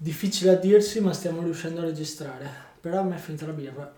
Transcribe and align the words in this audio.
Difficile 0.00 0.52
a 0.52 0.54
dirsi, 0.54 1.00
ma 1.00 1.12
stiamo 1.12 1.42
riuscendo 1.42 1.80
a 1.80 1.84
registrare. 1.84 2.48
Però 2.80 3.00
a 3.00 3.02
me 3.02 3.16
è 3.16 3.18
finita 3.18 3.46
la 3.46 3.52
birra. 3.52 3.92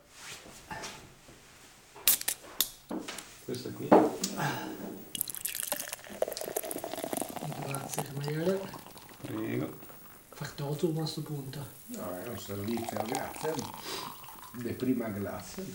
Questa 3.45 3.69
qui. 3.69 3.87
Grazie, 7.67 8.03
cameriere. 8.03 8.61
Prego. 9.21 9.79
Factotum 10.31 11.01
a 11.01 11.07
sto 11.07 11.21
punto. 11.21 11.67
No, 11.89 12.19
è 12.25 12.29
un 12.29 12.39
servizio, 12.39 13.03
grazie. 13.05 13.53
De 14.55 14.73
prima 14.73 15.13
classe. 15.13 15.67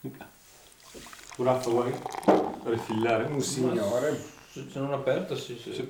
Un 0.00 1.44
raffa 1.44 1.70
vuoi? 1.70 1.94
Rifillare? 2.64 3.26
Un 3.26 3.40
signore. 3.40 4.20
Se 4.50 4.66
non 4.74 4.92
aperto, 4.92 5.36
sì. 5.36 5.56
Sì. 5.56 5.72
Sì, 5.72 5.88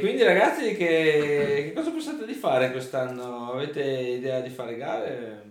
quindi 0.00 0.22
ragazzi, 0.22 0.74
che, 0.74 1.64
che 1.66 1.72
cosa 1.74 1.90
pensate 1.90 2.26
di 2.26 2.34
fare 2.34 2.70
quest'anno? 2.70 3.52
Avete 3.52 3.82
idea 3.82 4.40
di 4.40 4.50
fare 4.50 4.76
gare? 4.76 5.44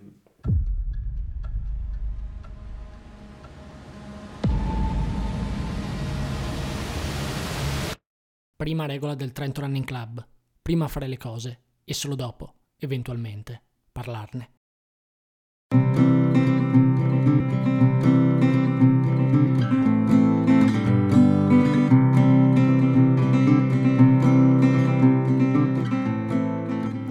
Prima 8.56 8.86
regola 8.86 9.16
del 9.16 9.32
Trento 9.32 9.62
Running 9.62 9.86
Club. 9.86 10.26
Prima 10.62 10.88
fare 10.88 11.08
le 11.08 11.18
cose 11.18 11.60
e 11.84 11.94
solo 11.94 12.16
dopo, 12.16 12.54
eventualmente, 12.78 13.62
parlarne. 13.92 14.55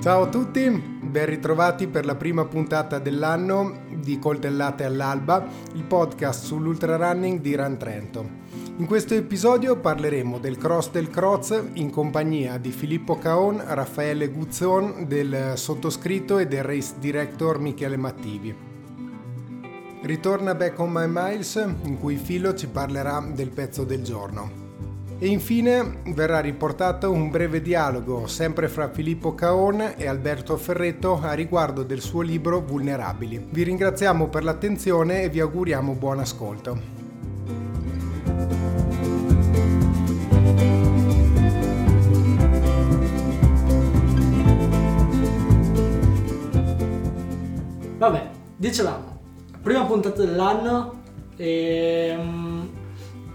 Ciao 0.04 0.24
a 0.24 0.28
tutti, 0.28 0.68
ben 0.68 1.24
ritrovati 1.24 1.86
per 1.86 2.04
la 2.04 2.14
prima 2.14 2.44
puntata 2.44 2.98
dell'anno 2.98 3.86
di 3.88 4.18
Coltellate 4.18 4.84
all'Alba, 4.84 5.46
il 5.72 5.84
podcast 5.84 6.44
sull'ultra 6.44 6.96
running 6.96 7.40
di 7.40 7.56
Run 7.56 7.78
Trento. 7.78 8.28
In 8.76 8.84
questo 8.84 9.14
episodio 9.14 9.78
parleremo 9.78 10.38
del 10.38 10.58
Cross 10.58 10.90
del 10.90 11.08
Croz 11.08 11.58
in 11.72 11.88
compagnia 11.88 12.58
di 12.58 12.70
Filippo 12.70 13.16
Caon, 13.16 13.62
Raffaele 13.66 14.28
Guzzon, 14.28 15.06
del 15.08 15.52
sottoscritto 15.54 16.36
e 16.36 16.46
del 16.46 16.64
race 16.64 16.96
director 16.98 17.58
Michele 17.58 17.96
Mattivi. 17.96 18.54
Ritorna 20.02 20.54
Back 20.54 20.78
on 20.80 20.90
My 20.92 21.06
Miles 21.08 21.54
in 21.84 21.98
cui 21.98 22.16
Filo 22.16 22.52
ci 22.52 22.66
parlerà 22.66 23.26
del 23.32 23.48
pezzo 23.48 23.84
del 23.84 24.02
giorno. 24.02 24.63
E 25.18 25.28
infine 25.28 26.00
verrà 26.08 26.40
riportato 26.40 27.10
un 27.10 27.30
breve 27.30 27.62
dialogo 27.62 28.26
sempre 28.26 28.68
fra 28.68 28.90
Filippo 28.90 29.34
Caon 29.34 29.94
e 29.96 30.06
Alberto 30.06 30.56
Ferretto 30.56 31.20
a 31.22 31.32
riguardo 31.32 31.82
del 31.82 32.00
suo 32.00 32.20
libro 32.20 32.60
Vulnerabili. 32.60 33.46
Vi 33.48 33.62
ringraziamo 33.62 34.28
per 34.28 34.44
l'attenzione 34.44 35.22
e 35.22 35.30
vi 35.30 35.40
auguriamo 35.40 35.92
buon 35.94 36.18
ascolto. 36.18 37.02
Vabbè, 47.96 48.30
dicevamo, 48.56 49.20
prima 49.62 49.86
puntata 49.86 50.22
dell'anno 50.22 51.00
e 51.36 52.14
mm, 52.18 52.53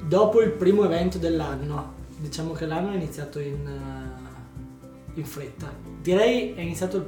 dopo 0.10 0.42
il 0.42 0.50
primo 0.52 0.84
evento 0.84 1.20
dell'anno. 1.20 1.94
Diciamo 2.18 2.52
che 2.54 2.66
l'anno 2.66 2.92
è 2.92 2.96
iniziato 2.96 3.40
in, 3.40 3.66
eh, 3.66 5.20
in 5.20 5.26
fretta. 5.26 5.72
Direi 6.02 6.54
è 6.56 6.62
iniziato 6.62 6.98
il- 6.98 7.06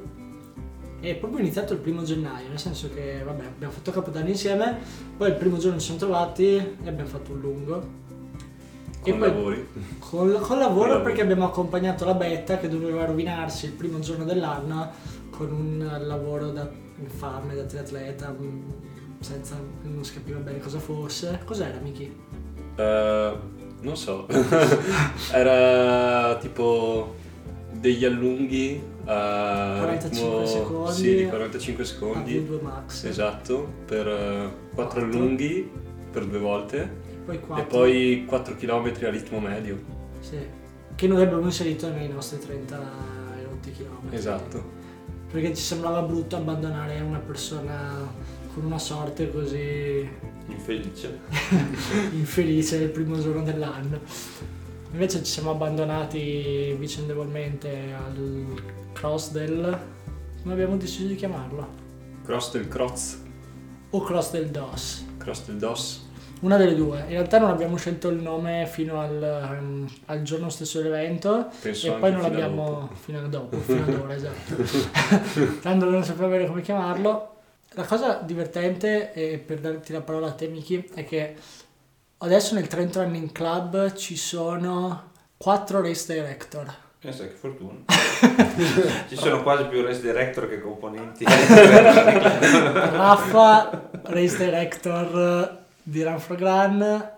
è 1.01 1.15
proprio 1.15 1.39
iniziato 1.39 1.73
il 1.73 1.79
primo 1.79 2.03
gennaio, 2.03 2.47
nel 2.47 2.59
senso 2.59 2.89
che 2.93 3.23
vabbè, 3.25 3.43
abbiamo 3.45 3.73
fatto 3.73 3.89
Capodanno 3.91 4.29
insieme, 4.29 4.77
poi 5.17 5.29
il 5.29 5.35
primo 5.35 5.57
giorno 5.57 5.79
ci 5.79 5.85
siamo 5.85 5.99
trovati 5.99 6.55
e 6.55 6.75
abbiamo 6.85 7.09
fatto 7.09 7.31
un 7.33 7.39
lungo. 7.39 7.99
Con 9.01 9.17
poi- 9.17 9.19
lavori. 9.19 9.67
Con, 9.97 10.37
con 10.39 10.59
lavoro 10.59 10.89
lavoro. 10.89 11.01
perché 11.01 11.21
abbiamo 11.21 11.45
accompagnato 11.45 12.05
la 12.05 12.13
Betta 12.13 12.59
che 12.59 12.69
doveva 12.69 13.03
rovinarsi 13.05 13.65
il 13.65 13.71
primo 13.71 13.97
giorno 13.99 14.25
dell'anno 14.25 14.91
con 15.31 15.51
un 15.51 15.97
lavoro 16.03 16.51
da 16.51 16.69
infame, 16.99 17.55
da 17.55 17.63
triatleta, 17.63 18.29
mh, 18.29 18.73
senza, 19.21 19.59
non 19.81 20.03
si 20.05 20.13
capiva 20.13 20.37
bene 20.37 20.59
cosa 20.59 20.77
fosse. 20.77 21.39
Cos'era 21.43 21.79
Miki? 21.81 22.15
Eh, 22.81 23.37
non 23.81 23.95
so. 23.97 24.27
Era 25.31 26.35
tipo 26.37 27.15
degli 27.71 28.05
allunghi 28.05 28.81
a 29.05 29.77
45 29.79 30.29
ritmo 30.29 30.45
secondi. 30.45 30.93
sì, 30.93 31.15
di 31.15 31.25
45 31.25 31.83
A 31.83 31.85
secondi. 31.85 32.39
V2 32.39 32.61
Max. 32.61 33.03
Esatto, 33.05 33.67
per 33.85 34.05
4 34.05 34.53
Quattro. 34.73 34.99
allunghi 35.01 35.69
per 36.11 36.25
due 36.25 36.39
volte 36.39 36.89
Poi 37.25 37.39
4. 37.39 37.63
e 37.63 37.67
poi 37.67 38.25
4 38.27 38.55
km 38.55 38.91
a 39.05 39.09
ritmo 39.09 39.39
medio. 39.39 39.79
Sì. 40.19 40.37
Che 40.93 41.07
noi 41.07 41.23
abbiamo 41.23 41.45
inserito 41.45 41.89
nei 41.89 42.07
nostri 42.09 42.37
30 42.39 42.77
e 43.39 43.43
rotti 43.43 43.71
chilometri. 43.71 44.15
Esatto. 44.15 44.79
Perché 45.31 45.55
ci 45.55 45.61
sembrava 45.63 46.01
brutto 46.01 46.35
abbandonare 46.35 46.99
una 46.99 47.19
persona 47.19 48.07
con 48.53 48.65
una 48.65 48.77
sorte 48.77 49.31
così 49.31 50.07
Infelice. 50.51 51.19
infelice 52.11 52.77
il 52.77 52.89
primo 52.89 53.19
giorno 53.19 53.43
dell'anno. 53.43 53.99
Invece 54.91 55.23
ci 55.23 55.31
siamo 55.31 55.51
abbandonati 55.51 56.75
vicendevolmente 56.77 57.93
al 57.93 58.61
cross 58.93 59.31
del... 59.31 59.79
come 60.41 60.53
abbiamo 60.53 60.75
deciso 60.77 61.07
di 61.07 61.15
chiamarlo? 61.15 61.79
Cross 62.23 62.51
del 62.51 62.67
Croz, 62.67 63.21
O 63.91 64.01
cross 64.01 64.31
del 64.31 64.49
DOS. 64.49 65.05
Cross 65.17 65.45
del 65.45 65.57
DOS. 65.57 66.09
Una 66.41 66.57
delle 66.57 66.75
due. 66.75 67.01
In 67.01 67.09
realtà 67.09 67.39
non 67.39 67.49
abbiamo 67.49 67.77
scelto 67.77 68.09
il 68.09 68.21
nome 68.21 68.65
fino 68.65 68.99
al, 68.99 69.21
ehm, 69.21 69.87
al 70.05 70.21
giorno 70.23 70.49
stesso 70.49 70.81
dell'evento 70.81 71.49
Penso 71.61 71.87
e 71.87 71.99
poi 71.99 72.11
non 72.11 72.21
l'abbiamo 72.21 72.89
fino 72.93 73.19
a 73.19 73.27
dopo, 73.27 73.57
fino 73.57 73.83
ad 73.83 73.93
ora, 73.93 74.15
esatto. 74.15 74.55
Tanto 75.61 75.89
non 75.89 76.03
sapevo 76.03 76.29
bene 76.29 76.47
come 76.47 76.61
chiamarlo. 76.61 77.30
La 77.75 77.85
cosa 77.85 78.19
divertente, 78.21 79.13
e 79.13 79.37
per 79.37 79.59
darti 79.59 79.93
la 79.93 80.01
parola 80.01 80.27
a 80.27 80.33
te 80.33 80.49
Miki, 80.49 80.89
è 80.93 81.05
che 81.05 81.35
adesso 82.17 82.53
nel 82.53 82.67
Trent 82.67 82.97
Running 82.97 83.31
Club 83.31 83.93
ci 83.93 84.17
sono 84.17 85.11
quattro 85.37 85.81
race 85.81 86.13
director. 86.13 86.69
Pensa 86.99 87.23
che 87.23 87.33
fortuna. 87.33 87.79
Ci 89.07 89.15
sono 89.15 89.41
quasi 89.41 89.63
più 89.65 89.81
race 89.81 90.01
director 90.01 90.49
che 90.49 90.59
componenti. 90.59 91.23
Raffa, 92.93 93.89
race 94.03 94.35
director 94.37 95.63
di 95.81 96.03
Run 96.03 96.19
for 96.19 96.37
Run, 96.37 97.10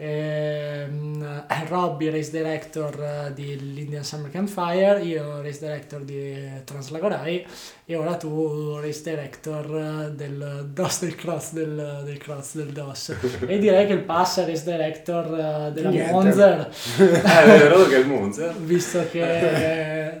ehm, 0.00 1.44
Robby, 1.68 2.10
race 2.10 2.30
director 2.30 3.32
dell'Indian 3.34 4.02
Summer 4.02 4.30
Campfire, 4.30 5.02
io 5.02 5.40
race 5.42 5.58
director 5.60 6.02
di 6.02 6.34
Translagorai 6.64 7.46
e 7.84 7.96
ora 7.96 8.16
tu 8.16 8.78
race 8.80 9.02
director 9.02 10.10
del 10.14 10.68
DOS 10.72 11.00
del 11.00 11.14
Cross 11.14 11.52
del, 11.52 12.02
del 12.04 12.18
Cross 12.18 12.54
del 12.56 12.68
DOS. 12.72 13.14
E 13.46 13.58
direi 13.58 13.86
che 13.86 13.92
il 13.92 14.02
pass 14.02 14.40
è 14.40 14.46
race 14.46 14.64
director 14.64 15.26
eh, 15.26 15.72
della 15.72 15.90
Niente. 15.90 16.12
Monzer, 16.12 16.70
Eh, 17.00 17.42
è 17.42 17.58
vero 17.58 17.86
che 17.86 17.96
è 17.96 17.98
il 17.98 18.06
Monza. 18.06 18.52
visto 18.58 19.06
che 19.10 20.20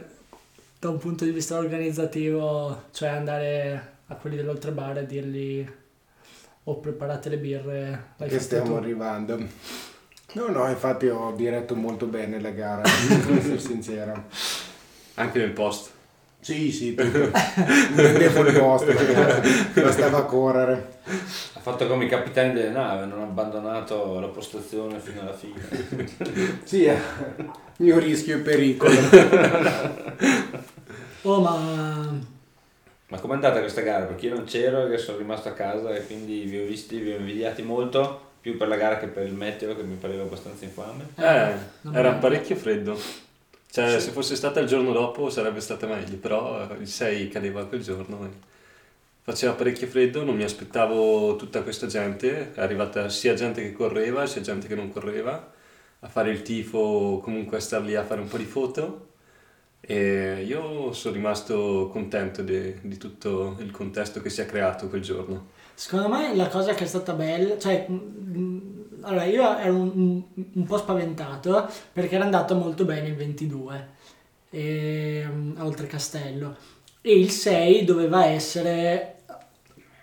da 0.78 0.88
un 0.88 0.98
punto 0.98 1.24
di 1.24 1.30
vista 1.30 1.56
organizzativo, 1.58 2.84
cioè 2.92 3.08
andare 3.08 3.88
a 4.06 4.14
quelli 4.14 4.36
dell'oltrebar 4.36 4.98
e 4.98 5.06
dirgli 5.06 5.66
ho 6.64 6.78
preparate 6.78 7.28
le 7.28 7.38
birre, 7.38 8.04
che 8.18 8.38
stiamo 8.38 8.66
tu. 8.66 8.74
arrivando. 8.74 9.38
No, 10.32 10.48
no, 10.48 10.68
infatti 10.68 11.08
ho 11.08 11.32
diretto 11.32 11.74
molto 11.74 12.06
bene 12.06 12.40
la 12.40 12.50
gara, 12.50 12.82
devo 13.08 13.38
essere 13.38 13.58
sincero. 13.58 14.24
Anche 15.14 15.38
nel 15.38 15.50
post. 15.50 15.90
Sì, 16.42 16.72
sì, 16.72 16.94
vendevo 16.94 18.40
il 18.46 18.58
posto, 18.58 18.92
bastava 19.74 20.24
correre. 20.24 21.00
Ha 21.52 21.60
fatto 21.60 21.86
come 21.86 22.06
i 22.06 22.08
capitani 22.08 22.54
delle 22.54 22.70
navi, 22.70 23.06
non 23.10 23.20
ha 23.20 23.24
abbandonato 23.24 24.18
la 24.20 24.28
postazione 24.28 24.98
fino 25.00 25.20
alla 25.20 25.34
fine. 25.34 25.60
Sì, 26.64 26.84
eh, 26.84 26.98
mio 27.78 27.98
rischio 27.98 28.36
e 28.36 28.40
pericolo. 28.40 28.94
Oh 31.22 31.40
ma 31.42 32.18
Ma 33.10 33.18
com'è 33.18 33.34
andata 33.34 33.58
questa 33.58 33.80
gara? 33.80 34.04
Perché 34.04 34.26
io 34.26 34.36
non 34.36 34.44
c'ero 34.44 34.86
e 34.86 34.96
sono 34.96 35.18
rimasto 35.18 35.48
a 35.48 35.52
casa 35.52 35.92
e 35.94 36.06
quindi 36.06 36.42
vi 36.42 36.58
ho 36.60 36.64
visti, 36.64 36.98
vi 36.98 37.12
ho 37.12 37.16
invidiati 37.16 37.62
molto, 37.62 38.28
più 38.40 38.56
per 38.56 38.68
la 38.68 38.76
gara 38.76 38.98
che 38.98 39.08
per 39.08 39.26
il 39.26 39.34
meteo 39.34 39.74
che 39.74 39.82
mi 39.82 39.96
pareva 39.96 40.22
abbastanza 40.22 40.64
infame. 40.64 41.08
Eh, 41.16 41.52
non 41.82 41.96
era 41.96 42.12
parecchio 42.12 42.54
freddo. 42.54 42.96
Cioè, 43.68 43.98
se 43.98 44.10
fosse 44.12 44.36
stata 44.36 44.60
il 44.60 44.68
giorno 44.68 44.92
dopo 44.92 45.28
sarebbe 45.28 45.60
stata 45.60 45.88
meglio, 45.88 46.16
però 46.18 46.68
eh, 46.70 46.76
il 46.80 46.86
6 46.88 47.28
cadeva 47.28 47.66
quel 47.66 47.82
giorno. 47.82 48.24
e 48.26 48.28
faceva 49.22 49.54
parecchio 49.54 49.88
freddo, 49.88 50.22
non 50.22 50.36
mi 50.36 50.44
aspettavo 50.44 51.34
tutta 51.34 51.62
questa 51.62 51.88
gente, 51.88 52.52
è 52.52 52.60
arrivata 52.60 53.08
sia 53.08 53.34
gente 53.34 53.60
che 53.60 53.72
correva 53.72 54.26
sia 54.26 54.40
gente 54.40 54.68
che 54.68 54.76
non 54.76 54.90
correva 54.90 55.52
a 55.98 56.08
fare 56.08 56.30
il 56.30 56.42
tifo, 56.42 57.20
comunque 57.22 57.56
a 57.56 57.60
star 57.60 57.82
lì 57.82 57.96
a 57.96 58.04
fare 58.04 58.20
un 58.20 58.28
po' 58.28 58.38
di 58.38 58.44
foto 58.44 59.08
e 59.90 60.44
io 60.46 60.92
sono 60.92 61.14
rimasto 61.14 61.88
contento 61.90 62.42
de- 62.42 62.78
di 62.80 62.96
tutto 62.96 63.56
il 63.58 63.72
contesto 63.72 64.20
che 64.22 64.30
si 64.30 64.40
è 64.40 64.46
creato 64.46 64.86
quel 64.88 65.02
giorno. 65.02 65.48
Secondo 65.74 66.08
me 66.08 66.32
la 66.36 66.46
cosa 66.46 66.74
che 66.74 66.84
è 66.84 66.86
stata 66.86 67.12
bella, 67.12 67.58
cioè, 67.58 67.86
mm, 67.90 68.58
allora 69.00 69.24
io 69.24 69.58
ero 69.58 69.74
un, 69.74 70.22
un- 70.52 70.64
po' 70.64 70.78
spaventato 70.78 71.68
perché 71.92 72.14
era 72.14 72.22
andato 72.24 72.54
molto 72.54 72.84
bene 72.84 73.08
il 73.08 73.16
22 73.16 73.88
e, 74.50 75.24
mm, 75.28 75.56
a 75.56 75.64
Oltrecastello 75.66 76.56
e 77.00 77.18
il 77.18 77.30
6 77.30 77.84
doveva 77.84 78.26
essere 78.26 79.19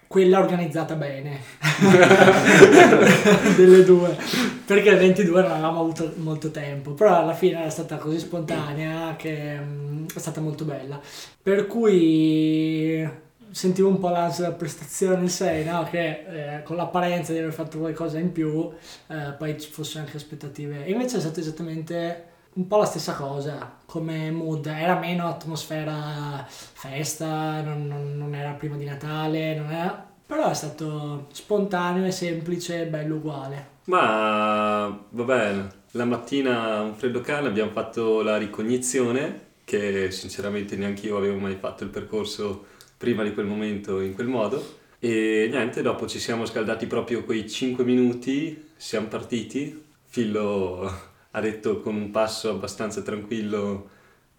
quella 0.08 0.40
organizzata 0.40 0.96
bene. 0.96 1.40
Delle 3.56 3.84
due. 3.84 4.18
Perché 4.66 4.90
il 4.90 4.98
22 4.98 5.42
non 5.42 5.52
avevamo 5.52 5.80
avuto 5.80 6.14
molto 6.18 6.52
tempo 6.52 6.92
però 6.92 7.22
alla 7.22 7.34
fine 7.34 7.60
era 7.60 7.70
stata 7.70 7.98
così 7.98 8.20
spontanea 8.20 9.16
che 9.16 9.58
mm, 9.60 10.06
è 10.14 10.20
stata 10.20 10.42
molto 10.42 10.66
bella. 10.66 11.00
Per 11.42 11.68
cui 11.68 13.08
sentivo 13.52 13.88
un 13.88 14.00
po' 14.00 14.10
l'ansia 14.10 14.44
della 14.46 14.56
prestazione 14.56 15.24
il 15.24 15.30
6 15.30 15.66
no? 15.66 15.88
che 15.90 16.58
eh, 16.58 16.64
con 16.64 16.76
l'apparenza 16.76 17.32
di 17.32 17.40
aver 17.40 17.54
fatto 17.54 17.80
qualcosa 17.80 18.20
in 18.20 18.32
più 18.32 18.70
eh, 19.08 19.34
poi 19.38 19.60
ci 19.60 19.70
fossero 19.70 20.04
anche 20.04 20.18
aspettative. 20.18 20.86
E 20.86 20.92
invece 20.92 21.18
è 21.18 21.20
stato 21.20 21.40
esattamente 21.40 22.36
un 22.54 22.68
po' 22.68 22.78
la 22.78 22.86
stessa 22.86 23.14
cosa 23.16 23.76
come 23.86 24.32
mood 24.32 24.66
era 24.66 24.98
meno 24.98 25.28
atmosfera 25.28 26.46
festa 26.48 27.62
non, 27.62 27.88
non- 27.88 28.18
non 28.18 28.34
era 28.36 28.52
prima 28.52 28.76
di 28.78 28.86
Natale 28.86 29.56
era- 29.56 30.06
però 30.26 30.50
è 30.50 30.54
stato 30.54 31.28
spontaneo 31.32 32.06
e 32.06 32.12
semplice 32.12 32.86
bello 32.88 33.16
uguale 33.16 33.76
Ma 33.86 34.88
va 35.10 35.24
bene, 35.24 35.70
la 35.92 36.04
mattina 36.06 36.82
un 36.82 36.94
freddo 36.96 37.22
cane 37.22 37.48
abbiamo 37.48 37.72
fatto 37.72 38.22
la 38.22 38.38
ricognizione, 38.38 39.46
che 39.64 40.12
sinceramente 40.12 40.76
neanche 40.76 41.08
io 41.08 41.18
avevo 41.18 41.38
mai 41.38 41.56
fatto 41.56 41.84
il 41.86 41.90
percorso 41.90 42.66
prima 42.98 43.24
di 43.24 43.34
quel 43.34 43.46
momento 43.46 44.02
in 44.02 44.14
quel 44.14 44.28
modo. 44.28 44.80
E 45.00 45.48
niente, 45.50 45.82
dopo 45.82 46.06
ci 46.08 46.20
siamo 46.20 46.46
scaldati 46.46 46.86
proprio 46.88 47.24
quei 47.24 47.50
5 47.50 47.84
minuti, 47.86 48.72
siamo 48.76 49.08
partiti. 49.08 49.86
Fillo 50.06 50.92
ha 51.32 51.42
detto 51.42 51.82
con 51.82 51.96
un 51.96 52.12
passo 52.12 52.50
abbastanza 52.50 53.02
tranquillo, 53.02 53.90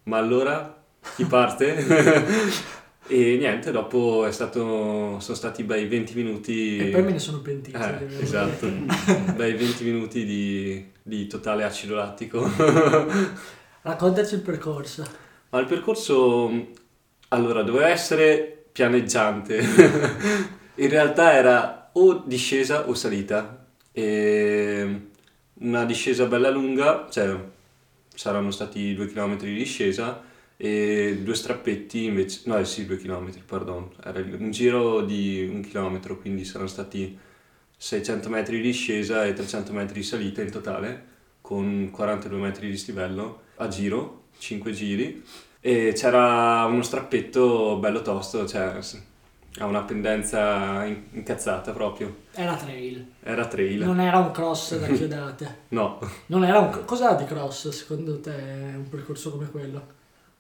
ma 0.05 0.19
allora 0.19 0.83
chi 1.15 1.25
parte? 1.25 1.77
e 3.07 3.37
niente, 3.37 3.71
dopo 3.71 4.27
è 4.27 4.33
stato, 4.33 5.19
sono 5.21 5.37
stati 5.37 5.63
bei 5.65 5.87
20 5.87 6.15
minuti. 6.15 6.79
e 6.79 6.91
poi 6.91 7.03
me 7.03 7.13
ne 7.13 7.19
sono 7.19 7.41
pentito 7.41 7.79
Eh, 7.79 8.23
esatto, 8.23 8.69
bei 9.35 9.55
20 9.55 9.85
minuti 9.85 10.25
di, 10.25 10.91
di 11.03 11.27
totale 11.27 11.65
acido 11.65 11.95
lattico. 11.95 12.49
raccontaci 13.83 14.35
il 14.35 14.41
percorso 14.41 15.07
Ma 15.51 15.61
il 15.61 15.67
percorso, 15.67 16.71
allora, 17.29 17.63
doveva 17.63 17.89
essere 17.89 18.67
pianeggiante. 18.73 19.65
In 20.77 20.89
realtà 20.89 21.33
era 21.33 21.91
o 21.93 22.23
discesa 22.25 22.89
o 22.89 22.95
salita. 22.95 23.67
E 23.91 25.09
una 25.61 25.85
discesa 25.85 26.27
bella 26.27 26.51
lunga, 26.51 27.09
cioè 27.11 27.37
saranno 28.15 28.51
stati 28.51 28.95
due 28.95 29.07
chilometri 29.07 29.53
di 29.53 29.59
discesa 29.59 30.23
e 30.57 31.21
due 31.23 31.35
strappetti 31.35 32.05
invece, 32.05 32.43
no, 32.47 32.59
eh 32.59 32.65
sì, 32.65 32.85
due 32.85 32.99
chilometri, 32.99 33.43
pardon. 33.45 33.91
Era 34.03 34.21
un 34.21 34.51
giro 34.51 35.03
di 35.03 35.49
un 35.51 35.63
chilometro, 35.63 36.19
quindi 36.19 36.45
saranno 36.45 36.69
stati 36.69 37.17
600 37.77 38.29
metri 38.29 38.57
di 38.57 38.63
discesa 38.63 39.25
e 39.25 39.33
300 39.33 39.73
metri 39.73 40.01
di 40.01 40.05
salita 40.05 40.43
in 40.43 40.51
totale, 40.51 41.07
con 41.41 41.91
42 41.91 42.39
metri 42.39 42.69
di 42.71 42.77
stivello 42.77 43.43
a 43.57 43.69
giro, 43.69 44.25
5 44.39 44.73
giri. 44.73 45.25
E 45.61 45.93
c'era 45.95 46.65
uno 46.67 46.83
strappetto 46.83 47.79
bello 47.79 48.03
tosto, 48.03 48.47
cioè 48.47 48.79
ha 49.59 49.67
una 49.67 49.83
pendenza 49.83 50.85
in- 50.85 51.03
incazzata 51.13 51.73
proprio. 51.73 52.15
era 52.35 52.55
trail 52.55 53.07
Era 53.23 53.47
trail. 53.47 53.85
non 53.85 54.01
era 54.01 54.19
un 54.19 54.31
cross 54.31 54.77
da 54.79 54.87
chiodate 54.93 55.57
No, 55.69 55.99
non 56.27 56.45
era 56.45 56.59
un 56.59 56.85
cos'era 56.85 57.15
di 57.15 57.25
cross 57.25 57.69
secondo 57.71 58.21
te 58.21 58.31
un 58.31 58.89
percorso 58.89 59.31
come 59.31 59.51
quello 59.51 59.97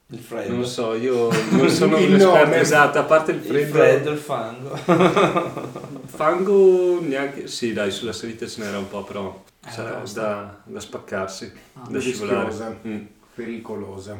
Il 0.08 0.18
freddo. 0.20 0.50
non 0.50 0.60
lo 0.60 0.66
so, 0.66 0.94
io 0.94 1.28
non 1.50 1.68
sono 1.70 1.96
un 1.96 2.14
esperto 2.14 2.54
esatto, 2.54 2.98
a 2.98 3.02
parte 3.04 3.32
il 3.32 3.38
Il 3.38 3.42
freddo. 3.44 3.72
freddo, 3.72 4.10
il 4.10 4.18
fango. 4.18 4.76
Fango 6.06 7.00
neanche, 7.00 7.46
sì 7.46 7.72
dai, 7.72 7.90
sulla 7.90 8.12
salita 8.12 8.46
ce 8.46 8.62
n'era 8.62 8.78
un 8.78 8.88
po', 8.88 9.02
però 9.04 9.44
Eh, 9.66 9.70
tosta. 9.74 10.20
da, 10.20 10.56
da 10.64 10.80
spaccarsi, 10.80 11.52
Ah. 11.74 11.86
da 11.88 11.98
scivolare. 12.00 12.78
Mm. 12.86 13.00
Pericolosa. 13.34 14.18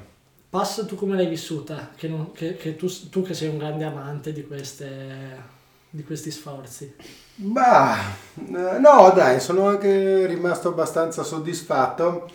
Pass 0.50 0.84
tu 0.86 0.94
come 0.96 1.14
l'hai 1.16 1.26
vissuta? 1.28 1.92
Che, 1.94 2.08
non- 2.08 2.32
che- 2.32 2.56
che 2.56 2.76
tu, 2.76 2.86
tu 3.10 3.22
che 3.22 3.34
sei 3.34 3.48
un 3.48 3.58
grande 3.58 3.84
amante 3.84 4.32
di, 4.32 4.46
queste, 4.46 5.36
di 5.90 6.02
questi 6.04 6.30
sforzi. 6.30 6.94
Bah, 7.40 7.96
eh, 8.36 8.78
no 8.78 9.12
dai, 9.14 9.38
sono 9.40 9.68
anche 9.68 10.26
rimasto 10.26 10.68
abbastanza 10.68 11.22
soddisfatto. 11.22 12.28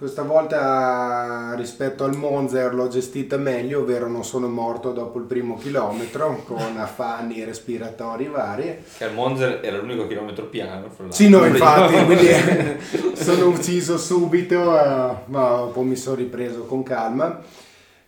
Questa 0.00 0.22
volta 0.22 1.52
rispetto 1.58 2.04
al 2.04 2.16
Monzer 2.16 2.72
l'ho 2.72 2.88
gestita 2.88 3.36
meglio, 3.36 3.80
ovvero 3.80 4.08
non 4.08 4.24
sono 4.24 4.48
morto 4.48 4.92
dopo 4.92 5.18
il 5.18 5.26
primo 5.26 5.58
chilometro 5.58 6.42
con 6.46 6.56
affanni 6.80 7.44
respiratori 7.44 8.26
vari. 8.26 8.82
Che 8.96 9.04
al 9.04 9.12
Monzer 9.12 9.60
era 9.62 9.76
l'unico 9.76 10.06
chilometro 10.06 10.46
piano. 10.46 10.88
Sì, 11.10 11.28
no, 11.28 11.44
infatti, 11.44 12.02
quindi 12.06 12.28
sono 13.12 13.48
ucciso 13.48 13.98
subito, 13.98 14.74
eh, 14.74 15.16
ma 15.26 15.68
poi 15.70 15.84
mi 15.84 15.96
sono 15.96 16.16
ripreso 16.16 16.62
con 16.62 16.82
calma. 16.82 17.38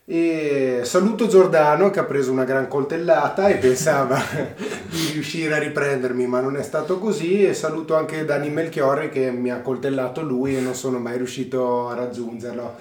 E 0.05 0.81
saluto 0.83 1.29
Giordano 1.29 1.91
che 1.91 2.01
ha 2.01 2.05
preso 2.05 2.33
una 2.33 2.43
gran 2.43 2.67
coltellata 2.67 3.47
e 3.47 3.59
pensava 3.59 4.19
di 4.91 5.13
riuscire 5.13 5.55
a 5.55 5.59
riprendermi, 5.59 6.27
ma 6.27 6.41
non 6.41 6.57
è 6.57 6.63
stato 6.65 6.99
così. 6.99 7.45
E 7.45 7.55
saluto 7.55 7.95
anche 7.95 8.25
Dani 8.25 8.51
Melchiorre 8.51 9.11
che 9.11 9.31
mi 9.31 9.51
ha 9.51 9.61
coltellato 9.61 10.23
lui 10.23 10.57
e 10.57 10.61
non 10.61 10.75
sono 10.75 10.99
mai 10.99 11.19
riuscito 11.19 11.89
a 11.89 11.95
raggiungerlo. 11.95 12.75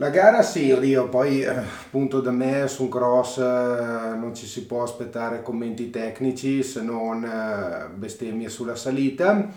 La 0.00 0.10
gara 0.10 0.42
sì, 0.42 0.70
oddio, 0.70 1.08
poi 1.08 1.42
eh, 1.42 1.48
appunto 1.48 2.20
da 2.20 2.30
me 2.30 2.66
su 2.66 2.84
un 2.84 2.88
cross 2.88 3.38
eh, 3.38 4.16
non 4.16 4.32
ci 4.34 4.46
si 4.46 4.64
può 4.64 4.82
aspettare 4.82 5.42
commenti 5.42 5.90
tecnici 5.90 6.62
se 6.62 6.82
non 6.82 7.24
eh, 7.24 7.88
bestemmie 7.94 8.48
sulla 8.48 8.76
salita. 8.76 9.48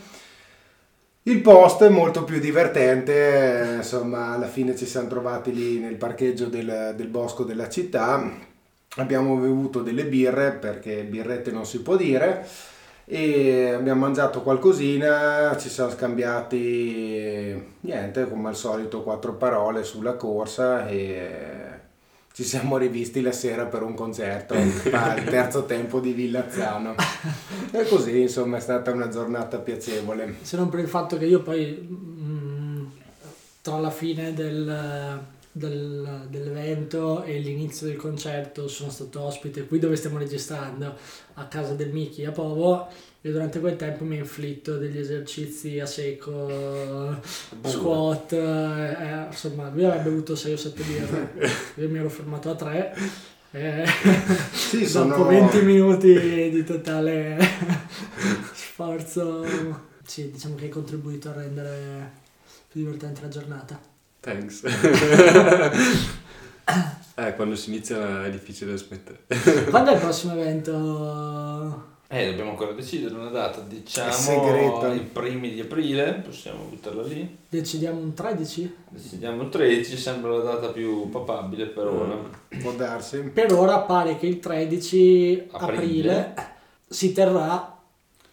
Il 1.24 1.42
post 1.42 1.84
è 1.84 1.90
molto 1.90 2.24
più 2.24 2.40
divertente, 2.40 3.76
insomma 3.78 4.34
alla 4.34 4.48
fine 4.48 4.76
ci 4.76 4.88
siamo 4.88 5.08
trovati 5.08 5.54
lì 5.54 5.78
nel 5.78 5.96
parcheggio 5.96 6.48
del, 6.48 6.96
del 6.96 7.08
bosco 7.10 7.44
della 7.44 7.70
città, 7.70 8.28
abbiamo 8.96 9.36
bevuto 9.36 9.84
delle 9.84 10.06
birre 10.06 10.54
perché 10.54 11.04
birrette 11.04 11.52
non 11.52 11.68
si 11.68 11.84
può 11.84 11.96
dire 11.96 12.44
e 13.06 13.70
abbiamo 13.70 14.00
mangiato 14.00 14.42
qualcosina, 14.42 15.56
ci 15.60 15.70
siamo 15.70 15.92
scambiati 15.92 17.76
niente, 17.82 18.28
come 18.28 18.50
al 18.50 18.56
solito 18.56 19.04
quattro 19.04 19.34
parole 19.34 19.84
sulla 19.84 20.14
corsa 20.14 20.88
e 20.88 21.61
ci 22.34 22.44
siamo 22.44 22.78
rivisti 22.78 23.22
la 23.22 23.32
sera 23.32 23.66
per 23.66 23.84
un 23.84 23.94
concerto 23.94 24.54
al 24.54 25.24
terzo 25.30 25.66
tempo 25.66 26.00
di 26.00 26.14
Villazzano. 26.14 26.96
E 27.72 27.86
così 27.88 28.22
insomma 28.22 28.58
è 28.58 28.62
stata 28.62 28.92
una 28.92 29.10
giornata 29.10 29.58
piacevole. 29.60 30.36
Se 30.42 30.56
non 30.58 30.70
per 30.70 30.80
il 30.80 30.88
fatto 30.88 31.18
che 31.18 31.26
io 31.26 31.42
poi 31.42 31.88
mm, 31.92 32.86
tra 33.62 33.80
la 33.80 33.92
fine 33.92 34.34
del, 34.34 35.20
del- 35.52 36.28
dell'evento 36.30 37.24
e 37.24 37.38
l'inizio 37.40 37.88
del 37.88 37.98
concerto 37.98 38.68
sono 38.68 38.90
stato 38.90 39.22
ospite 39.22 39.68
qui 39.68 39.80
dove 39.80 39.96
stiamo 39.96 40.18
registrando 40.18 40.96
a 41.34 41.46
casa 41.46 41.74
del 41.74 41.92
Miki 41.92 42.24
a 42.26 42.32
Povo 42.32 42.88
e 43.24 43.32
durante 43.32 43.60
quel 43.60 43.76
tempo 43.76 44.04
mi 44.04 44.18
inflitto 44.18 44.78
degli 44.78 44.98
esercizi 44.98 45.80
a 45.80 45.86
secco, 45.86 47.22
squat, 47.64 48.32
eh, 48.34 49.26
insomma 49.30 49.70
lui 49.70 49.86
aveva 49.86 50.02
bevuto 50.02 50.36
6 50.36 50.54
o 50.54 50.58
7 50.58 50.84
birre, 50.84 51.34
io 51.78 51.90
mi 51.90 52.00
ero 52.00 52.10
fermato 52.10 52.50
a 52.50 52.56
3 52.56 52.96
e 53.52 53.86
Sì, 54.52 54.80
dopo 54.80 54.90
sono 54.90 55.26
20 55.26 55.62
minuti 55.62 56.50
di 56.50 56.64
totale 56.64 57.38
sforzo, 58.54 59.46
sì, 60.04 60.32
diciamo 60.32 60.56
che 60.56 60.64
hai 60.64 60.70
contribuito 60.70 61.30
a 61.30 61.34
rendere 61.34 62.12
più 62.70 62.82
divertente 62.82 63.22
la 63.22 63.28
giornata. 63.28 63.80
Thanks. 64.20 64.64
eh, 67.16 67.36
quando 67.36 67.56
si 67.56 67.70
inizia 67.70 68.26
è 68.26 68.32
difficile 68.32 68.76
smettere. 68.78 69.26
Quando 69.70 69.92
è 69.92 69.94
il 69.94 70.00
prossimo 70.00 70.34
evento? 70.34 71.90
Eh, 72.14 72.26
dobbiamo 72.26 72.50
ancora 72.50 72.74
decidere 72.74 73.16
una 73.16 73.30
data, 73.30 73.62
diciamo 73.62 74.94
i 74.94 75.00
primi 75.00 75.54
di 75.54 75.62
aprile, 75.62 76.16
possiamo 76.16 76.66
buttarla 76.66 77.04
lì. 77.04 77.38
Decidiamo 77.48 78.02
un 78.02 78.14
13? 78.14 78.76
Decidiamo 78.90 79.44
il 79.44 79.48
13, 79.48 79.96
sembra 79.96 80.32
la 80.32 80.44
data 80.44 80.68
più 80.74 81.10
papabile 81.10 81.68
per 81.68 81.88
ora. 81.88 82.18
Può 82.62 82.74
darsi. 82.74 83.20
Per 83.20 83.54
ora 83.54 83.80
pare 83.80 84.18
che 84.18 84.28
il 84.28 84.42
13 84.42 85.48
aprile, 85.52 86.20
Aprile. 86.20 86.34
si 86.86 87.14
terrà 87.14 87.78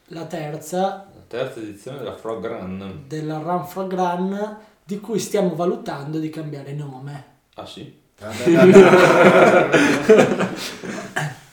la 0.07 0.25
terza 0.25 1.07
La 1.15 1.23
terza 1.29 1.61
edizione 1.61 1.99
della 1.99 2.17
Frog 2.17 2.45
Run. 2.49 3.05
della 3.07 3.39
Run 3.39 3.65
Frog 3.65 3.95
Run 3.95 4.57
di 4.83 4.99
cui 4.99 5.21
stiamo 5.21 5.55
valutando 5.55 6.19
di 6.19 6.31
cambiare 6.31 6.73
nome. 6.73 7.25
Ah 7.55 7.65
sì? 7.65 7.95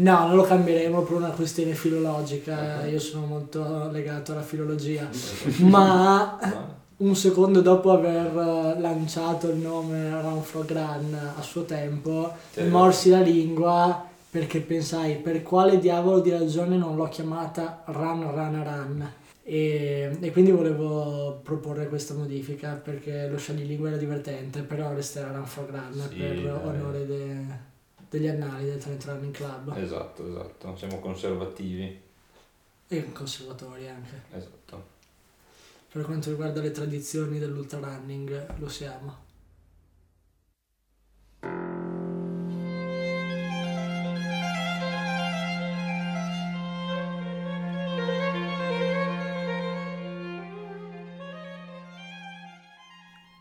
No, 0.00 0.26
non 0.28 0.36
lo 0.36 0.42
cambieremo 0.42 1.02
per 1.02 1.16
una 1.16 1.30
questione 1.30 1.74
filologica, 1.74 2.86
io 2.86 3.00
sono 3.00 3.26
molto 3.26 3.90
legato 3.90 4.32
alla 4.32 4.42
filologia, 4.42 5.08
ma 5.58 6.38
un 6.98 7.14
secondo 7.16 7.60
dopo 7.60 7.90
aver 7.90 8.26
eh, 8.26 8.80
lanciato 8.80 9.48
il 9.48 9.56
nome 9.56 10.20
Run 10.20 10.42
Frog 10.42 10.72
Run 10.72 11.18
a 11.36 11.42
suo 11.42 11.64
tempo, 11.64 12.32
morsi 12.68 13.10
la 13.10 13.20
lingua 13.20 14.06
perché 14.30 14.60
pensai 14.60 15.16
per 15.16 15.42
quale 15.42 15.78
diavolo 15.78 16.20
di 16.20 16.30
ragione 16.30 16.76
non 16.76 16.96
l'ho 16.96 17.08
chiamata 17.08 17.82
Run 17.86 18.30
Run 18.30 18.62
Run. 18.64 19.12
E, 19.42 20.16
e 20.20 20.30
quindi 20.30 20.50
volevo 20.50 21.40
proporre 21.42 21.88
questa 21.88 22.12
modifica 22.14 22.72
perché 22.74 23.26
lo 23.28 23.38
scioglilingua 23.38 23.88
era 23.88 23.96
divertente, 23.96 24.60
però 24.60 24.92
resterà 24.92 25.32
Run 25.32 25.46
Frog 25.46 25.70
Run 25.70 26.06
Sì, 26.08 26.16
per 26.16 26.60
onore 26.64 27.06
de- 27.06 27.76
degli 28.08 28.26
annali 28.26 28.64
del 28.66 28.78
Trent 28.78 29.04
Running 29.04 29.34
Club 29.34 29.76
Esatto, 29.76 30.26
esatto, 30.28 30.76
siamo 30.76 30.98
conservativi. 31.00 32.00
e 32.88 33.12
conservatori 33.12 33.88
anche. 33.88 34.22
Esatto. 34.32 34.96
Per 35.92 36.04
quanto 36.04 36.30
riguarda 36.30 36.60
le 36.60 36.70
tradizioni 36.70 37.38
dell'ultra 37.38 37.78
running 37.78 38.58
lo 38.58 38.68
siamo. 38.68 39.26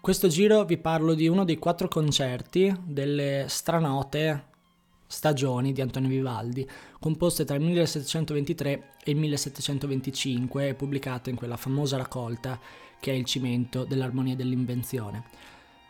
Questo 0.01 0.29
giro 0.29 0.63
vi 0.63 0.77
parlo 0.77 1.13
di 1.13 1.27
uno 1.27 1.43
dei 1.43 1.57
quattro 1.57 1.87
concerti 1.89 2.73
delle 2.85 3.45
stranote 3.49 4.55
stagioni 5.07 5.71
di 5.71 5.81
Antonio 5.81 6.09
Vivaldi, 6.09 6.67
composte 6.99 7.45
tra 7.45 7.55
il 7.55 7.63
1723 7.63 8.93
e 9.03 9.11
il 9.11 9.17
1725 9.17 10.67
e 10.67 10.73
pubblicate 10.75 11.29
in 11.29 11.35
quella 11.35 11.57
famosa 11.57 11.97
raccolta 11.97 12.59
che 12.99 13.11
è 13.11 13.15
il 13.15 13.25
cimento 13.25 13.85
dell'armonia 13.85 14.33
e 14.33 14.35
dell'invenzione. 14.35 15.23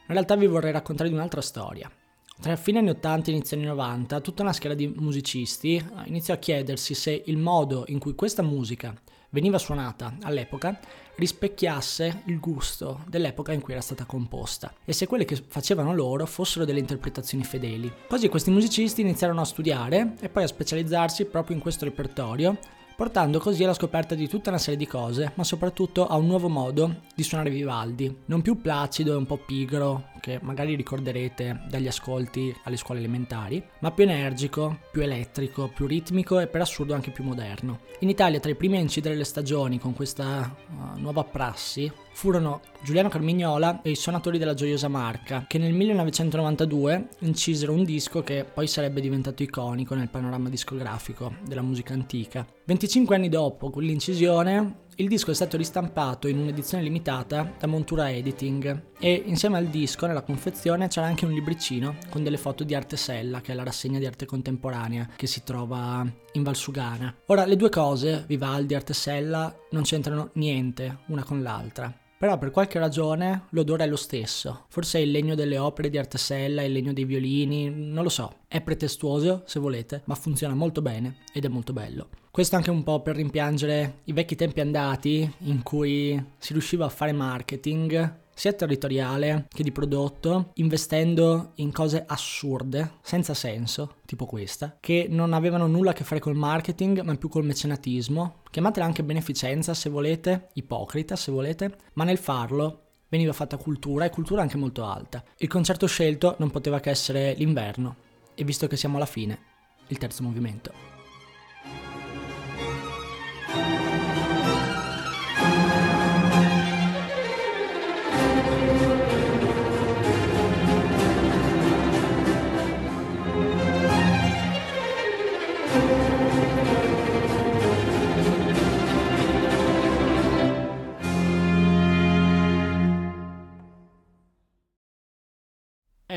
In 0.07 0.13
realtà 0.13 0.35
vi 0.35 0.47
vorrei 0.47 0.71
raccontare 0.71 1.09
di 1.09 1.15
un'altra 1.15 1.41
storia. 1.41 1.91
Tra 2.39 2.55
fine 2.55 2.79
anni 2.79 2.89
80 2.89 3.29
e 3.29 3.33
inizio 3.33 3.57
anni 3.57 3.65
90, 3.65 4.21
tutta 4.21 4.43
una 4.43 4.53
schiera 4.53 4.75
di 4.75 4.87
musicisti 4.87 5.83
iniziò 6.05 6.35
a 6.35 6.37
chiedersi 6.37 6.93
se 6.93 7.23
il 7.25 7.37
modo 7.37 7.85
in 7.87 7.97
cui 7.97 8.13
questa 8.13 8.43
musica 8.43 8.95
veniva 9.29 9.57
suonata 9.57 10.15
all'epoca 10.21 10.79
rispecchiasse 11.15 12.23
il 12.25 12.39
gusto 12.39 13.03
dell'epoca 13.07 13.51
in 13.51 13.61
cui 13.61 13.73
era 13.73 13.81
stata 13.81 14.05
composta 14.05 14.73
e 14.85 14.93
se 14.93 15.07
quelle 15.07 15.25
che 15.25 15.41
facevano 15.47 15.93
loro 15.93 16.25
fossero 16.25 16.65
delle 16.65 16.79
interpretazioni 16.79 17.43
fedeli. 17.43 17.91
Così 18.07 18.29
questi 18.29 18.51
musicisti 18.51 19.01
iniziarono 19.01 19.41
a 19.41 19.45
studiare 19.45 20.13
e 20.21 20.29
poi 20.29 20.43
a 20.43 20.47
specializzarsi 20.47 21.25
proprio 21.25 21.55
in 21.55 21.61
questo 21.61 21.85
repertorio, 21.85 22.57
portando 22.97 23.37
così 23.37 23.63
alla 23.63 23.75
scoperta 23.75 24.15
di 24.15 24.27
tutta 24.27 24.49
una 24.49 24.57
serie 24.57 24.75
di 24.75 24.87
cose, 24.87 25.33
ma 25.35 25.43
soprattutto 25.43 26.07
a 26.07 26.17
un 26.17 26.25
nuovo 26.25 26.49
modo 26.49 27.01
di 27.13 27.21
suonare 27.21 27.51
Vivaldi, 27.51 28.23
non 28.25 28.41
più 28.41 28.59
placido 28.59 29.13
e 29.13 29.17
un 29.17 29.27
po' 29.27 29.37
pigro, 29.37 30.09
che 30.19 30.39
magari 30.41 30.73
ricorderete 30.73 31.61
dagli 31.69 31.85
ascolti 31.85 32.53
alle 32.63 32.75
scuole 32.75 32.99
elementari, 32.99 33.63
ma 33.81 33.91
più 33.91 34.05
energico, 34.05 34.79
più 34.91 35.03
elettrico, 35.03 35.67
più 35.67 35.85
ritmico 35.85 36.39
e 36.39 36.47
per 36.47 36.61
assurdo 36.61 36.95
anche 36.95 37.11
più 37.11 37.23
moderno. 37.23 37.81
In 37.99 38.09
Italia 38.09 38.39
tra 38.39 38.49
i 38.49 38.55
primi 38.55 38.77
a 38.77 38.81
incidere 38.81 39.15
le 39.15 39.25
stagioni 39.25 39.77
con 39.77 39.93
questa 39.93 40.55
uh, 40.67 40.99
nuova 40.99 41.23
prassi 41.23 41.91
furono 42.17 42.61
Giuliano 42.81 43.09
Carmignola 43.09 43.83
e 43.83 43.91
i 43.91 43.95
suonatori 43.95 44.39
della 44.39 44.55
Gioiosa 44.55 44.87
Marca, 44.87 45.45
che 45.47 45.59
nel 45.59 45.71
1992 45.73 47.09
incisero 47.19 47.73
un 47.73 47.83
disco 47.83 48.23
che 48.23 48.43
poi 48.43 48.65
sarebbe 48.65 49.01
diventato 49.01 49.43
iconico 49.43 49.93
nel 49.93 50.09
panorama 50.09 50.49
discografico 50.49 51.35
della 51.45 51.61
musica 51.61 51.93
antica. 51.93 52.43
25 52.65 53.15
anni 53.15 53.29
dopo 53.29 53.69
quell'incisione, 53.69 54.85
il 54.95 55.07
disco 55.07 55.29
è 55.29 55.35
stato 55.35 55.57
ristampato 55.57 56.27
in 56.27 56.39
un'edizione 56.39 56.81
limitata 56.81 57.53
da 57.59 57.67
Montura 57.67 58.11
Editing 58.11 58.85
e 58.97 59.21
insieme 59.25 59.57
al 59.57 59.67
disco 59.67 60.07
nella 60.07 60.23
confezione 60.23 60.87
c'era 60.87 61.05
anche 61.05 61.25
un 61.25 61.33
libricino 61.33 61.97
con 62.09 62.23
delle 62.23 62.37
foto 62.37 62.63
di 62.63 62.73
Arte 62.73 62.97
Sella, 62.97 63.41
che 63.41 63.51
è 63.51 63.55
la 63.55 63.63
rassegna 63.63 63.99
di 63.99 64.07
arte 64.07 64.25
contemporanea 64.25 65.07
che 65.15 65.27
si 65.27 65.43
trova 65.43 66.03
in 66.31 66.41
Valsugana. 66.41 67.15
Ora, 67.27 67.45
le 67.45 67.57
due 67.57 67.69
cose, 67.69 68.23
Vivaldi 68.25 68.73
e 68.73 68.77
Arte 68.77 68.95
Sella, 68.95 69.55
non 69.69 69.83
c'entrano 69.83 70.31
niente 70.33 71.01
una 71.09 71.23
con 71.23 71.43
l'altra. 71.43 72.05
Però 72.19 72.37
per 72.39 72.49
qualche 72.49 72.79
ragione 72.79 73.43
l'odore 73.49 73.83
è 73.83 73.87
lo 73.87 73.95
stesso. 73.95 74.65
Forse 74.69 74.97
è 74.97 75.01
il 75.01 75.11
legno 75.11 75.35
delle 75.35 75.59
opere 75.59 75.89
di 75.89 75.99
Artesella, 75.99 76.63
il 76.63 76.71
legno 76.71 76.91
dei 76.91 77.05
violini, 77.05 77.69
non 77.69 78.03
lo 78.03 78.09
so. 78.09 78.39
È 78.47 78.59
pretestuoso, 78.59 79.43
se 79.45 79.59
volete, 79.59 80.01
ma 80.05 80.15
funziona 80.15 80.55
molto 80.55 80.81
bene 80.81 81.17
ed 81.31 81.45
è 81.45 81.47
molto 81.47 81.73
bello. 81.73 82.09
Questo 82.31 82.55
anche 82.55 82.71
un 82.71 82.81
po' 82.81 83.01
per 83.01 83.15
rimpiangere 83.15 83.99
i 84.05 84.13
vecchi 84.13 84.35
tempi 84.35 84.61
andati 84.61 85.31
in 85.39 85.61
cui 85.61 86.23
si 86.39 86.53
riusciva 86.53 86.85
a 86.85 86.89
fare 86.89 87.11
marketing 87.11 88.25
sia 88.37 88.53
territoriale 88.53 89.47
che 89.49 89.63
di 89.63 89.71
prodotto, 89.71 90.51
investendo 90.55 91.53
in 91.55 91.71
cose 91.71 92.03
assurde, 92.05 92.97
senza 93.01 93.33
senso, 93.33 93.95
tipo 94.05 94.27
questa, 94.27 94.77
che 94.79 95.07
non 95.09 95.33
avevano 95.33 95.65
nulla 95.65 95.89
a 95.89 95.93
che 95.93 96.03
fare 96.03 96.21
col 96.21 96.35
marketing, 96.35 97.01
ma 97.01 97.15
più 97.15 97.29
col 97.29 97.45
mecenatismo. 97.45 98.41
Chiamatela 98.51 98.85
anche 98.85 99.03
beneficenza 99.03 99.73
se 99.73 99.89
volete, 99.89 100.49
ipocrita 100.53 101.15
se 101.15 101.31
volete, 101.31 101.77
ma 101.93 102.03
nel 102.03 102.19
farlo 102.19 102.83
veniva 103.09 103.33
fatta 103.33 103.57
cultura 103.57 104.05
e 104.05 104.11
cultura 104.11 104.43
anche 104.43 104.57
molto 104.57 104.85
alta. 104.85 105.23
Il 105.37 105.47
concerto 105.47 105.87
scelto 105.87 106.35
non 106.37 106.51
poteva 106.51 106.79
che 106.79 106.91
essere 106.91 107.33
l'inverno, 107.33 107.95
e 108.35 108.43
visto 108.43 108.67
che 108.67 108.77
siamo 108.77 108.97
alla 108.97 109.07
fine, 109.07 109.39
il 109.87 109.97
terzo 109.97 110.21
movimento. 110.21 110.96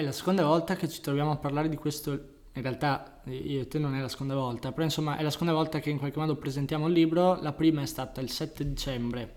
È 0.01 0.03
la 0.03 0.13
seconda 0.13 0.47
volta 0.47 0.77
che 0.77 0.89
ci 0.89 1.03
troviamo 1.03 1.31
a 1.31 1.37
parlare 1.37 1.69
di 1.69 1.77
questo, 1.77 2.13
in 2.55 2.63
realtà 2.63 3.21
io 3.27 3.61
e 3.61 3.69
te 3.69 3.79
non 3.79 3.95
è 3.95 4.01
la 4.01 4.09
seconda 4.09 4.35
volta, 4.35 4.73
però 4.73 4.85
insomma 4.85 5.19
è 5.19 5.23
la 5.23 5.29
seconda 5.29 5.53
volta 5.53 5.79
che 5.79 5.91
in 5.91 5.99
qualche 5.99 6.19
modo 6.19 6.37
presentiamo 6.37 6.87
il 6.87 6.95
libro, 6.95 7.39
la 7.43 7.53
prima 7.53 7.83
è 7.83 7.87
stata 7.87 8.23
il 8.23 8.31
7 8.31 8.67
dicembre 8.67 9.35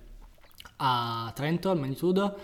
a 0.77 1.29
Trento, 1.36 1.70
al 1.70 1.79
Magnitudo, 1.79 2.38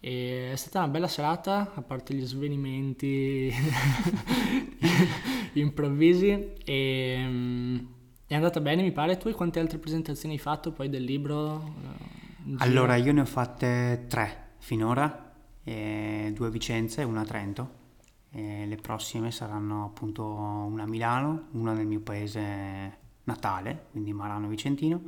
e 0.00 0.50
è 0.50 0.56
stata 0.56 0.80
una 0.80 0.88
bella 0.88 1.06
serata, 1.06 1.70
a 1.72 1.82
parte 1.82 2.12
gli 2.12 2.26
svenimenti 2.26 3.54
improvvisi, 5.54 6.54
e 6.64 7.24
mm, 7.24 7.78
è 8.26 8.34
andata 8.34 8.60
bene 8.60 8.82
mi 8.82 8.90
pare. 8.90 9.16
Tu 9.16 9.30
quante 9.30 9.60
altre 9.60 9.78
presentazioni 9.78 10.34
hai 10.34 10.40
fatto 10.40 10.72
poi 10.72 10.88
del 10.88 11.04
libro? 11.04 11.72
eh? 12.48 12.54
Allora, 12.58 12.96
io 12.96 13.12
ne 13.12 13.20
ho 13.20 13.26
fatte 13.26 14.06
tre 14.08 14.54
finora, 14.58 15.29
eh, 15.64 16.32
due 16.34 16.46
a 16.46 16.50
Vicenza 16.50 17.00
e 17.00 17.04
una 17.04 17.20
a 17.20 17.24
Trento. 17.24 17.78
E 18.32 18.64
le 18.66 18.76
prossime 18.76 19.32
saranno 19.32 19.86
appunto 19.86 20.24
una 20.24 20.84
a 20.84 20.86
Milano, 20.86 21.48
una 21.52 21.72
nel 21.72 21.86
mio 21.86 22.00
paese 22.00 22.98
natale, 23.24 23.86
quindi 23.90 24.12
Marano 24.12 24.46
Vicentino, 24.46 25.02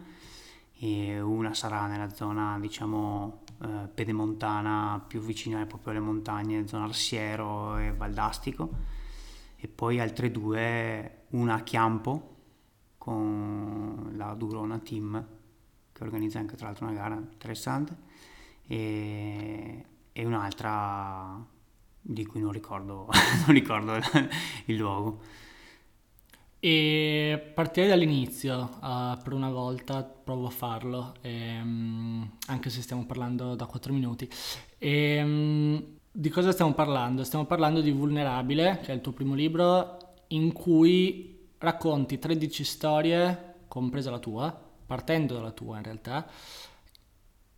e 0.74 1.20
una 1.20 1.54
sarà 1.54 1.86
nella 1.86 2.12
zona, 2.12 2.58
diciamo, 2.58 3.42
eh, 3.62 3.88
pedemontana, 3.94 5.02
più 5.06 5.20
vicina 5.20 5.64
proprio 5.66 5.92
alle 5.92 6.00
montagne, 6.00 6.66
zona 6.66 6.84
Arsiero 6.84 7.78
e 7.78 7.92
Valdastico, 7.92 8.70
e 9.56 9.68
poi 9.68 10.00
altre 10.00 10.32
due, 10.32 11.26
una 11.30 11.54
a 11.54 11.60
Chiampo 11.62 12.36
con 12.98 14.12
la 14.16 14.34
Durona 14.34 14.78
Team, 14.80 15.24
che 15.92 16.02
organizza 16.02 16.40
anche 16.40 16.56
tra 16.56 16.66
l'altro 16.66 16.86
una 16.86 16.94
gara 16.94 17.14
interessante, 17.14 17.96
e, 18.66 19.84
e 20.12 20.24
un'altra 20.24 21.44
di 22.00 22.26
cui 22.26 22.40
non 22.40 22.52
ricordo, 22.52 23.08
non 23.46 23.54
ricordo 23.54 23.94
il 24.66 24.76
luogo. 24.76 25.20
E 26.64 27.50
partirei 27.54 27.88
dall'inizio, 27.88 28.78
uh, 28.80 29.20
per 29.20 29.32
una 29.32 29.50
volta 29.50 30.04
provo 30.04 30.46
a 30.46 30.50
farlo, 30.50 31.14
ehm, 31.20 32.36
anche 32.46 32.70
se 32.70 32.82
stiamo 32.82 33.04
parlando 33.04 33.56
da 33.56 33.66
4 33.66 33.92
minuti. 33.92 34.30
E, 34.78 35.22
um, 35.22 35.84
di 36.12 36.28
cosa 36.28 36.52
stiamo 36.52 36.72
parlando? 36.72 37.24
Stiamo 37.24 37.46
parlando 37.46 37.80
di 37.80 37.90
Vulnerabile, 37.90 38.78
che 38.80 38.92
è 38.92 38.94
il 38.94 39.00
tuo 39.00 39.10
primo 39.10 39.34
libro, 39.34 39.96
in 40.28 40.52
cui 40.52 41.48
racconti 41.58 42.20
13 42.20 42.62
storie, 42.62 43.54
compresa 43.66 44.10
la 44.10 44.18
tua, 44.20 44.56
partendo 44.86 45.34
dalla 45.34 45.50
tua 45.50 45.78
in 45.78 45.82
realtà, 45.82 46.28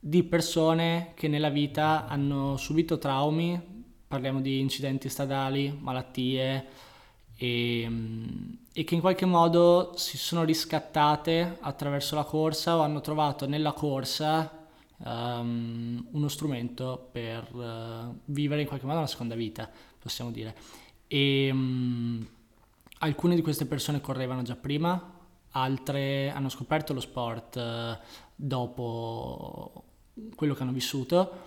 di 0.06 0.22
persone 0.22 1.12
che 1.14 1.28
nella 1.28 1.48
vita 1.48 2.06
hanno 2.06 2.58
subito 2.58 2.98
traumi, 2.98 3.58
parliamo 4.06 4.42
di 4.42 4.60
incidenti 4.60 5.08
stradali, 5.08 5.74
malattie, 5.80 6.66
e, 7.34 7.90
e, 8.70 8.84
che 8.84 8.94
in 8.94 9.00
qualche 9.00 9.24
modo 9.24 9.92
si 9.96 10.18
sono 10.18 10.44
riscattate 10.44 11.56
attraverso 11.58 12.16
la 12.16 12.24
corsa 12.24 12.76
o 12.76 12.82
hanno 12.82 13.00
trovato 13.00 13.48
nella 13.48 13.72
corsa 13.72 14.66
um, 14.98 16.06
uno 16.10 16.28
strumento 16.28 17.08
per 17.10 17.48
uh, 17.54 18.14
vivere 18.26 18.60
in 18.60 18.66
qualche 18.66 18.84
modo 18.84 18.98
una 18.98 19.08
seconda 19.08 19.34
vita, 19.34 19.70
possiamo 19.98 20.30
dire. 20.30 20.54
E 21.08 21.48
um, 21.50 22.28
alcune 22.98 23.34
di 23.34 23.40
queste 23.40 23.64
persone 23.64 24.02
correvano 24.02 24.42
già 24.42 24.54
prima, 24.54 25.12
altre 25.52 26.28
hanno 26.28 26.50
scoperto 26.50 26.92
lo 26.92 27.00
sport 27.00 27.56
uh, 27.56 27.96
dopo 28.36 29.84
quello 30.34 30.54
che 30.54 30.62
hanno 30.62 30.72
vissuto. 30.72 31.42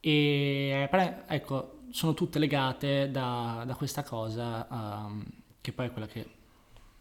E 0.00 0.88
ecco 1.26 1.80
sono 1.90 2.14
tutte 2.14 2.38
legate 2.38 3.10
da, 3.10 3.64
da 3.66 3.74
questa 3.74 4.02
cosa, 4.02 4.66
um, 4.70 5.24
che 5.60 5.72
poi 5.72 5.86
è 5.86 5.92
quella 5.92 6.06
che, 6.06 6.26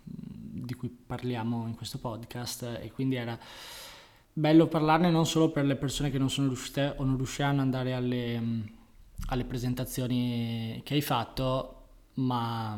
di 0.04 0.74
cui 0.74 0.90
parliamo 0.90 1.66
in 1.68 1.76
questo 1.76 1.98
podcast, 1.98 2.80
e 2.82 2.92
quindi 2.92 3.16
era 3.16 3.38
bello 4.34 4.68
parlarne 4.68 5.10
non 5.10 5.26
solo 5.26 5.50
per 5.50 5.66
le 5.66 5.76
persone 5.76 6.10
che 6.10 6.18
non 6.18 6.30
sono 6.30 6.48
riuscite 6.48 6.94
o 6.98 7.04
non 7.04 7.16
riusciranno 7.18 7.60
ad 7.60 7.66
andare 7.66 7.94
alle, 7.94 8.42
alle 9.28 9.46
presentazioni 9.46 10.82
che 10.84 10.94
hai 10.94 11.02
fatto, 11.02 11.88
ma, 12.16 12.78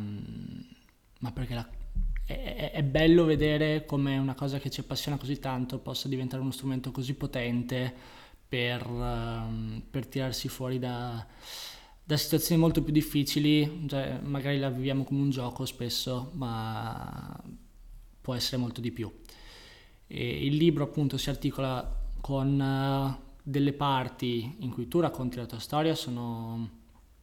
ma 1.20 1.32
perché 1.32 1.54
la, 1.54 1.68
è, 2.26 2.72
è, 2.74 2.84
bello 2.84 3.26
vedere 3.26 3.86
come 3.86 4.18
una 4.18 4.36
cosa 4.36 4.60
che 4.60 4.70
ci 4.70 4.80
appassiona 4.80 5.18
così 5.18 5.40
tanto 5.40 5.80
possa 5.80 6.08
diventare 6.08 6.42
uno 6.42 6.52
strumento 6.52 6.92
così 6.92 7.16
potente 7.16 8.22
per, 8.54 8.86
um, 8.86 9.82
per 9.90 10.06
tirarsi 10.06 10.48
fuori 10.48 10.78
da 10.78 11.26
da 12.06 12.18
situazioni 12.18 12.60
molto 12.60 12.84
più 12.84 12.92
difficili, 12.92 13.86
cioè 13.88 14.20
magari 14.22 14.60
la 14.60 14.70
viviamo 14.70 15.06
come 15.06 15.22
un 15.22 15.30
gioco 15.30 15.66
spesso, 15.66 16.32
ma 16.34 17.42
può 18.22 18.34
essere 18.36 18.58
molto 18.58 18.82
di 18.82 18.92
più. 18.92 19.10
E 20.06 20.46
il 20.46 20.58
libro 20.58 20.84
appunto 20.84 21.18
si 21.18 21.30
articola 21.30 22.02
con 22.20 22.60
uh, 22.60 23.32
delle 23.42 23.74
parti 23.74 24.58
in 24.60 24.70
cui 24.70 24.90
tu 24.90 25.00
racconti 25.00 25.38
la 25.38 25.46
tua 25.46 25.60
storia, 25.60 25.96
sono 25.96 26.82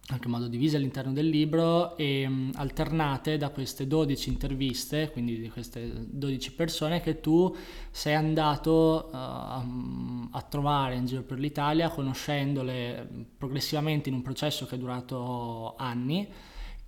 anche 0.08 0.26
in 0.26 0.32
modo 0.32 0.48
divise 0.48 0.76
all'interno 0.76 1.12
del 1.12 1.28
libro 1.28 1.96
e 1.96 2.26
um, 2.26 2.50
alternate 2.54 3.36
da 3.36 3.50
queste 3.50 3.86
12 3.86 4.28
interviste, 4.28 5.10
quindi 5.12 5.38
di 5.40 5.48
queste 5.48 6.06
12 6.08 6.52
persone 6.52 7.00
che 7.00 7.20
tu 7.20 7.54
sei 7.90 8.14
andato 8.14 9.08
uh, 9.12 9.16
a 9.16 10.42
trovare 10.48 10.96
in 10.96 11.06
giro 11.06 11.22
per 11.22 11.38
l'Italia, 11.38 11.90
conoscendole 11.90 13.08
progressivamente 13.38 14.08
in 14.08 14.16
un 14.16 14.22
processo 14.22 14.66
che 14.66 14.74
è 14.74 14.78
durato 14.78 15.76
anni 15.76 16.28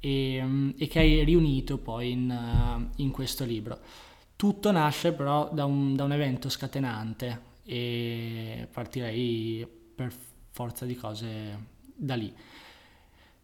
e, 0.00 0.74
e 0.76 0.86
che 0.88 0.98
hai 0.98 1.24
riunito 1.24 1.78
poi 1.78 2.10
in, 2.10 2.28
uh, 2.28 3.00
in, 3.02 3.10
questo 3.12 3.44
libro. 3.44 3.78
Tutto 4.34 4.72
nasce 4.72 5.12
però 5.12 5.48
da 5.52 5.64
un, 5.64 5.94
da 5.94 6.02
un 6.02 6.12
evento 6.12 6.48
scatenante 6.48 7.50
e 7.64 8.66
partirei 8.72 9.64
per 9.94 10.12
forza 10.50 10.84
di 10.84 10.96
cose 10.96 11.70
da 11.94 12.16
lì. 12.16 12.34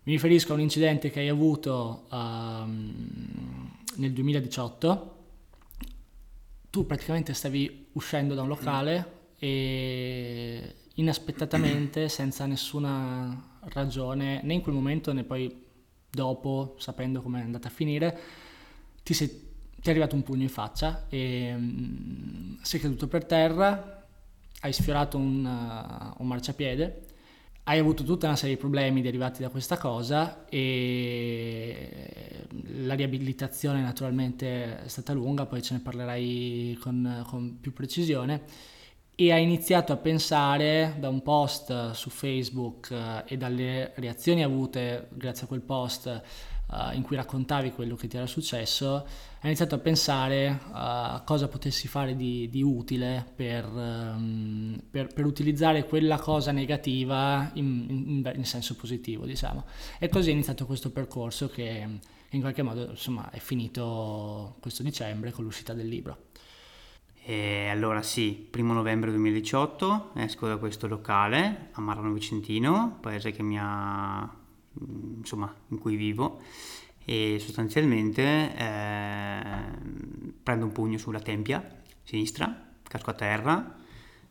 Mi 0.09 0.15
riferisco 0.15 0.53
a 0.53 0.55
un 0.55 0.63
incidente 0.63 1.11
che 1.11 1.21
hai 1.21 1.29
avuto 1.29 2.07
um, 2.11 3.71
nel 3.97 4.11
2018. 4.11 5.17
Tu 6.71 6.87
praticamente 6.87 7.35
stavi 7.35 7.89
uscendo 7.93 8.35
da 8.35 8.41
un 8.41 8.49
locale 8.49 9.35
e 9.39 10.77
inaspettatamente, 10.95 12.09
senza 12.09 12.47
nessuna 12.47 13.59
ragione, 13.65 14.41
né 14.45 14.55
in 14.55 14.63
quel 14.63 14.75
momento 14.75 15.13
né 15.13 15.25
poi 15.25 15.67
dopo, 16.11 16.77
sapendo 16.79 17.21
come 17.21 17.41
è 17.41 17.45
andata 17.45 17.69
a 17.69 17.71
finire, 17.71 18.19
ti, 19.03 19.13
sei, 19.13 19.29
ti 19.29 19.89
è 19.89 19.91
arrivato 19.91 20.15
un 20.15 20.23
pugno 20.23 20.41
in 20.41 20.49
faccia 20.49 21.05
e 21.11 21.53
um, 21.55 22.59
sei 22.63 22.81
caduto 22.81 23.09
per 23.09 23.27
terra, 23.27 24.07
hai 24.61 24.73
sfiorato 24.73 25.19
un, 25.19 25.45
uh, 25.45 26.23
un 26.23 26.27
marciapiede 26.27 27.08
hai 27.69 27.79
avuto 27.79 28.03
tutta 28.03 28.27
una 28.27 28.37
serie 28.37 28.55
di 28.55 28.61
problemi 28.61 29.03
derivati 29.03 29.43
da 29.43 29.51
questa 29.51 29.77
cosa 29.77 30.47
e 30.49 32.47
la 32.79 32.95
riabilitazione 32.95 33.83
naturalmente 33.83 34.85
è 34.85 34.89
stata 34.89 35.13
lunga, 35.13 35.45
poi 35.45 35.61
ce 35.61 35.75
ne 35.75 35.81
parlerai 35.81 36.79
con, 36.81 37.25
con 37.29 37.61
più 37.61 37.75
precisione. 37.75 38.41
E 39.15 39.33
hai 39.33 39.43
iniziato 39.43 39.93
a 39.93 39.97
pensare 39.97 40.97
da 40.99 41.11
un 41.11 41.21
post 41.23 41.91
su 41.91 42.09
Facebook 42.09 42.91
eh, 42.91 43.25
e 43.27 43.37
dalle 43.37 43.93
reazioni 43.97 44.43
avute 44.43 45.09
grazie 45.11 45.45
a 45.45 45.49
quel 45.49 45.61
post 45.61 46.23
uh, 46.71 46.95
in 46.95 47.03
cui 47.03 47.17
raccontavi 47.17 47.73
quello 47.73 47.97
che 47.97 48.09
ti 48.09 48.17
era 48.17 48.27
successo, 48.27 48.97
hai 48.97 49.51
iniziato 49.51 49.75
a 49.77 49.79
pensare 49.79 50.61
a 50.73 51.23
cosa 51.25 51.49
potessi 51.49 51.89
fare 51.89 52.17
di, 52.17 52.49
di 52.51 52.63
utile 52.63 53.25
per, 53.35 53.67
um, 53.67 54.81
per, 54.91 55.13
per, 55.13 55.25
utilizzare 55.25 55.85
quella 55.85 56.19
cosa 56.19 56.51
negativa 56.53 57.51
in, 57.55 57.87
in, 57.89 58.33
in, 58.35 58.45
senso 58.45 58.75
positivo, 58.75 59.25
diciamo. 59.27 59.65
E 59.99 60.09
così 60.09 60.31
è 60.31 60.33
iniziato 60.33 60.67
questo 60.67 60.91
percorso 60.91 61.49
che 61.49 61.87
in 62.31 62.41
qualche 62.41 62.63
modo 62.63 62.91
insomma, 62.91 63.31
è 63.31 63.39
finito 63.39 64.57
questo 64.61 64.83
dicembre 64.83 65.33
con 65.33 65.45
l'uscita 65.45 65.73
del 65.73 65.89
libro. 65.89 66.27
E 67.25 67.69
allora 67.69 68.01
sì, 68.03 68.33
primo 68.51 68.73
novembre 68.73 69.11
2018 69.11 70.13
esco 70.15 70.47
da 70.47 70.57
questo 70.57 70.87
locale 70.87 71.69
a 71.73 71.81
Marano 71.81 72.13
Vicentino, 72.13 72.97
paese 73.01 73.33
che 73.33 73.43
mi 73.43 73.59
ha 73.61 74.38
insomma, 75.19 75.53
in 75.69 75.79
cui 75.79 75.97
vivo 75.97 76.41
e 77.05 77.39
sostanzialmente 77.41 78.23
eh, 78.55 79.63
prendo 80.43 80.67
un 80.67 80.73
pugno 80.73 80.99
sulla 80.99 81.21
tempia 81.21 81.67
sinistra, 82.03 82.71
casco 82.83 83.11
a 83.11 83.15
terra, 83.15 83.77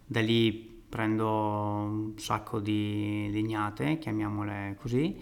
da 0.06 0.20
lì 0.20 0.84
prendo 0.88 1.28
un 1.28 2.14
sacco 2.18 2.60
di 2.60 3.30
legnate, 3.32 3.98
chiamiamole 3.98 4.76
così, 4.80 5.16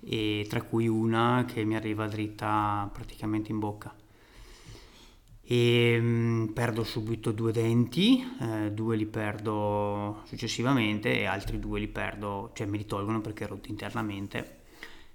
e 0.00 0.46
tra 0.48 0.62
cui 0.62 0.88
una 0.88 1.44
che 1.46 1.64
mi 1.64 1.76
arriva 1.76 2.06
dritta 2.06 2.90
praticamente 2.92 3.50
in 3.50 3.58
bocca. 3.58 3.94
E 5.42 5.98
mh, 6.00 6.04
mm, 6.04 6.44
perdo 6.48 6.84
subito 6.84 7.30
due 7.32 7.52
denti, 7.52 8.22
eh, 8.40 8.72
due 8.72 8.96
li 8.96 9.06
perdo 9.06 10.22
successivamente 10.24 11.18
e 11.18 11.24
altri 11.24 11.58
due 11.58 11.78
li 11.78 11.88
perdo, 11.88 12.50
cioè 12.54 12.66
me 12.66 12.76
li 12.78 12.86
tolgono 12.86 13.20
perché 13.20 13.46
rotti 13.46 13.70
internamente 13.70 14.60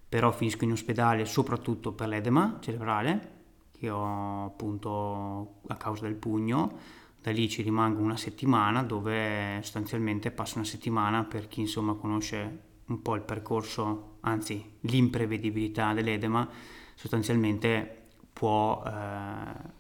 però 0.09 0.31
finisco 0.31 0.63
in 0.63 0.71
ospedale 0.71 1.25
soprattutto 1.25 1.91
per 1.91 2.07
l'edema 2.07 2.57
cerebrale 2.61 3.35
che 3.77 3.89
ho 3.89 4.45
appunto 4.45 5.59
a 5.67 5.75
causa 5.75 6.03
del 6.03 6.15
pugno. 6.15 6.95
Da 7.21 7.31
lì 7.31 7.49
ci 7.49 7.61
rimango 7.61 8.01
una 8.01 8.17
settimana 8.17 8.83
dove 8.83 9.59
sostanzialmente 9.61 10.31
passo 10.31 10.57
una 10.57 10.65
settimana 10.65 11.23
per 11.23 11.47
chi 11.47 11.61
insomma 11.61 11.93
conosce 11.93 12.65
un 12.87 13.01
po' 13.01 13.15
il 13.15 13.21
percorso 13.21 14.17
anzi 14.21 14.77
l'imprevedibilità 14.81 15.93
dell'edema 15.93 16.47
sostanzialmente 16.95 18.05
può 18.31 18.81
eh, 18.85 19.75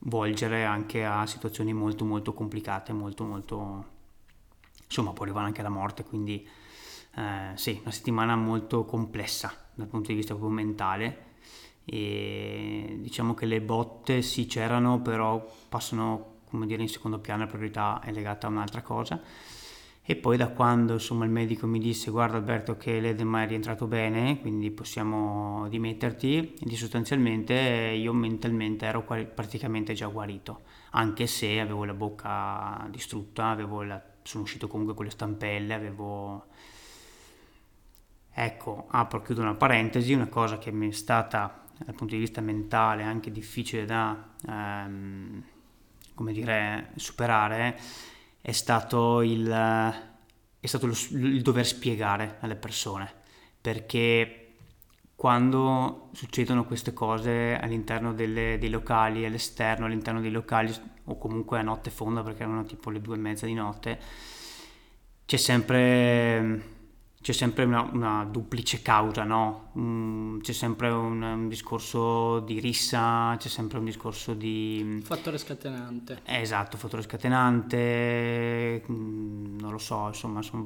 volgere 0.00 0.64
anche 0.64 1.04
a 1.04 1.24
situazioni 1.26 1.72
molto 1.72 2.04
molto 2.04 2.32
complicate 2.32 2.92
molto 2.92 3.24
molto 3.24 3.86
insomma 4.84 5.12
può 5.12 5.24
arrivare 5.24 5.46
anche 5.46 5.60
alla 5.60 5.68
morte 5.68 6.02
quindi 6.02 6.46
eh, 7.14 7.52
sì 7.54 7.78
una 7.82 7.92
settimana 7.92 8.34
molto 8.34 8.84
complessa 8.84 9.67
dal 9.78 9.86
punto 9.88 10.08
di 10.08 10.16
vista 10.16 10.34
proprio 10.34 10.54
mentale. 10.54 11.26
E 11.84 12.98
diciamo 13.00 13.32
che 13.32 13.46
le 13.46 13.62
botte 13.62 14.20
sì 14.20 14.46
c'erano 14.46 15.00
però 15.00 15.42
passano 15.68 16.36
come 16.44 16.66
dire 16.66 16.82
in 16.82 16.88
secondo 16.88 17.18
piano 17.18 17.44
la 17.44 17.48
priorità 17.48 18.00
è 18.00 18.12
legata 18.12 18.46
a 18.46 18.50
un'altra 18.50 18.82
cosa. 18.82 19.20
E 20.10 20.16
poi 20.16 20.38
da 20.38 20.48
quando 20.48 20.94
insomma 20.94 21.26
il 21.26 21.30
medico 21.30 21.66
mi 21.66 21.78
disse 21.78 22.10
guarda 22.10 22.38
Alberto 22.38 22.78
che 22.78 22.98
l'edema 22.98 23.42
è 23.42 23.46
rientrato 23.46 23.86
bene 23.86 24.40
quindi 24.40 24.70
possiamo 24.70 25.68
dimetterti 25.68 26.54
e 26.54 26.76
sostanzialmente 26.76 27.52
io 27.52 28.14
mentalmente 28.14 28.86
ero 28.86 29.02
praticamente 29.02 29.92
già 29.92 30.06
guarito 30.06 30.62
anche 30.92 31.26
se 31.26 31.60
avevo 31.60 31.84
la 31.84 31.92
bocca 31.92 32.88
distrutta 32.90 33.54
la, 33.54 34.02
sono 34.22 34.44
uscito 34.44 34.66
comunque 34.66 34.94
con 34.94 35.04
le 35.04 35.10
stampelle 35.10 35.74
avevo 35.74 36.46
Ecco, 38.40 38.86
apro, 38.90 39.20
chiudo 39.20 39.40
una 39.40 39.54
parentesi, 39.54 40.12
una 40.12 40.28
cosa 40.28 40.58
che 40.58 40.70
mi 40.70 40.90
è 40.90 40.92
stata 40.92 41.64
dal 41.76 41.92
punto 41.92 42.14
di 42.14 42.20
vista 42.20 42.40
mentale 42.40 43.02
anche 43.02 43.32
difficile 43.32 43.84
da 43.84 44.28
ehm, 44.46 45.42
come 46.14 46.32
dire, 46.32 46.92
superare 46.94 47.76
è 48.40 48.52
stato, 48.52 49.22
il, 49.22 49.44
è 50.60 50.66
stato 50.68 50.86
lo, 50.86 50.94
il 51.10 51.42
dover 51.42 51.66
spiegare 51.66 52.36
alle 52.38 52.54
persone. 52.54 53.12
Perché 53.60 54.52
quando 55.16 56.10
succedono 56.12 56.64
queste 56.64 56.92
cose 56.92 57.58
all'interno 57.60 58.14
delle, 58.14 58.56
dei 58.60 58.70
locali, 58.70 59.24
all'esterno, 59.24 59.86
all'interno 59.86 60.20
dei 60.20 60.30
locali 60.30 60.72
o 61.06 61.18
comunque 61.18 61.58
a 61.58 61.62
notte 61.62 61.90
fonda 61.90 62.22
perché 62.22 62.44
erano 62.44 62.62
tipo 62.62 62.90
le 62.90 63.00
due 63.00 63.16
e 63.16 63.18
mezza 63.18 63.46
di 63.46 63.54
notte, 63.54 63.98
c'è 65.26 65.36
sempre, 65.36 66.77
c'è 67.28 67.34
sempre 67.34 67.64
una, 67.64 67.82
una, 67.92 68.24
duplice 68.24 68.80
causa, 68.80 69.22
no? 69.22 69.70
Mm, 69.78 70.40
c'è 70.40 70.54
sempre 70.54 70.88
un, 70.88 71.20
un, 71.20 71.46
discorso 71.46 72.40
di 72.40 72.58
rissa, 72.58 73.36
c'è 73.38 73.50
sempre 73.50 73.76
un 73.76 73.84
discorso 73.84 74.32
di... 74.32 75.02
Fattore 75.04 75.36
scatenante. 75.36 76.22
Eh, 76.24 76.40
esatto, 76.40 76.78
fattore 76.78 77.02
scatenante, 77.02 78.82
mm, 78.90 79.58
non 79.58 79.72
lo 79.72 79.76
so, 79.76 80.06
insomma 80.06 80.40
sono. 80.40 80.64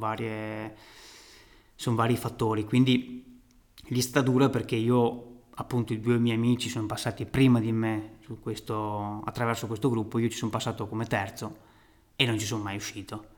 Sono 1.75 1.97
vari 1.97 2.17
fattori, 2.17 2.65
quindi 2.65 3.41
gli 3.85 4.01
sta 4.01 4.21
dura 4.21 4.49
perché 4.49 4.77
io 4.77 5.41
appunto 5.57 5.93
i 5.93 5.99
due 5.99 6.17
miei 6.19 6.37
amici 6.37 6.69
sono 6.69 6.87
passati 6.87 7.27
prima 7.27 7.59
di 7.59 7.73
me 7.73 8.19
questo, 8.41 9.21
attraverso 9.25 9.67
questo 9.67 9.91
gruppo, 9.91 10.21
io 10.21 10.29
ci 10.29 10.37
sono 10.37 10.53
passato 10.53 10.87
come 10.87 11.07
terzo 11.07 11.57
e 12.15 12.25
non 12.25 12.39
ci 12.39 12.47
sono 12.47 12.63
mai 12.63 12.77
uscito 12.77 13.32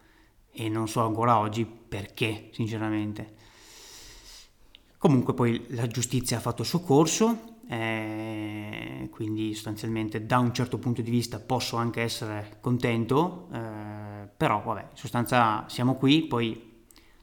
e 0.55 0.69
non 0.69 0.89
so 0.89 1.05
ancora 1.05 1.39
oggi 1.39 1.67
perché 1.67 2.49
sinceramente. 2.53 3.33
Comunque 4.97 5.35
poi 5.35 5.67
la 5.71 5.87
giustizia 5.87 6.39
ha 6.39 6.41
fatto 6.41 6.63
il 6.63 6.69
suo 6.69 6.81
corso, 6.81 7.59
eh, 7.69 9.09
quindi 9.11 9.53
sostanzialmente 9.53 10.25
da 10.25 10.39
un 10.39 10.55
certo 10.55 10.79
punto 10.79 11.03
di 11.03 11.11
vista 11.11 11.39
posso 11.41 11.77
anche 11.77 12.01
essere 12.01 12.59
contento, 12.61 13.49
eh, 13.53 14.29
però 14.35 14.63
vabbè, 14.63 14.81
in 14.81 14.97
sostanza 14.97 15.65
siamo 15.69 15.97
qui, 15.97 16.23
poi 16.23 16.73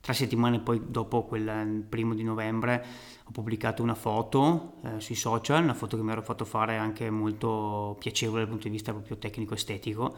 tre 0.01 0.13
settimane 0.13 0.59
poi 0.59 0.81
dopo 0.87 1.23
quel 1.23 1.85
primo 1.87 2.13
di 2.15 2.23
novembre 2.23 2.83
ho 3.23 3.31
pubblicato 3.31 3.83
una 3.83 3.95
foto 3.95 4.73
eh, 4.83 4.99
sui 4.99 5.15
social, 5.15 5.63
una 5.63 5.73
foto 5.73 5.95
che 5.95 6.03
mi 6.03 6.11
ero 6.11 6.21
fatto 6.21 6.43
fare 6.43 6.75
anche 6.77 7.09
molto 7.09 7.95
piacevole 7.99 8.41
dal 8.41 8.49
punto 8.49 8.65
di 8.65 8.73
vista 8.73 8.91
proprio 8.91 9.17
tecnico-estetico 9.17 10.17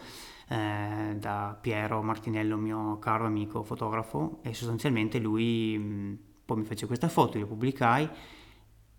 eh, 0.49 1.15
da 1.17 1.57
Piero 1.59 2.01
Martinello, 2.01 2.57
mio 2.57 2.99
caro 2.99 3.25
amico 3.25 3.63
fotografo 3.63 4.39
e 4.41 4.53
sostanzialmente 4.53 5.19
lui 5.19 5.77
mh, 5.77 6.17
poi 6.45 6.57
mi 6.57 6.65
fece 6.65 6.85
questa 6.85 7.07
foto, 7.07 7.37
io 7.37 7.47
pubblicai 7.47 8.09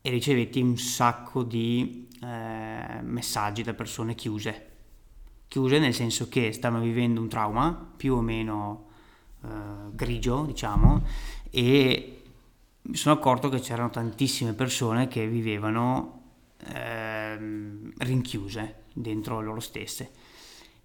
e 0.00 0.11
ricevetti 0.11 0.61
un 0.61 0.76
sacco 0.76 1.42
di 1.42 2.09
eh, 2.22 3.00
messaggi 3.02 3.62
da 3.62 3.74
persone 3.74 4.14
chiuse, 4.14 4.70
chiuse 5.48 5.78
nel 5.78 5.94
senso 5.94 6.28
che 6.28 6.52
stavano 6.52 6.83
vivendo 6.85 7.20
un 7.20 7.28
trauma 7.28 7.92
più 7.96 8.14
o 8.14 8.20
meno 8.20 8.88
eh, 9.42 9.48
grigio, 9.92 10.44
diciamo, 10.44 11.02
e 11.50 12.22
mi 12.83 12.96
sono 12.96 13.14
accorto 13.14 13.48
che 13.48 13.61
c'erano 13.61 13.88
tantissime 13.90 14.52
persone 14.52 15.09
che 15.09 15.26
vivevano 15.26 16.22
eh, 16.66 17.37
rinchiuse 17.98 18.83
dentro 18.92 19.40
loro 19.40 19.61
stesse. 19.61 20.11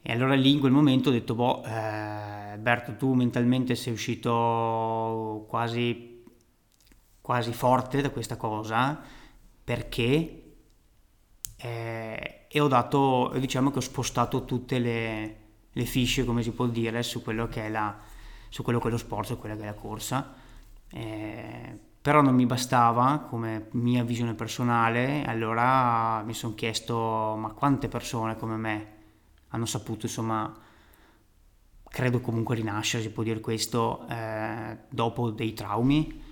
E 0.02 0.12
allora 0.12 0.34
lì 0.36 0.52
in 0.52 0.60
quel 0.60 0.72
momento 0.72 1.10
ho 1.10 1.12
detto, 1.12 1.36
boh, 1.36 1.64
eh, 1.64 2.58
Berto, 2.58 2.96
tu 2.96 3.14
mentalmente 3.14 3.76
sei 3.76 3.94
uscito 3.94 5.46
quasi, 5.48 6.24
quasi 7.22 7.54
forte 7.54 8.02
da 8.02 8.10
questa 8.10 8.38
cosa 8.38 9.00
perché 9.64 10.44
eh, 11.58 12.46
e 12.48 12.60
ho 12.60 12.68
dato, 12.68 13.32
diciamo 13.38 13.70
che 13.72 13.78
ho 13.78 13.82
spostato 13.82 14.46
tutte 14.46 14.80
le, 14.80 15.38
le 15.72 15.86
fisce, 15.86 16.26
come 16.26 16.42
si 16.42 16.52
può 16.52 16.66
dire, 16.68 17.04
su 17.04 17.22
quello 17.22 17.48
che 17.48 17.66
è, 17.66 17.70
la, 17.70 17.96
su 18.50 18.64
quello 18.64 18.80
che 18.80 18.88
è 18.88 18.92
lo 18.92 18.98
sport, 18.98 19.28
su 19.28 19.38
quella 19.38 19.56
che 19.56 19.64
è 19.64 19.66
la 19.66 19.74
corsa. 19.74 20.34
Eh, 20.92 21.78
però 22.02 22.22
non 22.22 22.34
mi 22.34 22.46
bastava 22.46 23.20
come 23.30 23.68
mia 23.72 24.04
visione 24.04 24.34
personale, 24.34 25.24
allora 25.26 26.24
mi 26.24 26.34
sono 26.34 26.56
chiesto 26.56 27.36
ma 27.38 27.52
quante 27.52 27.88
persone 27.90 28.38
come 28.38 28.56
me 28.56 28.98
hanno 29.50 29.66
saputo 29.66 30.06
insomma 30.06 30.68
credo 31.90 32.22
comunque 32.22 32.56
rinascere, 32.56 33.04
si 33.04 33.10
può 33.10 33.24
dire 33.24 33.40
questo, 33.42 34.08
eh, 34.08 34.78
dopo 34.90 35.32
dei 35.32 35.54
traumi. 35.54 36.28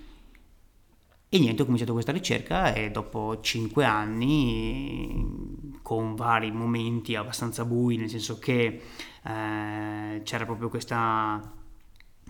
E 1.30 1.38
niente, 1.38 1.60
ho 1.60 1.64
cominciato 1.66 1.92
questa 1.92 2.12
ricerca 2.12 2.72
e 2.72 2.90
dopo 2.90 3.40
cinque 3.42 3.84
anni, 3.84 5.76
con 5.82 6.14
vari 6.14 6.50
momenti 6.50 7.16
abbastanza 7.16 7.66
bui, 7.66 7.98
nel 7.98 8.08
senso 8.08 8.38
che 8.38 8.82
eh, 9.24 10.20
c'era 10.22 10.44
proprio 10.46 10.70
questa, 10.70 11.52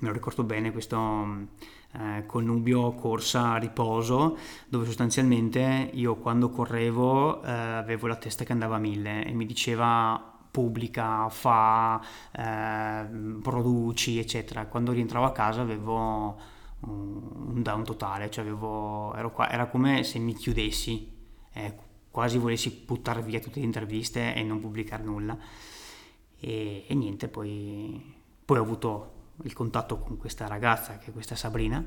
me 0.01 0.09
lo 0.09 0.13
ricordo 0.13 0.43
bene, 0.43 0.73
questo 0.73 1.47
eh, 1.93 2.25
connubio 2.27 2.95
corsa-riposo, 2.95 4.37
dove 4.69 4.87
sostanzialmente 4.87 5.91
io 5.93 6.17
quando 6.17 6.51
correvo 6.51 7.41
eh, 7.45 7.51
avevo 7.53 8.09
la 8.09 8.17
testa 8.17 8.43
che 8.43 8.51
andava 8.51 8.77
a 8.77 8.81
mille 8.81 9.25
e 9.25 9.33
mi 9.33 9.47
diceva 9.47 10.38
pubblica, 10.59 11.29
fa, 11.29 12.03
eh, 12.33 13.07
produci, 13.41 14.19
eccetera. 14.19 14.67
Quando 14.67 14.91
rientravo 14.91 15.25
a 15.25 15.31
casa 15.31 15.61
avevo 15.61 16.37
un 16.81 17.63
down 17.63 17.85
totale, 17.85 18.29
cioè 18.29 18.45
avevo, 18.45 19.15
qua, 19.33 19.49
era 19.51 19.67
come 19.67 20.03
se 20.03 20.19
mi 20.19 20.35
chiudessi, 20.35 21.13
eh, 21.53 21.75
quasi 22.11 22.39
volessi 22.39 22.83
buttare 22.85 23.23
via 23.23 23.39
tutte 23.39 23.61
le 23.61 23.67
interviste 23.67 24.35
e 24.35 24.43
non 24.43 24.59
pubblicare 24.59 25.05
nulla. 25.05 25.39
E, 26.41 26.85
e 26.89 26.95
niente, 26.95 27.29
poi, 27.29 28.15
poi 28.45 28.59
ho 28.59 28.63
avuto 28.63 29.13
il 29.45 29.53
contatto 29.53 29.99
con 29.99 30.17
questa 30.17 30.49
ragazza, 30.49 30.99
che 30.99 31.11
è 31.11 31.13
questa 31.13 31.37
Sabrina, 31.37 31.85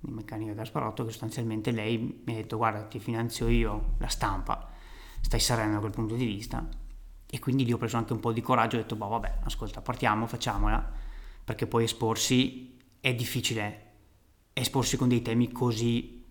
di 0.00 0.10
Meccanica 0.10 0.54
Gasparotto, 0.54 1.04
che 1.04 1.10
sostanzialmente 1.10 1.72
lei 1.72 2.22
mi 2.24 2.32
ha 2.32 2.36
detto 2.36 2.56
guarda 2.56 2.84
ti 2.84 2.98
finanzio 2.98 3.48
io 3.48 3.96
la 3.98 4.08
stampa, 4.08 4.70
stai 5.20 5.40
sereno 5.40 5.74
da 5.74 5.80
quel 5.80 5.92
punto 5.92 6.14
di 6.14 6.24
vista. 6.24 6.83
E 7.26 7.38
quindi 7.38 7.64
lì 7.64 7.72
ho 7.72 7.78
preso 7.78 7.96
anche 7.96 8.12
un 8.12 8.20
po' 8.20 8.32
di 8.32 8.40
coraggio 8.40 8.76
e 8.76 8.78
ho 8.78 8.82
detto 8.82 8.96
boh 8.96 9.08
vabbè 9.08 9.38
ascolta 9.44 9.80
partiamo, 9.80 10.26
facciamola, 10.26 10.92
perché 11.44 11.66
poi 11.66 11.84
esporsi 11.84 12.76
è 13.00 13.14
difficile, 13.14 13.92
esporsi 14.52 14.96
con 14.96 15.08
dei 15.08 15.22
temi 15.22 15.50
così 15.52 16.24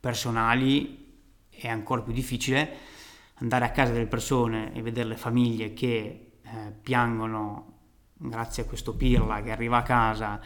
personali 0.00 1.04
è 1.50 1.68
ancora 1.68 2.02
più 2.02 2.12
difficile. 2.12 2.94
Andare 3.34 3.64
a 3.66 3.70
casa 3.70 3.92
delle 3.92 4.06
persone 4.06 4.72
e 4.74 4.80
vedere 4.80 5.08
le 5.08 5.16
famiglie 5.16 5.74
che 5.74 6.38
eh, 6.42 6.72
piangono 6.80 7.74
grazie 8.14 8.62
a 8.62 8.66
questo 8.66 8.94
pirla 8.94 9.42
che 9.42 9.50
arriva 9.50 9.78
a 9.78 9.82
casa 9.82 10.40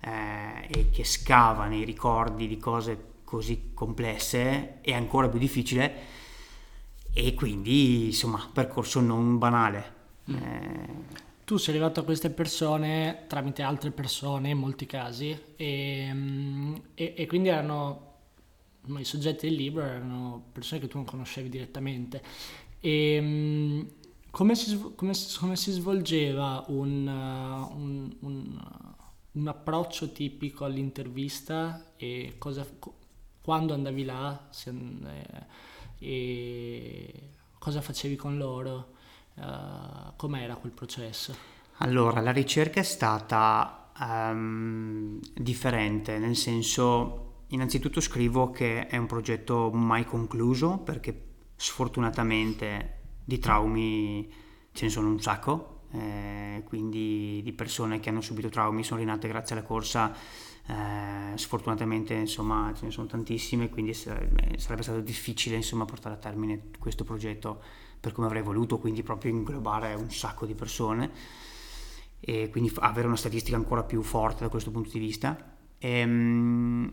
eh, 0.00 0.66
e 0.70 0.90
che 0.90 1.04
scava 1.04 1.66
nei 1.66 1.84
ricordi 1.84 2.46
di 2.48 2.56
cose 2.56 3.08
così 3.24 3.72
complesse 3.74 4.80
è 4.80 4.92
ancora 4.92 5.28
più 5.28 5.38
difficile 5.38 6.18
e 7.12 7.34
quindi 7.34 8.06
insomma 8.06 8.48
percorso 8.52 9.00
non 9.00 9.38
banale. 9.38 9.98
Mm. 10.30 10.34
Eh, 10.34 10.88
tu 11.44 11.56
sei 11.56 11.74
arrivato 11.74 12.00
a 12.00 12.04
queste 12.04 12.30
persone 12.30 13.24
tramite 13.26 13.62
altre 13.62 13.90
persone 13.90 14.50
in 14.50 14.58
molti 14.58 14.86
casi 14.86 15.36
e, 15.56 16.10
mm, 16.12 16.74
e, 16.94 17.14
e 17.16 17.26
quindi 17.26 17.48
erano 17.48 18.08
i 18.96 19.04
soggetti 19.04 19.46
del 19.46 19.56
libro 19.56 19.82
erano 19.82 20.44
persone 20.52 20.80
che 20.80 20.88
tu 20.88 20.96
non 20.96 21.06
conoscevi 21.06 21.48
direttamente 21.48 22.22
e 22.80 23.18
mm, 23.20 23.80
come 24.30 24.54
si, 24.54 24.78
come, 24.94 25.12
come 25.38 25.56
si 25.56 25.72
svolgeva 25.72 26.64
un, 26.68 27.06
uh, 27.06 27.76
un, 27.76 28.16
un, 28.20 28.60
un, 29.32 29.48
approccio 29.48 30.12
tipico 30.12 30.64
all'intervista 30.64 31.92
e 31.96 32.36
cosa, 32.38 32.64
quando 33.42 33.74
andavi 33.74 34.04
là 34.04 34.46
se, 34.50 34.70
eh, 34.70 35.46
e 36.00 37.30
cosa 37.58 37.80
facevi 37.80 38.16
con 38.16 38.36
loro? 38.36 38.94
Uh, 39.34 40.12
com'era 40.16 40.56
quel 40.56 40.72
processo? 40.72 41.34
Allora, 41.78 42.20
la 42.20 42.32
ricerca 42.32 42.80
è 42.80 42.82
stata 42.82 43.90
um, 43.98 45.18
differente, 45.34 46.18
nel 46.18 46.36
senso, 46.36 47.44
innanzitutto 47.48 48.00
scrivo 48.00 48.50
che 48.50 48.86
è 48.86 48.96
un 48.96 49.06
progetto 49.06 49.70
mai 49.70 50.04
concluso 50.04 50.78
perché 50.78 51.28
sfortunatamente 51.56 52.98
di 53.24 53.38
traumi 53.38 54.30
ce 54.72 54.86
ne 54.86 54.90
sono 54.90 55.08
un 55.08 55.20
sacco, 55.20 55.82
eh, 55.92 56.62
quindi 56.66 57.40
di 57.42 57.52
persone 57.52 58.00
che 58.00 58.08
hanno 58.08 58.20
subito 58.20 58.48
traumi 58.48 58.82
sono 58.82 59.00
rinate 59.00 59.28
grazie 59.28 59.56
alla 59.56 59.64
corsa, 59.64 60.12
eh, 60.70 61.36
sfortunatamente 61.36 62.14
insomma 62.14 62.72
ce 62.76 62.84
ne 62.84 62.90
sono 62.92 63.06
tantissime, 63.06 63.68
quindi 63.68 63.92
sarebbe, 63.92 64.58
sarebbe 64.58 64.82
stato 64.82 65.00
difficile 65.00 65.56
insomma 65.56 65.84
portare 65.84 66.14
a 66.14 66.18
termine 66.18 66.70
questo 66.78 67.02
progetto 67.02 67.60
per 67.98 68.12
come 68.12 68.26
avrei 68.28 68.42
voluto, 68.42 68.78
quindi 68.78 69.02
proprio 69.02 69.32
inglobare 69.32 69.94
un 69.94 70.10
sacco 70.10 70.46
di 70.46 70.54
persone 70.54 71.10
e 72.20 72.50
quindi 72.50 72.72
avere 72.78 73.06
una 73.06 73.16
statistica 73.16 73.56
ancora 73.56 73.82
più 73.82 74.02
forte 74.02 74.44
da 74.44 74.48
questo 74.48 74.70
punto 74.70 74.90
di 74.92 74.98
vista. 74.98 75.56
Ehm, 75.78 76.92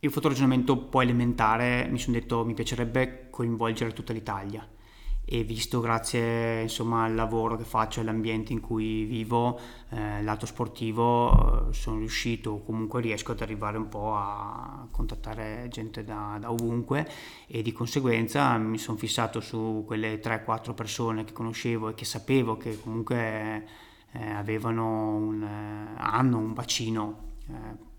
io 0.00 0.08
ho 0.08 0.12
fatto 0.12 0.26
un 0.26 0.32
ragionamento 0.32 0.72
un 0.74 0.88
po' 0.90 1.00
elementare, 1.00 1.88
mi 1.90 1.98
sono 1.98 2.16
detto 2.18 2.44
mi 2.44 2.54
piacerebbe 2.54 3.28
coinvolgere 3.30 3.92
tutta 3.92 4.12
l'Italia 4.12 4.68
e 5.30 5.44
visto 5.44 5.80
grazie 5.80 6.62
insomma, 6.62 7.04
al 7.04 7.14
lavoro 7.14 7.56
che 7.58 7.64
faccio 7.64 7.98
e 7.98 8.02
all'ambiente 8.02 8.54
in 8.54 8.60
cui 8.60 9.04
vivo, 9.04 9.60
eh, 9.90 10.22
lato 10.22 10.46
sportivo, 10.46 11.68
eh, 11.68 11.74
sono 11.74 11.98
riuscito, 11.98 12.62
comunque 12.64 13.02
riesco 13.02 13.32
ad 13.32 13.42
arrivare 13.42 13.76
un 13.76 13.90
po' 13.90 14.14
a 14.14 14.88
contattare 14.90 15.66
gente 15.68 16.02
da, 16.02 16.38
da 16.40 16.50
ovunque. 16.50 17.06
E 17.46 17.60
di 17.60 17.72
conseguenza 17.72 18.56
mi 18.56 18.78
sono 18.78 18.96
fissato 18.96 19.40
su 19.40 19.84
quelle 19.86 20.18
3-4 20.18 20.72
persone 20.72 21.24
che 21.24 21.34
conoscevo 21.34 21.90
e 21.90 21.94
che 21.94 22.06
sapevo 22.06 22.56
che 22.56 22.80
comunque 22.80 23.66
eh, 24.12 24.30
avevano 24.30 25.14
un, 25.14 25.42
eh, 25.42 25.94
hanno 25.98 26.38
un 26.38 26.54
bacino 26.54 27.32
eh, 27.48 27.52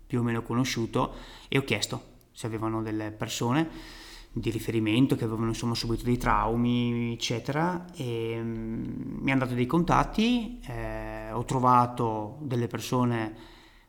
più 0.04 0.18
o 0.18 0.22
meno 0.24 0.42
conosciuto 0.42 1.14
e 1.46 1.58
ho 1.58 1.62
chiesto 1.62 2.08
se 2.32 2.46
avevano 2.46 2.82
delle 2.82 3.12
persone 3.12 3.99
di 4.32 4.50
riferimento 4.50 5.16
che 5.16 5.24
avevano 5.24 5.48
insomma 5.48 5.74
subito 5.74 6.04
dei 6.04 6.16
traumi 6.16 7.12
eccetera 7.12 7.86
e 7.96 8.38
um, 8.38 9.18
mi 9.20 9.30
hanno 9.30 9.40
dato 9.40 9.54
dei 9.54 9.66
contatti 9.66 10.60
eh, 10.66 11.32
ho 11.32 11.44
trovato 11.44 12.38
delle 12.42 12.68
persone 12.68 13.34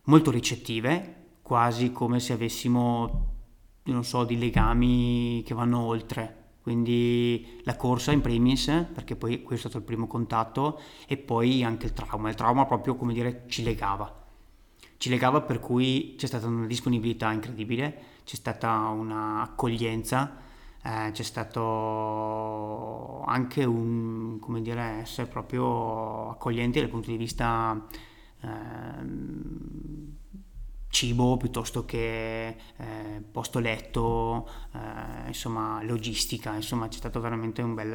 molto 0.05 0.31
ricettive 0.31 1.15
quasi 1.43 1.91
come 1.91 2.19
se 2.19 2.33
avessimo 2.33 3.31
non 3.83 4.03
so 4.03 4.23
di 4.23 4.37
legami 4.37 5.41
che 5.45 5.53
vanno 5.53 5.79
oltre. 5.79 6.37
Quindi 6.61 7.59
la 7.63 7.75
corsa 7.75 8.11
in 8.11 8.21
primis 8.21 8.65
perché 8.93 9.15
poi 9.15 9.41
questo 9.41 9.67
è 9.67 9.69
stato 9.69 9.77
il 9.79 9.83
primo 9.83 10.05
contatto 10.05 10.79
e 11.07 11.17
poi 11.17 11.63
anche 11.63 11.87
il 11.87 11.93
trauma. 11.93 12.29
Il 12.29 12.35
trauma 12.35 12.65
proprio 12.65 12.95
come 12.95 13.13
dire 13.13 13.45
ci 13.47 13.63
legava. 13.63 14.19
Ci 14.97 15.09
legava 15.09 15.41
per 15.41 15.59
cui 15.59 16.13
c'è 16.17 16.27
stata 16.27 16.45
una 16.45 16.67
disponibilità 16.67 17.31
incredibile, 17.31 18.10
c'è 18.31 18.37
stata 18.37 18.87
un'accoglienza, 18.87 20.37
eh, 20.83 21.09
c'è 21.11 21.23
stato 21.23 21.63
anche 23.25 23.65
un, 23.65 24.39
come 24.39 24.61
dire, 24.61 25.01
essere 25.01 25.27
proprio 25.27 26.29
accoglienti 26.29 26.79
dal 26.79 26.87
punto 26.87 27.11
di 27.11 27.17
vista 27.17 27.85
eh, 28.39 28.47
cibo 30.87 31.35
piuttosto 31.35 31.83
che 31.83 32.47
eh, 32.47 33.23
posto 33.29 33.59
letto, 33.59 34.49
eh, 34.75 35.27
insomma 35.27 35.83
logistica, 35.83 36.55
insomma 36.55 36.87
c'è 36.87 36.99
stato 36.99 37.19
veramente 37.19 37.61
un 37.61 37.73
bel, 37.73 37.91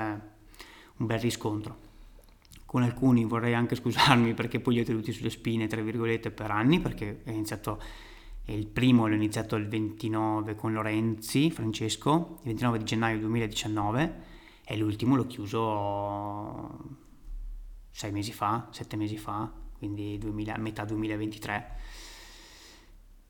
un 0.97 1.07
bel 1.07 1.19
riscontro. 1.19 1.79
Con 2.67 2.83
alcuni 2.83 3.25
vorrei 3.25 3.55
anche 3.55 3.75
scusarmi 3.75 4.35
perché 4.35 4.61
poi 4.61 4.75
li 4.75 4.81
ho 4.81 4.85
tenuti 4.85 5.13
sulle 5.13 5.31
spine, 5.31 5.67
tra 5.67 5.81
virgolette, 5.81 6.31
per 6.31 6.51
anni, 6.51 6.79
perché 6.79 7.23
è 7.25 7.31
iniziato, 7.31 7.81
il 8.53 8.67
primo 8.67 9.07
l'ho 9.07 9.15
iniziato 9.15 9.57
il 9.57 9.67
29 9.67 10.55
con 10.55 10.73
Lorenzi, 10.73 11.51
Francesco, 11.51 12.39
il 12.43 12.49
29 12.49 12.79
di 12.79 12.85
gennaio 12.85 13.19
2019 13.19 14.23
e 14.65 14.77
l'ultimo 14.77 15.17
l'ho 15.17 15.27
chiuso 15.27 16.79
sei 17.91 18.13
mesi 18.13 18.33
fa, 18.33 18.69
sette 18.71 18.97
mesi 18.97 19.17
fa, 19.17 19.51
quindi 19.79 20.19
2000, 20.19 20.57
metà 20.59 20.85
2023 20.85 21.75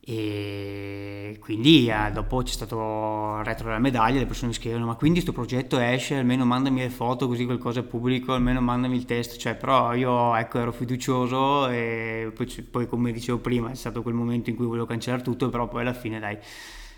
e 0.08 1.36
quindi 1.40 1.88
eh, 1.88 2.12
dopo 2.12 2.40
c'è 2.40 2.52
stato 2.52 3.38
il 3.40 3.44
retro 3.44 3.66
della 3.66 3.80
medaglia, 3.80 4.20
le 4.20 4.26
persone 4.26 4.48
mi 4.48 4.54
scrivono 4.54 4.86
ma 4.86 4.94
quindi 4.94 5.20
questo 5.20 5.32
progetto 5.32 5.80
esce, 5.80 6.14
almeno 6.14 6.44
mandami 6.44 6.78
le 6.78 6.90
foto 6.90 7.26
così 7.26 7.44
qualcosa 7.44 7.80
è 7.80 7.82
pubblico, 7.82 8.32
almeno 8.32 8.60
mandami 8.60 8.94
il 8.94 9.04
test, 9.04 9.36
cioè 9.36 9.56
però 9.56 9.94
io 9.94 10.36
ecco 10.36 10.60
ero 10.60 10.70
fiducioso 10.70 11.66
e 11.66 12.30
poi, 12.32 12.46
poi 12.70 12.86
come 12.86 13.10
dicevo 13.10 13.38
prima 13.38 13.72
è 13.72 13.74
stato 13.74 14.02
quel 14.02 14.14
momento 14.14 14.48
in 14.48 14.54
cui 14.54 14.66
volevo 14.66 14.86
cancellare 14.86 15.24
tutto, 15.24 15.48
però 15.48 15.66
poi 15.66 15.80
alla 15.80 15.92
fine 15.92 16.20
dai 16.20 16.38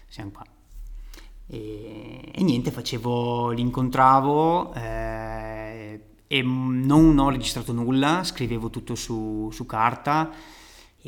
siamo 0.07 0.31
qua. 0.31 0.45
E, 1.47 2.31
e 2.31 2.43
niente, 2.43 2.71
facevo, 2.71 3.53
li 3.53 3.63
incontravo 3.63 4.75
eh, 4.75 6.01
e 6.27 6.43
non 6.43 7.19
ho 7.19 7.31
registrato 7.31 7.73
nulla, 7.73 8.23
scrivevo 8.23 8.69
tutto 8.69 8.95
su, 8.95 9.49
su 9.51 9.65
carta 9.65 10.31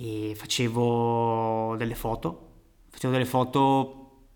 e 0.00 0.34
facevo 0.34 1.76
delle 1.76 1.94
foto, 1.94 2.48
facevo 2.88 3.12
delle 3.12 3.26
foto 3.26 4.28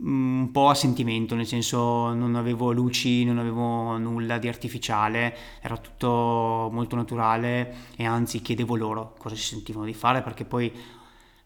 mm, 0.00 0.40
un 0.40 0.50
po' 0.50 0.68
a 0.68 0.74
sentimento, 0.74 1.36
nel 1.36 1.46
senso 1.46 2.12
non 2.12 2.34
avevo 2.34 2.72
luci, 2.72 3.24
non 3.24 3.38
avevo 3.38 3.96
nulla 3.98 4.38
di 4.38 4.48
artificiale, 4.48 5.36
era 5.60 5.76
tutto 5.76 6.68
molto 6.72 6.96
naturale 6.96 7.74
e 7.96 8.04
anzi 8.04 8.42
chiedevo 8.42 8.74
loro 8.74 9.14
cosa 9.16 9.36
si 9.36 9.42
sentivano 9.42 9.86
di 9.86 9.94
fare 9.94 10.22
perché 10.22 10.44
poi 10.44 10.72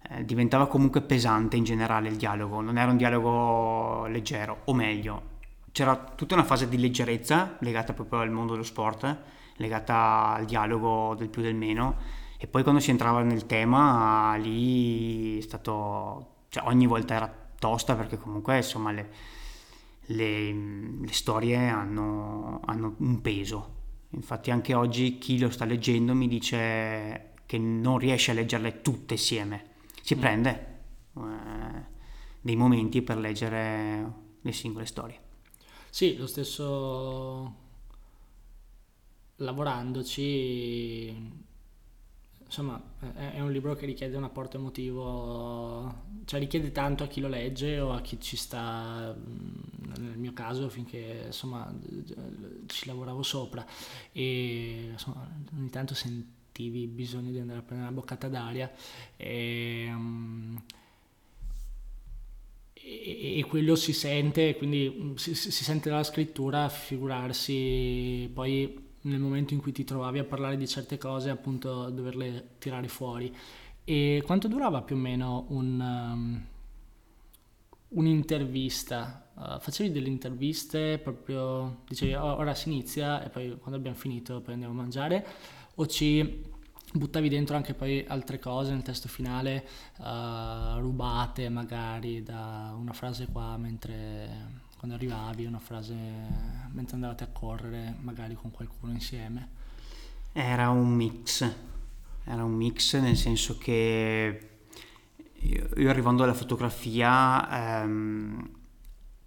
eh, 0.08 0.24
diventava 0.24 0.68
comunque 0.68 1.02
pesante 1.02 1.56
in 1.56 1.64
generale 1.64 2.08
il 2.08 2.16
dialogo, 2.16 2.62
non 2.62 2.78
era 2.78 2.90
un 2.90 2.96
dialogo 2.96 4.06
leggero, 4.06 4.62
o 4.64 4.72
meglio, 4.72 5.34
c'era 5.72 5.96
tutta 5.96 6.32
una 6.32 6.44
fase 6.44 6.66
di 6.66 6.78
leggerezza 6.78 7.58
legata 7.60 7.92
proprio 7.92 8.20
al 8.20 8.30
mondo 8.30 8.52
dello 8.52 8.64
sport, 8.64 9.18
legata 9.56 10.32
al 10.32 10.46
dialogo 10.46 11.14
del 11.14 11.28
più 11.28 11.42
del 11.42 11.54
meno 11.54 12.24
e 12.38 12.46
poi 12.46 12.62
quando 12.62 12.80
si 12.80 12.90
entrava 12.90 13.22
nel 13.22 13.46
tema, 13.46 14.36
lì 14.36 15.38
è 15.38 15.40
stato, 15.40 16.44
cioè 16.48 16.66
ogni 16.66 16.86
volta 16.86 17.14
era 17.14 17.46
tosta 17.58 17.94
perché 17.94 18.18
comunque 18.18 18.58
insomma 18.58 18.92
le, 18.92 19.10
le, 20.06 20.52
le 20.52 21.12
storie 21.12 21.68
hanno, 21.68 22.60
hanno 22.64 22.94
un 22.98 23.20
peso. 23.22 23.74
Infatti 24.10 24.50
anche 24.50 24.74
oggi 24.74 25.18
chi 25.18 25.38
lo 25.38 25.50
sta 25.50 25.64
leggendo 25.64 26.14
mi 26.14 26.28
dice 26.28 27.32
che 27.46 27.58
non 27.58 27.98
riesce 27.98 28.32
a 28.32 28.34
leggerle 28.34 28.82
tutte 28.82 29.14
insieme. 29.14 29.74
Si 30.02 30.14
mm. 30.14 30.18
prende 30.18 30.80
eh, 31.16 31.84
dei 32.40 32.56
momenti 32.56 33.02
per 33.02 33.16
leggere 33.16 34.12
le 34.40 34.52
singole 34.52 34.86
storie. 34.86 35.20
Sì, 35.90 36.16
lo 36.16 36.26
stesso 36.26 37.64
lavorandoci 39.36 41.44
insomma 42.46 42.80
è 43.14 43.40
un 43.40 43.50
libro 43.50 43.74
che 43.74 43.86
richiede 43.86 44.16
un 44.16 44.24
apporto 44.24 44.56
emotivo, 44.56 46.04
cioè 46.24 46.40
richiede 46.40 46.72
tanto 46.72 47.04
a 47.04 47.08
chi 47.08 47.20
lo 47.20 47.28
legge 47.28 47.80
o 47.80 47.92
a 47.92 48.00
chi 48.00 48.20
ci 48.20 48.36
sta, 48.36 49.14
nel 49.98 50.16
mio 50.16 50.32
caso 50.32 50.68
finché 50.68 51.24
insomma 51.26 51.72
ci 52.66 52.86
lavoravo 52.86 53.22
sopra. 53.22 53.66
E 54.12 54.90
insomma 54.92 55.28
ogni 55.56 55.70
tanto 55.70 55.94
sentivi 55.94 56.86
bisogno 56.86 57.30
di 57.30 57.38
andare 57.38 57.58
a 57.58 57.62
prendere 57.62 57.90
una 57.90 58.00
boccata 58.00 58.28
d'aria 58.28 58.72
e, 59.16 59.92
e, 62.72 63.38
e 63.38 63.44
quello 63.48 63.74
si 63.74 63.92
sente, 63.92 64.56
quindi 64.56 65.14
si, 65.16 65.34
si 65.34 65.50
sente 65.50 65.90
dalla 65.90 66.04
scrittura, 66.04 66.68
figurarsi 66.68 68.30
poi 68.32 68.85
nel 69.06 69.20
momento 69.20 69.54
in 69.54 69.60
cui 69.60 69.72
ti 69.72 69.84
trovavi 69.84 70.18
a 70.18 70.24
parlare 70.24 70.56
di 70.56 70.66
certe 70.66 70.98
cose, 70.98 71.30
appunto 71.30 71.90
doverle 71.90 72.56
tirare 72.58 72.88
fuori. 72.88 73.34
E 73.84 74.22
quanto 74.24 74.48
durava 74.48 74.82
più 74.82 74.96
o 74.96 74.98
meno 74.98 75.46
un, 75.50 75.80
um, 75.80 76.44
un'intervista? 77.88 79.30
Uh, 79.34 79.60
facevi 79.60 79.92
delle 79.92 80.08
interviste 80.08 80.98
proprio, 80.98 81.82
dicevi 81.86 82.14
oh, 82.14 82.36
ora 82.36 82.54
si 82.54 82.70
inizia 82.70 83.22
e 83.22 83.28
poi 83.28 83.56
quando 83.58 83.76
abbiamo 83.76 83.96
finito 83.96 84.40
poi 84.40 84.54
andiamo 84.54 84.72
a 84.72 84.76
mangiare 84.76 85.26
o 85.74 85.86
ci 85.86 86.42
buttavi 86.90 87.28
dentro 87.28 87.54
anche 87.54 87.74
poi 87.74 88.02
altre 88.08 88.38
cose 88.38 88.72
nel 88.72 88.82
testo 88.82 89.08
finale, 89.08 89.66
uh, 89.98 90.78
rubate 90.78 91.48
magari 91.50 92.22
da 92.22 92.74
una 92.76 92.94
frase 92.94 93.26
qua 93.30 93.56
mentre 93.58 94.64
quando 94.76 94.96
arrivavi, 94.96 95.44
una 95.46 95.58
frase 95.58 95.94
mentre 96.70 96.94
andavate 96.94 97.24
a 97.24 97.28
correre, 97.28 97.96
magari 98.00 98.34
con 98.34 98.50
qualcuno 98.50 98.92
insieme? 98.92 99.48
Era 100.32 100.68
un 100.70 100.94
mix, 100.94 101.50
era 102.24 102.44
un 102.44 102.52
mix 102.52 102.96
nel 102.98 103.16
senso 103.16 103.56
che 103.56 104.58
io, 105.32 105.68
io 105.76 105.90
arrivando 105.90 106.22
alla 106.22 106.34
fotografia 106.34 107.82
ehm, 107.82 108.50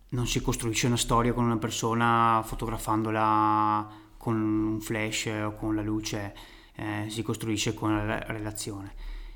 non 0.10 0.28
si 0.28 0.42
costruisce 0.42 0.88
una 0.88 0.98
storia 0.98 1.34
con 1.34 1.46
una 1.46 1.58
persona 1.58 2.42
fotografandola 2.46 4.08
con 4.18 4.36
un 4.36 4.82
flash 4.82 5.28
o 5.46 5.56
con 5.56 5.76
la 5.76 5.82
luce, 5.82 6.36
eh, 6.76 7.06
si 7.10 7.22
costruisce 7.22 7.74
con 7.74 7.96
la 7.96 8.20
relazione 8.20 8.94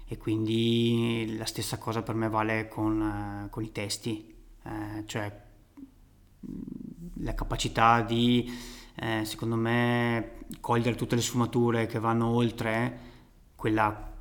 e 0.08 0.18
quindi 0.18 1.36
la 1.38 1.46
stessa 1.46 1.78
cosa 1.78 2.04
per 2.04 2.16
me 2.16 2.30
vale 2.30 2.68
con, 2.68 3.02
eh, 3.46 3.50
con 3.50 3.64
i 3.64 3.72
testi, 3.72 4.36
eh, 4.64 5.04
cioè 5.06 5.43
la 7.18 7.34
capacità 7.34 8.02
di, 8.02 8.52
eh, 8.96 9.26
secondo 9.26 9.56
me, 9.56 10.46
cogliere 10.60 10.96
tutte 10.96 11.16
le 11.16 11.22
sfumature 11.22 11.86
che 11.86 12.00
vanno 12.00 12.28
oltre 12.28 13.00
quella, 13.56 14.12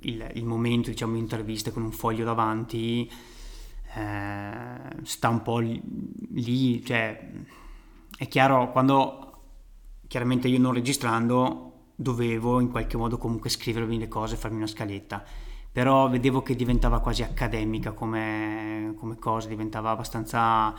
il, 0.00 0.30
il, 0.34 0.44
momento 0.44 0.90
diciamo, 0.90 1.14
di 1.14 1.18
intervista 1.18 1.70
con 1.70 1.82
un 1.82 1.92
foglio 1.92 2.24
davanti, 2.24 3.10
eh, 3.94 4.78
sta 5.02 5.28
un 5.28 5.42
po' 5.42 5.58
lì, 5.58 6.84
cioè, 6.84 7.30
è 8.18 8.28
chiaro, 8.28 8.70
quando 8.72 9.20
chiaramente 10.06 10.48
io 10.48 10.58
non 10.58 10.72
registrando 10.72 11.72
dovevo 11.94 12.60
in 12.60 12.70
qualche 12.70 12.96
modo 12.96 13.16
comunque 13.16 13.50
scrivermi 13.50 13.98
le 13.98 14.08
cose, 14.08 14.36
farmi 14.36 14.58
una 14.58 14.66
scaletta. 14.66 15.24
Però 15.72 16.08
vedevo 16.08 16.42
che 16.42 16.54
diventava 16.54 17.00
quasi 17.00 17.22
accademica 17.22 17.92
come, 17.92 18.94
come 18.96 19.16
cosa, 19.18 19.48
diventava 19.48 19.90
abbastanza 19.90 20.74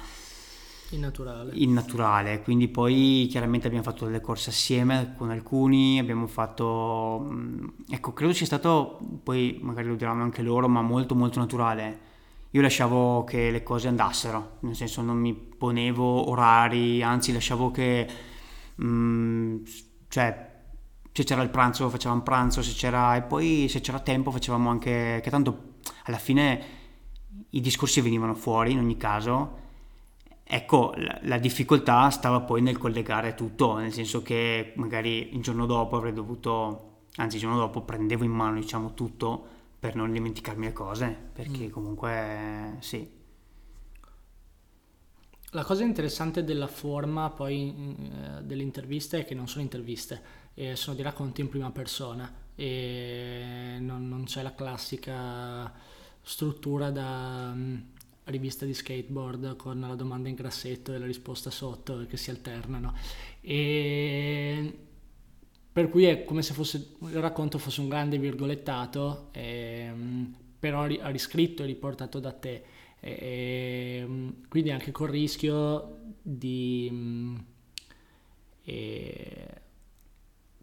Innaturale. 0.92 1.52
innaturale, 1.56 2.42
quindi 2.42 2.70
poi 2.70 3.28
chiaramente 3.30 3.68
abbiamo 3.68 3.84
fatto 3.84 4.06
delle 4.06 4.22
corse 4.22 4.52
assieme 4.52 5.16
con 5.18 5.30
alcuni, 5.32 6.00
abbiamo 6.00 6.28
fatto, 6.28 7.20
mh, 7.30 7.74
ecco, 7.90 8.14
credo 8.14 8.32
sia 8.32 8.46
stato, 8.46 8.98
poi 9.22 9.60
magari 9.62 9.90
lo 9.90 9.96
diranno 9.96 10.24
anche 10.24 10.42
loro, 10.42 10.70
ma 10.70 10.82
molto 10.82 11.14
molto 11.14 11.40
naturale. 11.40 12.00
Io 12.52 12.62
lasciavo 12.62 13.26
che 13.26 13.52
le 13.52 13.64
cose 13.64 13.90
andassero, 13.90 14.58
nel 14.62 14.76
senso 14.76 15.02
non 15.02 15.18
mi 15.18 15.34
ponevo 15.34 16.30
orari, 16.30 17.04
anzi 17.04 17.34
lasciavo 17.34 17.70
che, 17.70 18.08
mh, 18.76 19.56
cioè, 20.08 20.56
se 21.12 21.24
c'era 21.24 21.42
il 21.42 21.50
pranzo 21.50 21.90
facevamo 21.90 22.22
pranzo, 22.22 22.62
se 22.62 22.72
c'era, 22.74 23.18
e 23.18 23.24
poi 23.24 23.68
se 23.68 23.82
c'era 23.82 24.00
tempo 24.00 24.32
facevamo 24.32 24.70
anche, 24.70 25.20
che 25.22 25.30
tanto 25.30 25.80
alla 26.06 26.18
fine 26.18 26.66
i 27.50 27.60
discorsi 27.60 28.00
venivano 28.00 28.36
fuori 28.36 28.72
in 28.72 28.80
ogni 28.80 28.96
caso 28.96 29.66
Ecco, 30.50 30.94
la, 30.96 31.20
la, 31.24 31.38
difficoltà 31.38 32.10
stava 32.10 32.40
poi 32.40 32.62
nel 32.62 32.78
collegare 32.78 33.36
tutto, 33.36 33.76
nel 33.76 33.92
senso 33.92 34.22
che 34.22 34.72
magari 34.78 35.36
il 35.36 35.42
giorno 35.42 35.66
dopo 35.66 35.98
avrei 35.98 36.14
dovuto, 36.14 37.02
anzi 37.18 37.36
il 37.36 37.42
giorno 37.42 37.58
dopo 37.58 37.82
prendevo 37.82 38.24
in 38.24 38.32
mano 38.32 38.56
diciamo 38.56 38.94
tutto 38.94 39.46
per 39.78 39.96
non 39.96 40.10
dimenticarmi 40.10 40.68
le 40.68 40.74
cose, 40.74 41.16
perché 41.34 41.68
mm. 41.68 41.70
comunque 41.70 42.78
sì. 42.80 43.16
La 45.52 45.66
cosa 45.66 45.84
interessante 45.84 46.46
della 46.46 46.68
forma 46.68 47.30
poi 47.30 47.96
eh, 47.98 48.44
delle 48.44 48.64
interviste 48.64 49.20
è 49.20 49.26
che 49.26 49.36
non 49.36 49.50
sono 49.50 49.64
interviste, 49.64 50.22
eh, 50.54 50.78
sono 50.78 50.96
dei 50.96 51.04
racconti 51.04 51.42
in 51.42 51.50
prima 51.50 51.72
persona 51.72 52.32
e 52.56 53.78
non, 53.82 54.08
non 54.08 54.24
c'è 54.24 54.42
la 54.44 54.56
classica 54.56 55.72
struttura 56.22 56.90
da 56.90 57.52
mm, 57.54 57.78
rivista 58.28 58.66
di 58.66 58.74
skateboard 58.74 59.56
con 59.56 59.80
la 59.80 59.96
domanda 59.96 60.30
in 60.30 60.36
grassetto 60.36 60.94
e 60.94 60.98
la 60.98 61.06
risposta 61.06 61.50
sotto 61.50 62.06
che 62.08 62.18
si 62.18 62.30
alternano. 62.30 62.94
E 63.42 64.74
per 65.72 65.90
cui 65.90 66.06
è 66.06 66.24
come 66.24 66.42
se 66.42 66.54
fosse, 66.54 66.96
il 67.02 67.20
racconto 67.20 67.58
fosse 67.60 67.82
un 67.82 67.88
grande 67.90 68.18
virgolettato, 68.18 69.30
ehm, 69.32 70.36
però 70.60 70.86
riscritto 70.86 71.64
e 71.64 71.68
riportato 71.68 72.20
da 72.20 72.32
te. 72.32 72.64
E, 73.00 74.00
ehm, 74.02 74.48
quindi 74.48 74.72
anche 74.72 74.92
col 74.92 75.10
rischio 75.10 76.16
di 76.22 77.36
e, 78.64 79.62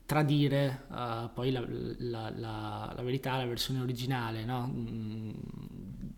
tradire 0.05 0.85
uh, 0.91 1.33
poi 1.33 1.51
la, 1.51 1.65
la, 1.67 2.31
la, 2.37 2.93
la, 2.95 3.03
verità, 3.03 3.37
la 3.37 3.47
versione 3.47 3.81
originale, 3.81 4.45
no? 4.45 4.71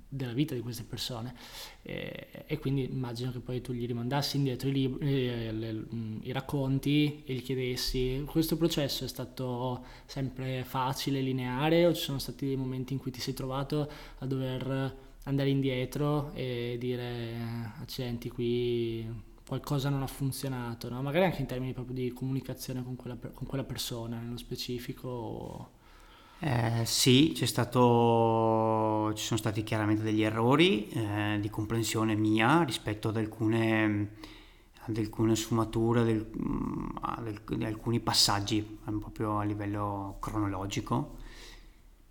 Della 0.08 0.32
vita 0.32 0.54
di 0.54 0.60
queste 0.60 0.84
persone 0.84 1.34
e, 1.82 2.44
e, 2.46 2.58
quindi 2.58 2.84
immagino 2.84 3.32
che 3.32 3.40
poi 3.40 3.60
tu 3.60 3.72
gli 3.72 3.86
rimandassi 3.86 4.36
indietro 4.36 4.68
i, 4.68 4.72
libri, 4.72 5.28
eh, 5.28 5.52
le, 5.52 5.72
mm, 5.72 6.18
i 6.22 6.32
racconti 6.32 7.24
e 7.26 7.34
gli 7.34 7.42
chiedessi 7.42 8.22
questo 8.24 8.56
processo 8.56 9.04
è 9.04 9.08
stato 9.08 9.84
sempre 10.06 10.64
facile, 10.64 11.20
lineare 11.20 11.86
o 11.86 11.92
ci 11.92 12.02
sono 12.02 12.18
stati 12.18 12.46
dei 12.46 12.56
momenti 12.56 12.92
in 12.92 13.00
cui 13.00 13.10
ti 13.10 13.20
sei 13.20 13.34
trovato 13.34 13.90
a 14.18 14.26
dover 14.26 14.94
andare 15.24 15.48
indietro 15.48 16.32
e 16.34 16.76
dire 16.78 17.34
accidenti 17.80 18.30
qui 18.30 19.34
qualcosa 19.46 19.88
non 19.88 20.02
ha 20.02 20.06
funzionato, 20.08 20.88
no? 20.88 21.02
magari 21.02 21.24
anche 21.24 21.40
in 21.40 21.46
termini 21.46 21.72
proprio 21.72 21.94
di 21.94 22.12
comunicazione 22.12 22.82
con 22.82 22.96
quella, 22.96 23.16
con 23.16 23.46
quella 23.46 23.64
persona 23.64 24.18
nello 24.18 24.38
specifico 24.38 25.08
o 25.08 25.70
eh, 26.38 26.82
sì, 26.84 27.32
stato, 27.44 29.12
ci 29.14 29.24
sono 29.24 29.38
stati 29.38 29.62
chiaramente 29.62 30.02
degli 30.02 30.22
errori 30.22 30.88
eh, 30.88 31.38
di 31.40 31.48
comprensione 31.48 32.14
mia 32.14 32.62
rispetto 32.62 33.08
ad 33.08 33.16
alcune, 33.16 34.10
ad 34.84 34.96
alcune 34.98 35.34
sfumature, 35.34 36.04
del, 36.04 36.30
mm, 36.38 36.86
ad 37.00 37.62
alcuni 37.62 38.00
passaggi 38.00 38.62
proprio 38.84 39.38
a 39.38 39.44
livello 39.44 40.18
cronologico. 40.20 41.16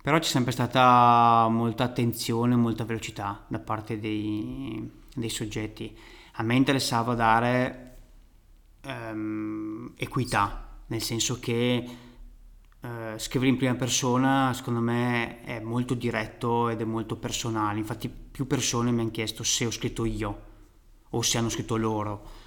Però 0.02 0.18
c'è 0.18 0.28
sempre 0.28 0.52
stata 0.52 1.48
molta 1.48 1.84
attenzione, 1.84 2.56
molta 2.56 2.84
velocità 2.84 3.44
da 3.48 3.58
parte 3.58 3.98
dei, 3.98 4.90
dei 5.14 5.30
soggetti. 5.30 5.96
A 6.34 6.42
me 6.42 6.54
interessava 6.54 7.14
dare 7.14 7.96
ehm, 8.82 9.94
equità, 9.96 10.78
nel 10.86 11.02
senso 11.02 11.38
che 11.40 11.84
eh, 12.86 13.18
scrivere 13.18 13.50
in 13.50 13.56
prima 13.56 13.74
persona 13.74 14.52
secondo 14.54 14.80
me 14.80 15.42
è 15.42 15.58
molto 15.58 15.94
diretto 15.94 16.68
ed 16.68 16.80
è 16.80 16.84
molto 16.84 17.16
personale, 17.16 17.78
infatti 17.78 18.08
più 18.08 18.46
persone 18.46 18.92
mi 18.92 19.00
hanno 19.00 19.10
chiesto 19.10 19.42
se 19.42 19.66
ho 19.66 19.70
scritto 19.70 20.04
io 20.04 20.42
o 21.10 21.22
se 21.22 21.38
hanno 21.38 21.48
scritto 21.48 21.76
loro. 21.76 22.44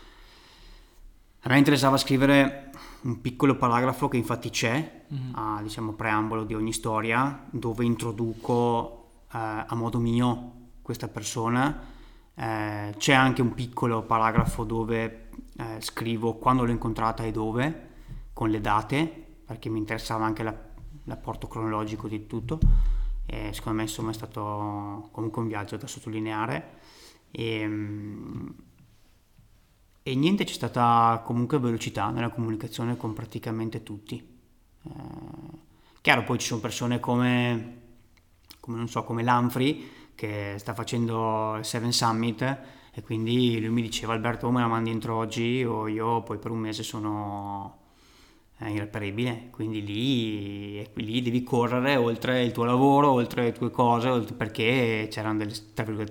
A 1.42 1.50
me 1.50 1.58
interessava 1.58 1.98
scrivere 1.98 2.72
un 3.02 3.20
piccolo 3.22 3.56
paragrafo 3.56 4.08
che 4.08 4.18
infatti 4.18 4.50
c'è, 4.50 5.06
mm-hmm. 5.14 5.34
a 5.34 5.62
diciamo 5.62 5.94
preambolo 5.94 6.44
di 6.44 6.54
ogni 6.54 6.74
storia, 6.74 7.46
dove 7.50 7.84
introduco 7.86 9.24
eh, 9.34 9.38
a 9.38 9.76
modo 9.76 10.00
mio 10.00 10.54
questa 10.82 11.08
persona. 11.08 11.82
Eh, 12.36 12.94
c'è 12.98 13.14
anche 13.14 13.42
un 13.42 13.54
piccolo 13.54 14.04
paragrafo 14.04 14.64
dove 14.64 15.30
scrivo 15.80 16.36
quando 16.36 16.64
l'ho 16.64 16.72
incontrata 16.72 17.24
e 17.24 17.32
dove, 17.32 17.90
con 18.32 18.50
le 18.50 18.62
date, 18.62 19.19
perché 19.50 19.68
mi 19.68 19.80
interessava 19.80 20.26
anche 20.26 20.44
la, 20.44 20.56
l'apporto 21.06 21.48
cronologico 21.48 22.08
di 22.08 22.28
tutto. 22.28 22.60
E 23.26 23.50
secondo 23.52 23.80
me 23.80 23.86
insomma 23.86 24.12
è 24.12 24.14
stato 24.14 25.10
comunque 25.12 25.42
un 25.42 25.48
viaggio 25.48 25.76
da 25.76 25.88
sottolineare. 25.88 26.78
E, 27.32 27.60
ehm, 27.62 28.56
e 30.04 30.16
niente 30.16 30.44
c'è 30.44 30.54
stata 30.54 31.24
comunque 31.26 31.58
velocità 31.58 32.12
nella 32.12 32.30
comunicazione 32.30 32.96
con 32.96 33.14
praticamente 33.14 33.82
tutti. 33.82 34.24
Eh, 34.84 34.92
chiaro 36.02 36.24
poi 36.24 36.38
ci 36.38 36.46
sono 36.46 36.62
persone 36.62 37.00
come 37.00 37.78
come 38.60 38.78
non 38.78 38.88
so 38.88 39.04
come 39.04 39.24
Lanfri 39.24 40.14
che 40.14 40.58
sta 40.60 40.76
facendo 40.76 41.56
il 41.58 41.66
Seven 41.66 41.92
Summit 41.92 42.42
e 42.94 43.02
quindi 43.02 43.60
lui 43.60 43.70
mi 43.70 43.82
diceva 43.82 44.14
Alberto 44.14 44.52
me 44.52 44.60
la 44.60 44.68
mandi 44.68 44.92
entro 44.92 45.16
oggi 45.16 45.64
o 45.64 45.88
io 45.88 46.22
poi 46.22 46.38
per 46.38 46.52
un 46.52 46.60
mese 46.60 46.84
sono 46.84 47.79
è 48.60 48.68
irreparabile, 48.68 49.48
quindi 49.52 49.82
lì, 49.86 50.86
lì, 50.96 51.22
devi 51.22 51.44
correre 51.44 51.96
oltre 51.96 52.44
il 52.44 52.52
tuo 52.52 52.66
lavoro, 52.66 53.10
oltre 53.10 53.44
le 53.44 53.52
tue 53.54 53.72
cose, 53.72 54.10
oltre, 54.10 54.36
perché 54.36 55.08
c'erano 55.10 55.38
delle, 55.38 55.54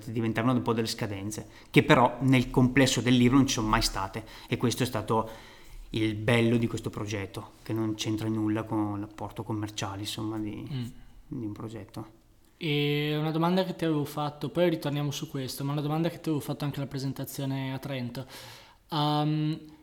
diventavano 0.07 0.55
un 0.55 0.63
po' 0.63 0.73
delle 0.73 0.87
scadenze, 0.87 1.47
che 1.69 1.83
però 1.83 2.17
nel 2.21 2.49
complesso 2.49 3.03
del 3.03 3.17
libro 3.17 3.37
non 3.37 3.47
ci 3.47 3.55
sono 3.55 3.69
mai 3.69 3.83
state 3.83 4.25
e 4.49 4.57
questo 4.57 4.83
è 4.83 4.87
stato 4.87 5.29
il 5.91 6.15
bello 6.15 6.57
di 6.57 6.67
questo 6.67 6.89
progetto, 6.89 7.53
che 7.63 7.75
non 7.75 7.95
c'entra 7.97 8.29
nulla 8.29 8.63
con 8.63 8.99
l'apporto 8.99 9.43
commerciale 9.43 10.01
insomma, 10.01 10.39
di, 10.39 10.67
mm. 10.73 10.85
di 11.27 11.45
un 11.45 11.53
progetto. 11.53 12.17
E 12.57 13.15
una 13.15 13.31
domanda 13.31 13.63
che 13.63 13.77
ti 13.77 13.85
avevo 13.85 14.07
fatto, 14.07 14.49
poi 14.49 14.71
ritorniamo 14.71 15.11
su 15.11 15.29
questo, 15.29 15.65
ma 15.65 15.73
una 15.73 15.83
domanda 15.83 16.09
che 16.09 16.19
ti 16.19 16.31
avevo 16.31 16.43
fatto 16.43 16.65
anche 16.65 16.79
alla 16.79 16.89
presentazione 16.89 17.75
a 17.75 17.79
Trento. 17.79 18.27
Um, 18.89 19.77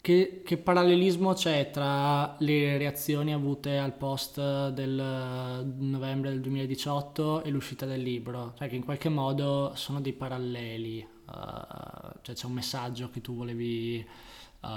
che, 0.00 0.42
che, 0.44 0.56
parallelismo 0.56 1.34
c'è 1.34 1.70
tra 1.70 2.34
le 2.38 2.78
reazioni 2.78 3.34
avute 3.34 3.76
al 3.76 3.94
post 3.94 4.70
del 4.70 5.74
novembre 5.78 6.30
del 6.30 6.40
2018 6.40 7.42
e 7.42 7.50
l'uscita 7.50 7.84
del 7.84 8.02
libro? 8.02 8.54
Cioè 8.56 8.68
che 8.68 8.76
in 8.76 8.84
qualche 8.84 9.10
modo 9.10 9.72
sono 9.74 10.00
dei 10.00 10.14
paralleli, 10.14 11.06
uh, 11.26 11.32
cioè 12.22 12.34
c'è 12.34 12.46
un 12.46 12.52
messaggio 12.52 13.10
che 13.10 13.20
tu 13.20 13.34
volevi 13.34 14.06
uh, 14.60 14.68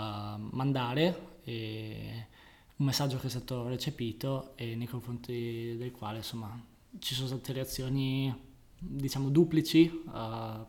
mandare, 0.52 1.40
un 1.46 2.86
messaggio 2.86 3.18
che 3.18 3.28
è 3.28 3.30
stato 3.30 3.68
recepito 3.68 4.54
e 4.56 4.76
nei 4.76 4.88
confronti 4.88 5.76
del 5.78 5.92
quale 5.92 6.18
insomma 6.18 6.62
ci 7.00 7.14
sono 7.16 7.28
state 7.28 7.54
reazioni 7.54 8.34
diciamo 8.78 9.30
duplici 9.30 9.90
uh, 10.06 10.66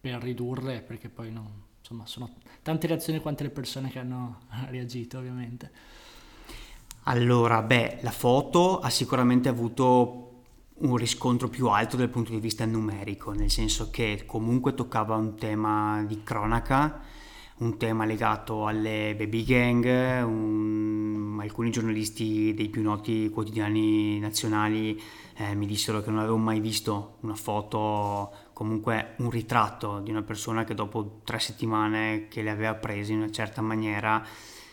per 0.00 0.20
ridurre 0.20 0.82
perché 0.82 1.08
poi 1.08 1.30
non 1.30 1.63
insomma 1.84 2.06
sono 2.06 2.30
tante 2.62 2.86
reazioni 2.86 3.20
quante 3.20 3.42
le 3.42 3.50
persone 3.50 3.90
che 3.90 3.98
hanno 3.98 4.40
reagito 4.70 5.18
ovviamente. 5.18 5.70
Allora, 7.06 7.60
beh, 7.60 7.98
la 8.00 8.10
foto 8.10 8.80
ha 8.80 8.88
sicuramente 8.88 9.50
avuto 9.50 10.20
un 10.76 10.96
riscontro 10.96 11.48
più 11.48 11.68
alto 11.68 11.98
dal 11.98 12.08
punto 12.08 12.30
di 12.30 12.40
vista 12.40 12.64
numerico, 12.64 13.32
nel 13.32 13.50
senso 13.50 13.90
che 13.90 14.22
comunque 14.24 14.72
toccava 14.72 15.14
un 15.14 15.36
tema 15.36 16.02
di 16.06 16.22
cronaca, 16.24 17.02
un 17.58 17.76
tema 17.76 18.06
legato 18.06 18.66
alle 18.66 19.14
baby 19.16 19.44
gang, 19.44 19.84
un... 20.24 21.38
alcuni 21.42 21.70
giornalisti 21.70 22.54
dei 22.54 22.70
più 22.70 22.80
noti 22.80 23.28
quotidiani 23.28 24.18
nazionali 24.18 24.98
eh, 25.36 25.54
mi 25.54 25.66
dissero 25.66 26.00
che 26.00 26.10
non 26.10 26.20
avevo 26.20 26.36
mai 26.36 26.60
visto 26.60 27.16
una 27.20 27.34
foto 27.34 28.32
comunque 28.54 29.14
un 29.18 29.28
ritratto 29.28 30.00
di 30.00 30.10
una 30.10 30.22
persona 30.22 30.64
che 30.64 30.74
dopo 30.74 31.20
tre 31.24 31.38
settimane 31.38 32.28
che 32.28 32.40
le 32.40 32.50
aveva 32.50 32.74
prese 32.74 33.12
in 33.12 33.18
una 33.18 33.30
certa 33.30 33.60
maniera 33.60 34.24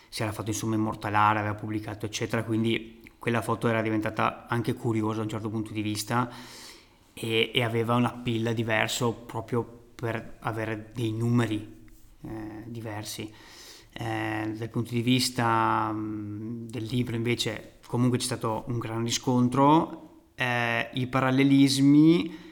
si 0.07 0.21
era 0.21 0.31
fatto 0.31 0.51
insomma 0.51 0.75
immortalare, 0.75 1.39
aveva 1.39 1.55
pubblicato 1.55 2.05
eccetera, 2.05 2.43
quindi 2.43 3.01
quella 3.17 3.41
foto 3.41 3.67
era 3.67 3.81
diventata 3.81 4.47
anche 4.47 4.73
curiosa 4.73 5.17
da 5.17 5.23
un 5.23 5.29
certo 5.29 5.49
punto 5.49 5.73
di 5.73 5.81
vista 5.81 6.29
e, 7.13 7.51
e 7.53 7.63
aveva 7.63 7.95
un 7.95 8.05
appeal 8.05 8.53
diverso 8.53 9.13
proprio 9.13 9.63
per 9.95 10.37
avere 10.39 10.91
dei 10.93 11.11
numeri 11.11 11.87
eh, 12.23 12.63
diversi. 12.65 13.31
Eh, 13.93 14.53
dal 14.55 14.69
punto 14.69 14.93
di 14.93 15.01
vista 15.01 15.91
mh, 15.91 16.67
del 16.69 16.83
libro 16.83 17.15
invece 17.15 17.79
comunque 17.85 18.17
c'è 18.17 18.23
stato 18.23 18.63
un 18.67 18.79
gran 18.79 19.03
riscontro, 19.03 20.29
eh, 20.35 20.89
i 20.93 21.07
parallelismi, 21.07 22.50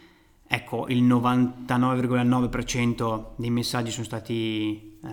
ecco 0.52 0.88
il 0.88 1.04
99,9% 1.04 3.34
dei 3.36 3.52
messaggi 3.52 3.92
sono 3.92 4.04
stati 4.04 4.98
eh, 5.04 5.10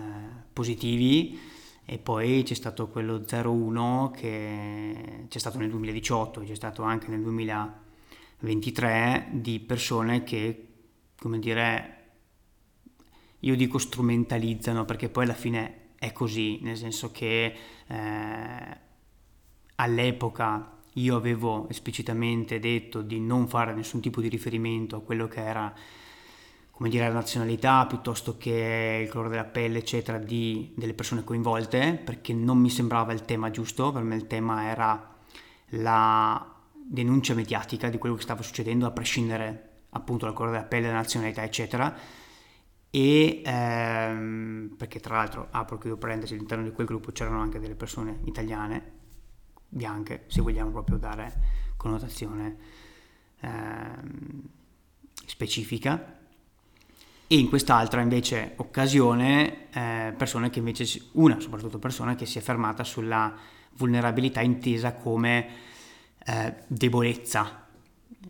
positivi 0.51 1.39
e 1.85 1.99
poi 1.99 2.41
c'è 2.43 2.55
stato 2.55 2.87
quello 2.87 3.23
01 3.23 4.13
che 4.15 5.25
c'è 5.29 5.37
stato 5.37 5.59
nel 5.59 5.69
2018, 5.69 6.41
c'è 6.41 6.55
stato 6.55 6.81
anche 6.81 7.09
nel 7.09 7.21
2023 7.21 9.27
di 9.33 9.59
persone 9.59 10.23
che, 10.23 10.69
come 11.19 11.37
dire, 11.37 11.93
io 13.41 13.55
dico 13.55 13.77
strumentalizzano 13.77 14.85
perché 14.85 15.07
poi 15.07 15.25
alla 15.25 15.35
fine 15.35 15.89
è 15.99 16.11
così, 16.13 16.57
nel 16.63 16.77
senso 16.77 17.11
che 17.11 17.55
eh, 17.85 18.77
all'epoca 19.75 20.76
io 20.97 21.15
avevo 21.15 21.67
esplicitamente 21.69 22.59
detto 22.59 23.01
di 23.01 23.19
non 23.19 23.47
fare 23.47 23.73
nessun 23.73 24.01
tipo 24.01 24.21
di 24.21 24.29
riferimento 24.29 24.95
a 24.95 25.01
quello 25.01 25.27
che 25.27 25.43
era 25.43 25.73
come 26.77 26.89
dire, 26.89 27.07
la 27.07 27.13
nazionalità 27.13 27.87
piuttosto 27.87 28.37
che 28.37 29.01
il 29.03 29.09
colore 29.09 29.29
della 29.29 29.45
pelle, 29.45 29.79
eccetera, 29.79 30.19
di, 30.19 30.73
delle 30.75 30.93
persone 30.93 31.23
coinvolte, 31.23 31.99
perché 32.05 32.33
non 32.33 32.59
mi 32.59 32.69
sembrava 32.69 33.13
il 33.13 33.23
tema 33.23 33.49
giusto, 33.49 33.91
per 33.91 34.03
me 34.03 34.15
il 34.15 34.27
tema 34.27 34.69
era 34.69 35.15
la 35.71 36.55
denuncia 36.71 37.33
mediatica 37.33 37.89
di 37.89 37.97
quello 37.97 38.13
che 38.13 38.21
stava 38.21 38.43
succedendo, 38.43 38.85
a 38.85 38.91
prescindere 38.91 39.85
appunto 39.89 40.25
dal 40.25 40.35
colore 40.35 40.57
della 40.57 40.67
pelle, 40.67 40.85
dalla 40.85 40.97
nazionalità, 40.97 41.41
eccetera. 41.41 41.97
E 42.91 43.41
ehm, 43.43 44.75
perché 44.77 44.99
tra 44.99 45.15
l'altro, 45.15 45.47
apro 45.49 45.79
chiudo 45.79 45.97
parentesi, 45.97 46.35
all'interno 46.35 46.63
di 46.63 46.71
quel 46.71 46.85
gruppo 46.85 47.11
c'erano 47.11 47.41
anche 47.41 47.59
delle 47.59 47.73
persone 47.73 48.19
italiane, 48.25 48.96
bianche, 49.69 50.23
se 50.27 50.41
vogliamo 50.41 50.71
proprio 50.71 50.97
dare 50.97 51.55
connotazione 51.77 52.57
ehm, 53.41 54.41
specifica 55.25 56.15
e 57.29 57.37
in 57.37 57.49
quest'altra 57.49 58.01
invece 58.01 58.53
occasione 58.55 59.69
eh, 59.71 60.13
persone 60.17 60.49
che 60.49 60.59
invece, 60.59 61.09
una 61.13 61.39
soprattutto 61.39 61.77
persona 61.77 62.15
che 62.15 62.25
si 62.25 62.37
è 62.37 62.41
fermata 62.41 62.83
sulla 62.83 63.35
vulnerabilità 63.73 64.41
intesa 64.41 64.93
come 64.93 65.47
eh, 66.25 66.55
debolezza. 66.67 67.65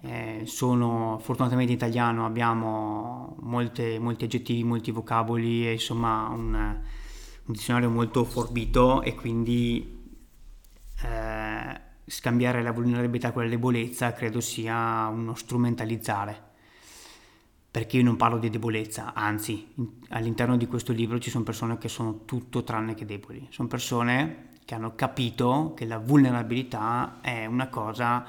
Eh, 0.02 0.44
sono 0.46 1.18
fortunatamente 1.22 1.72
in 1.72 1.78
italiano 1.78 2.26
abbiamo 2.26 3.36
molte, 3.42 3.98
molti 4.00 4.26
aggettivi, 4.26 4.64
molti 4.64 4.92
vocaboli 4.92 5.72
insomma 5.72 6.28
un, 6.30 6.54
un 6.54 7.54
dizionario 7.54 7.90
molto 7.90 8.24
forbito 8.24 9.02
e 9.02 9.16
quindi 9.16 9.82
eh, 9.82 9.97
scambiare 12.08 12.64
la 12.64 12.72
vulnerabilità 12.72 13.32
con 13.32 13.44
la 13.44 13.50
debolezza 13.50 14.14
credo 14.14 14.40
sia 14.40 15.08
uno 15.08 15.36
strumentalizzare 15.36 16.46
perché 17.70 17.98
io 17.98 18.04
non 18.04 18.16
parlo 18.16 18.40
di 18.40 18.50
debolezza, 18.50 19.14
anzi 19.14 19.72
all'interno 20.10 20.58
di 20.58 20.66
questo 20.66 20.94
libro 20.94 21.20
ci 21.20 21.30
sono 21.30 21.44
persone 21.44 21.78
che 21.78 21.90
sono 21.90 22.26
tutto 22.26 22.64
tranne 22.64 22.96
che 22.96 23.06
deboli, 23.06 23.46
sono 23.52 23.68
persone 23.68 24.50
che 24.66 24.74
hanno 24.74 24.96
capito 24.96 25.74
che 25.76 25.86
la 25.86 26.00
vulnerabilità 26.00 27.20
è 27.22 27.46
una 27.46 27.68
cosa, 27.68 28.26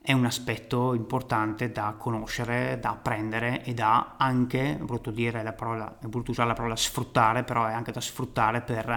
è 0.00 0.12
un 0.12 0.24
aspetto 0.24 0.94
importante 0.94 1.72
da 1.72 1.96
conoscere, 1.98 2.78
da 2.80 2.90
apprendere 2.90 3.64
e 3.64 3.74
da 3.74 4.14
anche, 4.16 4.78
è 4.78 4.82
brutto 4.82 5.10
dire 5.10 5.42
la 5.42 5.52
parola, 5.52 5.98
è 5.98 6.06
brutto 6.06 6.30
usare 6.30 6.50
la 6.50 6.54
parola 6.54 6.76
sfruttare, 6.76 7.42
però 7.42 7.66
è 7.66 7.72
anche 7.72 7.90
da 7.90 8.00
sfruttare 8.00 8.60
per 8.60 8.88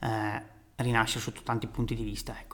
eh, 0.00 0.42
rinascere 0.76 1.20
sotto 1.20 1.42
tanti 1.44 1.68
punti 1.68 1.94
di 1.94 2.02
vista, 2.02 2.36
ecco. 2.40 2.47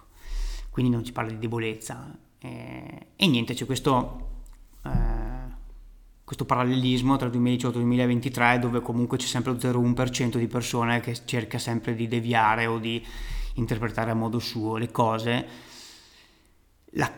Quindi 0.75 0.91
non 0.91 1.05
si 1.05 1.13
parla 1.13 1.31
di 1.31 1.39
debolezza 1.39 2.19
eh, 2.41 3.07
e 3.15 3.27
niente, 3.29 3.55
c'è 3.55 3.65
questo... 3.65 4.43
Eh, 4.85 5.23
questo 6.25 6.47
parallelismo 6.47 7.17
tra 7.17 7.27
il 7.27 7.33
2018 7.33 7.77
e 7.77 7.81
il 7.81 7.87
2023 7.87 8.59
dove 8.59 8.81
comunque 8.81 9.19
c'è 9.19 9.27
sempre 9.27 9.53
lo 9.53 9.59
0,1% 9.59 10.37
di 10.37 10.49
persone 10.49 10.99
che 10.99 11.17
cerca 11.27 11.59
sempre 11.59 11.95
di 11.95 12.09
deviare 12.09 12.67
o 12.67 12.79
di 12.79 13.01
interpretare 13.55 14.11
a 14.11 14.15
modo 14.15 14.41
suo 14.41 14.77
le 14.77 14.91
cose. 14.91 15.47
La, 16.93 17.13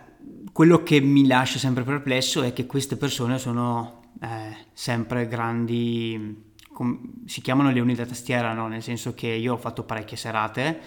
quello 0.53 0.83
che 0.83 1.01
mi 1.01 1.27
lascia 1.27 1.59
sempre 1.59 1.85
perplesso 1.85 2.43
è 2.43 2.53
che 2.53 2.67
queste 2.67 2.97
persone 2.97 3.39
sono 3.39 4.11
eh, 4.21 4.67
sempre 4.75 5.29
grandi, 5.29 6.53
com, 6.73 7.25
si 7.25 7.41
chiamano 7.41 7.71
leoni 7.71 7.95
da 7.95 8.05
tastiera, 8.05 8.53
no? 8.53 8.69
nel 8.69 8.83
senso 8.83 9.15
che 9.15 9.29
io 9.29 9.55
ho 9.55 9.59
fatto 9.59 9.85
parecchie 9.85 10.19
serate 10.19 10.81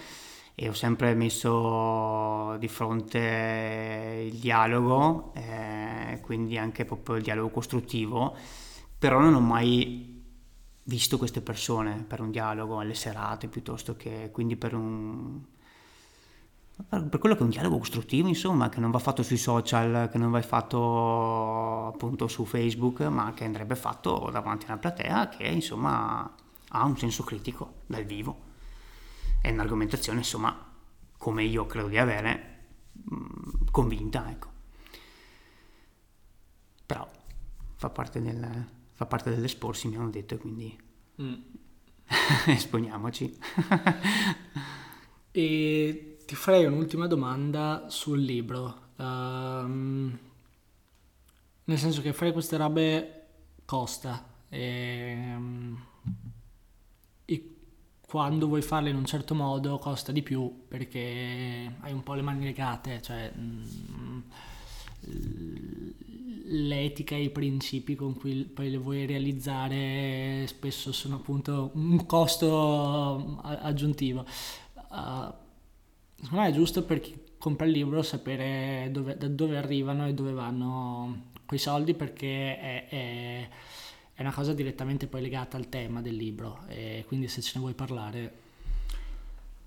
e 0.54 0.68
ho 0.68 0.72
sempre 0.74 1.14
messo 1.14 2.56
di 2.58 2.68
fronte 2.68 4.28
il 4.30 4.38
dialogo, 4.38 5.32
eh, 5.34 6.18
quindi 6.22 6.58
anche 6.58 6.84
proprio 6.84 7.16
il 7.16 7.22
dialogo 7.22 7.48
costruttivo, 7.50 8.36
però 8.98 9.20
non 9.20 9.34
ho 9.34 9.40
mai 9.40 10.10
visto 10.90 11.18
queste 11.18 11.40
persone 11.40 12.04
per 12.06 12.20
un 12.20 12.30
dialogo 12.30 12.80
alle 12.80 12.94
serate 12.94 13.48
piuttosto 13.48 13.96
che 13.96 14.30
quindi 14.32 14.56
per 14.56 14.74
un 14.74 15.40
per 16.88 17.18
quello 17.18 17.34
che 17.34 17.42
è 17.42 17.44
un 17.44 17.50
dialogo 17.50 17.78
costruttivo 17.78 18.26
insomma 18.26 18.68
che 18.70 18.80
non 18.80 18.90
va 18.90 18.98
fatto 18.98 19.22
sui 19.22 19.36
social 19.36 20.08
che 20.10 20.18
non 20.18 20.30
va 20.30 20.40
fatto 20.42 21.86
appunto 21.86 22.26
su 22.26 22.44
facebook 22.44 23.02
ma 23.02 23.32
che 23.34 23.44
andrebbe 23.44 23.76
fatto 23.76 24.30
davanti 24.32 24.64
a 24.64 24.72
una 24.72 24.78
platea 24.78 25.28
che 25.28 25.46
insomma 25.46 26.34
ha 26.68 26.84
un 26.84 26.96
senso 26.96 27.22
critico 27.22 27.74
dal 27.86 28.04
vivo 28.04 28.48
è 29.40 29.50
un'argomentazione, 29.50 30.18
insomma, 30.18 30.68
come 31.16 31.44
io 31.44 31.66
credo 31.66 31.88
di 31.88 31.98
avere, 31.98 32.64
mm, 33.12 33.66
convinta, 33.70 34.30
ecco. 34.30 34.48
Però 36.86 37.08
fa 37.76 37.90
parte, 37.90 38.20
del, 38.20 38.66
fa 38.92 39.06
parte 39.06 39.30
dell'esporsi, 39.30 39.88
mi 39.88 39.96
hanno 39.96 40.10
detto, 40.10 40.34
e 40.34 40.38
quindi 40.38 40.78
mm. 41.22 41.34
esponiamoci. 42.46 43.38
e 45.30 46.16
ti 46.26 46.34
farei 46.34 46.64
un'ultima 46.64 47.06
domanda 47.06 47.86
sul 47.88 48.20
libro. 48.20 48.88
Um, 48.96 50.18
nel 51.64 51.78
senso 51.78 52.02
che 52.02 52.12
fare 52.12 52.32
queste 52.32 52.56
robe 52.56 53.26
costa. 53.64 54.26
E, 54.48 55.32
um, 55.36 55.86
quando 58.10 58.48
vuoi 58.48 58.60
farle 58.60 58.90
in 58.90 58.96
un 58.96 59.04
certo 59.04 59.36
modo 59.36 59.78
costa 59.78 60.10
di 60.10 60.20
più 60.20 60.64
perché 60.66 61.76
hai 61.78 61.92
un 61.92 62.02
po' 62.02 62.14
le 62.14 62.22
mani 62.22 62.42
legate, 62.42 63.00
cioè 63.00 63.32
mm, 63.38 64.20
l'etica 66.46 67.14
e 67.14 67.22
i 67.22 67.30
principi 67.30 67.94
con 67.94 68.16
cui 68.16 68.42
poi 68.46 68.68
le 68.68 68.78
vuoi 68.78 69.06
realizzare 69.06 70.44
spesso 70.48 70.90
sono 70.90 71.14
appunto 71.16 71.70
un 71.74 72.04
costo 72.04 73.38
aggiuntivo. 73.42 74.26
Uh, 74.88 75.32
secondo 76.16 76.42
me 76.42 76.48
è 76.48 76.52
giusto 76.52 76.82
per 76.82 76.98
chi 76.98 77.16
compra 77.38 77.66
il 77.66 77.70
libro 77.72 78.02
sapere 78.02 78.88
dove, 78.90 79.16
da 79.16 79.28
dove 79.28 79.56
arrivano 79.56 80.08
e 80.08 80.14
dove 80.14 80.32
vanno 80.32 81.26
quei 81.46 81.60
soldi 81.60 81.94
perché 81.94 82.58
è, 82.58 82.88
è 82.88 83.48
è 84.20 84.22
una 84.22 84.34
cosa 84.34 84.52
direttamente 84.52 85.06
poi 85.06 85.22
legata 85.22 85.56
al 85.56 85.70
tema 85.70 86.02
del 86.02 86.14
libro 86.14 86.64
e 86.66 87.06
quindi 87.08 87.26
se 87.26 87.40
ce 87.40 87.52
ne 87.54 87.60
vuoi 87.60 87.72
parlare. 87.72 88.32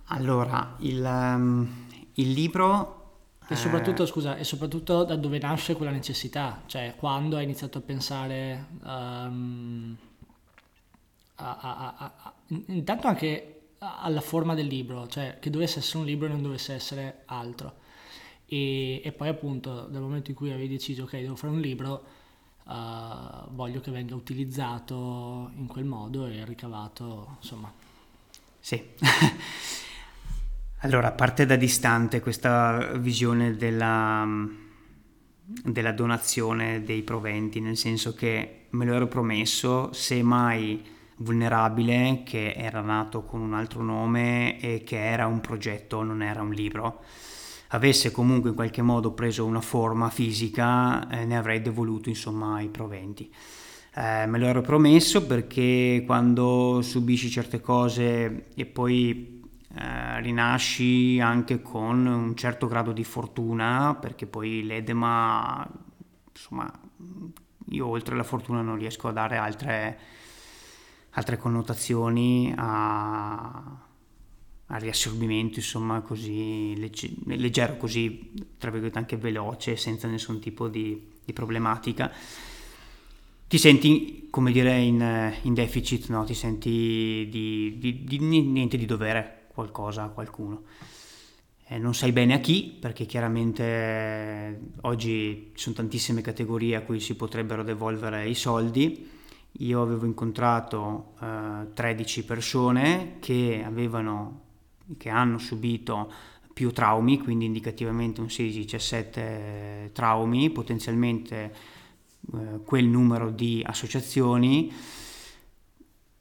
Allora, 0.10 0.76
il, 0.82 1.04
um, 1.04 1.88
il 2.14 2.32
libro... 2.34 3.22
E 3.48 3.56
soprattutto, 3.56 4.04
eh... 4.04 4.06
scusa, 4.06 4.38
e 4.38 4.44
soprattutto 4.44 5.06
da 5.06 5.16
dove 5.16 5.40
nasce 5.40 5.76
quella 5.76 5.90
necessità, 5.90 6.62
cioè 6.68 6.94
quando 6.96 7.36
hai 7.36 7.46
iniziato 7.46 7.80
a 7.80 7.82
pensare... 7.82 8.68
Um, 8.84 9.98
a, 11.38 11.58
a, 11.60 11.96
a, 11.98 12.34
intanto 12.68 13.08
anche 13.08 13.62
alla 13.80 14.22
forma 14.22 14.54
del 14.54 14.68
libro, 14.68 15.08
cioè 15.08 15.38
che 15.40 15.50
dovesse 15.50 15.80
essere 15.80 15.98
un 15.98 16.06
libro 16.06 16.28
e 16.28 16.30
non 16.30 16.44
dovesse 16.44 16.76
essere 16.76 17.24
altro. 17.26 17.78
E, 18.46 19.02
e 19.04 19.12
poi 19.14 19.30
appunto 19.30 19.88
dal 19.88 20.02
momento 20.04 20.30
in 20.30 20.36
cui 20.36 20.52
avevi 20.52 20.68
deciso 20.68 21.06
ok 21.06 21.14
devo 21.14 21.36
fare 21.36 21.52
un 21.52 21.60
libro, 21.60 22.22
uh, 22.66 23.50
voglio 23.52 23.80
che 23.80 23.92
venga 23.92 24.16
utilizzato 24.16 25.52
in 25.56 25.68
quel 25.68 25.86
modo 25.86 26.28
e 26.28 26.44
ricavato, 26.46 27.38
insomma. 27.42 27.72
Sì. 28.60 28.82
allora, 30.80 31.12
parte 31.12 31.46
da 31.46 31.56
distante 31.56 32.20
questa 32.20 32.98
visione 32.98 33.56
della, 33.56 34.28
della 35.44 35.92
donazione 35.92 36.84
dei 36.84 37.04
proventi, 37.04 37.60
nel 37.60 37.78
senso 37.78 38.14
che 38.14 38.68
me 38.70 38.86
lo 38.86 38.94
ero 38.94 39.08
promesso, 39.08 39.92
se 39.94 40.22
mai 40.24 40.84
vulnerabile, 41.18 42.24
che 42.26 42.54
era 42.54 42.82
nato 42.82 43.24
con 43.24 43.42
un 43.42 43.54
altro 43.54 43.84
nome 43.84 44.60
e 44.60 44.84
che 44.84 44.98
era 44.98 45.28
un 45.28 45.42
progetto, 45.42 46.02
non 46.04 46.22
era 46.22 46.42
un 46.42 46.52
libro 46.52 47.04
avesse 47.74 48.12
comunque 48.12 48.50
in 48.50 48.56
qualche 48.56 48.82
modo 48.82 49.14
preso 49.14 49.46
una 49.46 49.62
forma 49.62 50.10
fisica, 50.10 51.08
eh, 51.10 51.26
ne 51.26 51.38
avrei 51.38 51.62
devoluto 51.62 52.10
insomma 52.10 52.62
i 52.62 52.70
proventi. 52.70 53.32
Eh, 53.96 54.26
me 54.28 54.38
lo 54.38 54.46
ero 54.46 54.62
promesso 54.62 55.26
perché 55.26 56.04
quando 56.06 56.82
subisci 56.82 57.30
certe 57.30 57.62
cose 57.62 58.48
e 58.54 58.66
poi 58.66 59.42
eh, 59.76 60.22
rinasci 60.22 61.20
anche 61.20 61.62
con 61.62 62.06
un 62.06 62.36
certo 62.36 62.68
grado 62.68 62.92
di 62.92 63.04
fortuna, 63.04 63.98
perché 64.00 64.28
poi 64.28 64.64
l'edema, 64.64 65.68
insomma, 66.32 66.72
io 67.70 67.88
oltre 67.88 68.14
alla 68.14 68.24
fortuna 68.24 68.62
non 68.62 68.78
riesco 68.78 69.08
a 69.08 69.12
dare 69.12 69.38
altre, 69.38 70.00
altre 71.12 71.38
connotazioni 71.38 72.54
a, 72.56 73.83
al 74.74 74.82
riassorbimento, 74.82 75.60
insomma, 75.60 76.02
così 76.02 76.74
legge, 76.78 77.12
leggero, 77.26 77.78
così 77.78 78.32
tra 78.58 78.72
virgolette 78.72 78.98
anche 78.98 79.18
veloce, 79.18 79.76
senza 79.76 80.08
nessun 80.08 80.40
tipo 80.40 80.68
di, 80.68 81.10
di 81.24 81.32
problematica. 81.32 82.12
Ti 83.48 83.58
senti, 83.60 84.28
come 84.32 84.52
dire, 84.52 84.76
in, 84.80 85.32
in 85.44 85.54
deficit, 85.54 86.10
no? 86.10 86.24
ti 86.24 86.34
senti 86.34 87.28
di, 87.30 87.78
di, 87.78 88.04
di, 88.04 88.20
niente 88.20 88.78
di 88.78 88.86
dovere 88.86 89.46
qualcosa 89.54 90.04
a 90.04 90.10
qualcuno. 90.10 90.64
Eh, 91.68 91.78
non 91.78 91.94
sai 91.94 92.12
bene 92.12 92.34
a 92.34 92.40
chi, 92.40 92.76
perché 92.80 93.06
chiaramente 93.06 93.64
eh, 93.64 94.60
oggi 94.82 95.52
ci 95.54 95.62
sono 95.62 95.76
tantissime 95.76 96.22
categorie 96.22 96.78
a 96.78 96.82
cui 96.82 97.00
si 97.00 97.16
potrebbero 97.16 97.62
devolvere 97.62 98.28
i 98.28 98.34
soldi. 98.34 99.08
Io 99.58 99.82
avevo 99.84 100.08
incontrato 100.08 101.14
eh, 101.22 101.74
13 101.76 102.26
persone 102.26 103.18
che 103.20 103.62
avevano, 103.64 104.43
che 104.98 105.10
hanno 105.10 105.38
subito 105.38 106.12
più 106.54 106.72
traumi, 106.72 107.20
quindi 107.20 107.46
indicativamente 107.46 108.22
un 108.22 108.28
16-17 108.28 109.92
traumi, 109.92 110.50
potenzialmente 110.52 111.54
eh, 112.34 112.60
quel 112.64 112.86
numero 112.86 113.32
di 113.32 113.64
associazioni 113.66 114.72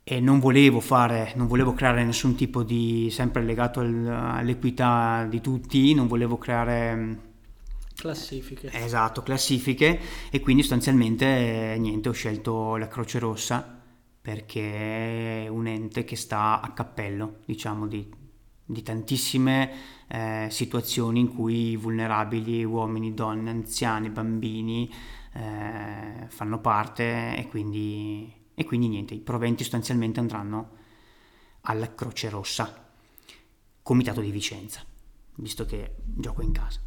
e 0.04 0.20
non 0.20 0.40
volevo 0.40 0.80
fare, 0.80 1.32
non 1.36 1.46
volevo 1.46 1.74
creare 1.74 2.04
nessun 2.04 2.34
tipo 2.34 2.62
di, 2.62 3.08
sempre 3.10 3.42
legato 3.44 3.80
al, 3.80 4.06
all'equità 4.06 5.26
di 5.28 5.40
tutti, 5.40 5.94
non 5.94 6.08
volevo 6.08 6.38
creare... 6.38 6.94
Mm, 6.96 7.12
classifiche. 7.94 8.70
Esatto, 8.72 9.22
classifiche 9.22 10.00
e 10.30 10.40
quindi 10.40 10.62
sostanzialmente 10.62 11.76
niente, 11.78 12.08
ho 12.08 12.12
scelto 12.12 12.76
la 12.76 12.88
Croce 12.88 13.18
Rossa 13.20 13.80
perché 14.20 15.44
è 15.44 15.48
un 15.48 15.66
ente 15.66 16.04
che 16.04 16.16
sta 16.16 16.60
a 16.60 16.72
cappello, 16.72 17.38
diciamo, 17.44 17.86
di, 17.86 18.08
di 18.64 18.82
tantissime 18.82 19.70
eh, 20.08 20.46
situazioni 20.50 21.20
in 21.20 21.34
cui 21.34 21.76
vulnerabili, 21.76 22.64
uomini, 22.64 23.14
donne, 23.14 23.50
anziani, 23.50 24.10
bambini 24.10 24.92
eh, 25.34 26.26
fanno 26.28 26.60
parte 26.60 27.36
e 27.36 27.48
quindi 27.48 28.40
e 28.54 28.64
quindi 28.64 28.88
niente, 28.88 29.14
i 29.14 29.20
proventi 29.20 29.62
sostanzialmente 29.62 30.20
andranno 30.20 30.70
alla 31.62 31.94
Croce 31.94 32.28
Rossa, 32.28 32.90
Comitato 33.82 34.20
di 34.20 34.30
Vicenza, 34.30 34.84
visto 35.36 35.64
che 35.64 35.96
gioco 36.04 36.42
in 36.42 36.52
casa. 36.52 36.80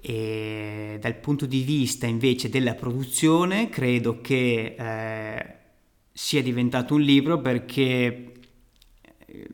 E 0.00 0.98
dal 1.00 1.16
punto 1.16 1.46
di 1.46 1.62
vista 1.62 2.06
invece 2.06 2.48
della 2.48 2.74
produzione, 2.74 3.68
credo 3.68 4.20
che 4.20 4.74
eh, 4.78 5.56
sia 6.12 6.42
diventato 6.42 6.94
un 6.94 7.00
libro 7.00 7.40
perché 7.40 8.32
eh, 9.26 9.48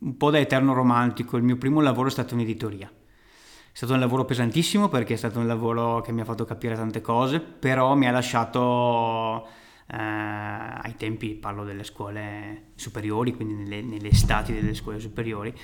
un 0.00 0.16
po' 0.16 0.30
da 0.30 0.38
eterno 0.38 0.72
romantico, 0.72 1.36
il 1.36 1.42
mio 1.42 1.56
primo 1.56 1.80
lavoro 1.80 2.08
è 2.08 2.10
stato 2.10 2.34
un'editoria. 2.34 2.88
È 2.88 3.76
stato 3.76 3.92
un 3.92 4.00
lavoro 4.00 4.24
pesantissimo 4.24 4.88
perché 4.88 5.14
è 5.14 5.16
stato 5.16 5.38
un 5.38 5.46
lavoro 5.46 6.00
che 6.00 6.12
mi 6.12 6.20
ha 6.20 6.24
fatto 6.24 6.44
capire 6.44 6.74
tante 6.74 7.00
cose, 7.00 7.40
però 7.40 7.94
mi 7.94 8.08
ha 8.08 8.10
lasciato 8.10 9.46
eh, 9.90 9.96
ai 9.96 10.94
tempi 10.96 11.34
parlo 11.34 11.64
delle 11.64 11.84
scuole 11.84 12.72
superiori, 12.74 13.34
quindi 13.34 13.54
nelle, 13.54 13.80
nelle 13.80 14.08
estati 14.08 14.52
delle 14.52 14.74
scuole 14.74 14.98
superiori, 14.98 15.54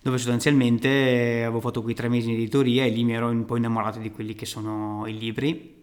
dove 0.00 0.18
sostanzialmente 0.18 1.42
avevo 1.44 1.60
fatto 1.60 1.82
quei 1.82 1.94
tre 1.94 2.08
mesi 2.08 2.28
in 2.28 2.34
editoria 2.34 2.84
e 2.84 2.90
lì 2.90 3.04
mi 3.04 3.14
ero 3.14 3.28
un 3.28 3.44
po' 3.44 3.56
innamorato 3.56 3.98
di 3.98 4.10
quelli 4.10 4.34
che 4.34 4.46
sono 4.46 5.06
i 5.06 5.18
libri. 5.18 5.80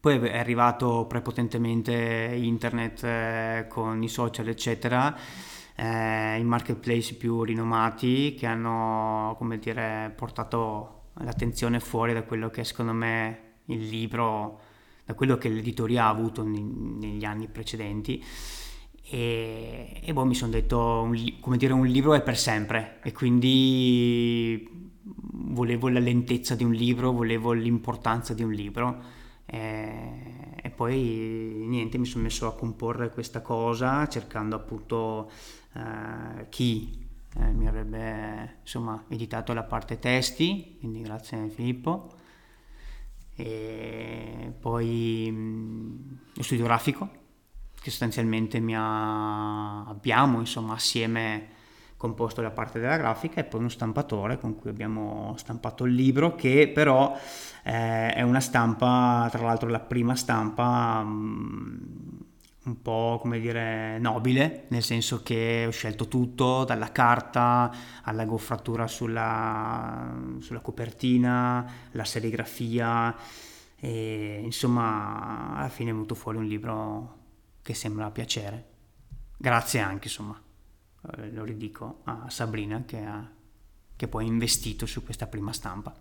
Poi 0.00 0.18
è 0.18 0.38
arrivato 0.38 1.06
prepotentemente 1.08 2.30
internet 2.34 3.02
eh, 3.04 3.66
con 3.68 4.02
i 4.02 4.08
social, 4.08 4.46
eccetera, 4.46 5.16
eh, 5.80 6.38
i 6.38 6.44
marketplace 6.44 7.14
più 7.14 7.44
rinomati 7.44 8.34
che 8.34 8.46
hanno, 8.46 9.36
come 9.38 9.58
dire, 9.58 10.12
portato 10.16 11.10
l'attenzione 11.20 11.78
fuori 11.78 12.12
da 12.12 12.24
quello 12.24 12.50
che 12.50 12.64
secondo 12.64 12.92
me 12.92 13.42
il 13.66 13.86
libro 13.86 14.60
da 15.04 15.14
quello 15.14 15.38
che 15.38 15.48
l'editoria 15.48 16.04
ha 16.04 16.08
avuto 16.08 16.42
negli 16.44 17.24
anni 17.24 17.48
precedenti. 17.48 18.22
E, 19.02 20.00
e 20.04 20.12
boh, 20.12 20.24
mi 20.26 20.34
sono 20.34 20.50
detto 20.50 21.00
un, 21.00 21.38
come 21.40 21.56
dire 21.56 21.72
un 21.72 21.86
libro 21.86 22.12
è 22.12 22.20
per 22.22 22.36
sempre. 22.36 22.98
E 23.02 23.12
quindi 23.12 24.68
volevo 25.02 25.88
la 25.88 26.00
lentezza 26.00 26.54
di 26.54 26.64
un 26.64 26.72
libro 26.72 27.12
volevo 27.12 27.52
l'importanza 27.52 28.34
di 28.34 28.42
un 28.42 28.52
libro. 28.52 29.02
E, 29.46 30.37
e 30.62 30.70
poi 30.70 31.64
niente 31.66 31.98
mi 31.98 32.06
sono 32.06 32.24
messo 32.24 32.46
a 32.46 32.54
comporre 32.54 33.10
questa 33.10 33.40
cosa 33.40 34.06
cercando 34.08 34.56
appunto 34.56 35.30
eh, 35.74 36.48
chi 36.48 37.06
eh, 37.36 37.52
mi 37.52 37.68
avrebbe 37.68 38.56
insomma 38.60 39.04
editato 39.08 39.52
la 39.52 39.62
parte 39.62 39.98
testi 39.98 40.76
quindi 40.78 41.02
grazie 41.02 41.38
a 41.38 41.48
Filippo. 41.48 42.16
E 43.34 44.52
poi 44.58 45.32
lo 46.34 46.42
studio 46.42 46.64
grafico 46.64 47.08
che 47.80 47.90
sostanzialmente 47.90 48.60
ha, 48.74 49.84
abbiamo 49.86 50.40
insomma 50.40 50.74
assieme 50.74 51.56
composto 51.98 52.40
la 52.40 52.50
parte 52.50 52.80
della 52.80 52.96
grafica 52.96 53.40
e 53.40 53.44
poi 53.44 53.60
uno 53.60 53.68
stampatore 53.68 54.38
con 54.38 54.54
cui 54.54 54.70
abbiamo 54.70 55.34
stampato 55.36 55.84
il 55.84 55.92
libro 55.94 56.36
che 56.36 56.70
però 56.72 57.14
eh, 57.64 58.14
è 58.14 58.22
una 58.22 58.40
stampa 58.40 59.28
tra 59.30 59.44
l'altro 59.44 59.68
la 59.68 59.80
prima 59.80 60.14
stampa 60.14 61.02
mh, 61.02 62.26
un 62.68 62.82
po' 62.82 63.18
come 63.20 63.40
dire 63.40 63.98
nobile, 63.98 64.66
nel 64.68 64.82
senso 64.82 65.22
che 65.22 65.64
ho 65.66 65.70
scelto 65.70 66.06
tutto, 66.06 66.64
dalla 66.64 66.92
carta 66.92 67.72
alla 68.02 68.24
goffratura 68.26 68.86
sulla, 68.86 70.14
sulla 70.38 70.60
copertina, 70.60 71.66
la 71.92 72.04
serigrafia 72.04 73.16
e 73.80 74.40
insomma 74.42 75.54
alla 75.56 75.68
fine 75.68 75.90
è 75.90 75.92
venuto 75.92 76.14
fuori 76.14 76.38
un 76.38 76.44
libro 76.44 77.16
che 77.62 77.74
sembra 77.74 78.10
piacere. 78.10 78.66
Grazie 79.36 79.80
anche 79.80 80.08
insomma, 80.08 80.40
eh, 81.16 81.30
lo 81.32 81.44
ridico, 81.44 82.00
a 82.04 82.28
Sabrina 82.28 82.84
che, 82.84 82.98
ha, 82.98 83.28
che 83.96 84.08
poi 84.08 84.24
ha 84.24 84.28
investito 84.28 84.86
su 84.86 85.02
questa 85.02 85.26
prima 85.26 85.52
stampa. 85.52 85.94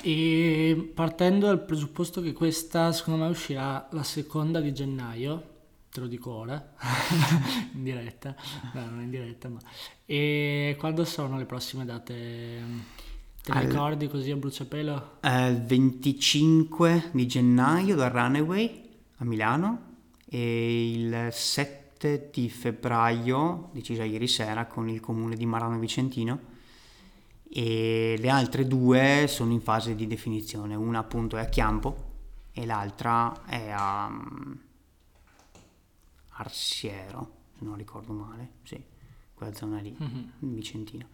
E 0.00 0.92
partendo 0.94 1.46
dal 1.46 1.64
presupposto 1.64 2.22
che 2.22 2.32
questa 2.32 2.92
secondo 2.92 3.24
me 3.24 3.30
uscirà 3.30 3.88
la 3.90 4.04
seconda 4.04 4.60
di 4.60 4.72
gennaio, 4.72 5.56
te 5.90 5.98
lo 5.98 6.06
dico 6.06 6.30
ora, 6.30 6.74
in 7.74 7.82
diretta, 7.82 8.34
no, 8.74 8.84
non 8.86 9.02
in 9.02 9.10
diretta, 9.10 9.48
ma... 9.48 9.58
E 10.06 10.76
quando 10.78 11.04
sono 11.04 11.36
le 11.36 11.46
prossime 11.46 11.84
date? 11.84 12.14
Te 13.42 13.52
le 13.52 13.60
ricordi 13.60 14.08
così 14.08 14.30
a 14.30 14.36
bruciapelo? 14.36 15.18
Il 15.22 15.62
25 15.66 17.10
di 17.12 17.26
gennaio 17.26 17.96
da 17.96 18.08
Runaway 18.08 18.88
a 19.16 19.24
Milano 19.24 19.86
e 20.26 20.92
il 20.92 21.28
7 21.32 21.77
di 22.30 22.48
febbraio, 22.48 23.70
decisa 23.72 24.04
ieri 24.04 24.28
sera, 24.28 24.66
con 24.66 24.88
il 24.88 25.00
comune 25.00 25.36
di 25.36 25.46
Marano 25.46 25.78
Vicentino 25.78 26.56
e 27.50 28.16
le 28.18 28.28
altre 28.28 28.66
due 28.66 29.24
sono 29.26 29.52
in 29.52 29.60
fase 29.60 29.94
di 29.94 30.06
definizione, 30.06 30.74
una 30.74 30.98
appunto 30.98 31.36
è 31.36 31.40
a 31.40 31.46
Chiampo 31.46 32.06
e 32.52 32.66
l'altra 32.66 33.46
è 33.46 33.70
a 33.70 34.06
um, 34.06 34.58
Arsiero, 36.32 37.36
se 37.58 37.64
non 37.64 37.76
ricordo 37.76 38.12
male, 38.12 38.50
sì, 38.64 38.80
quella 39.34 39.54
zona 39.54 39.80
lì, 39.80 39.96
mm-hmm. 40.00 40.54
Vicentino. 40.54 41.06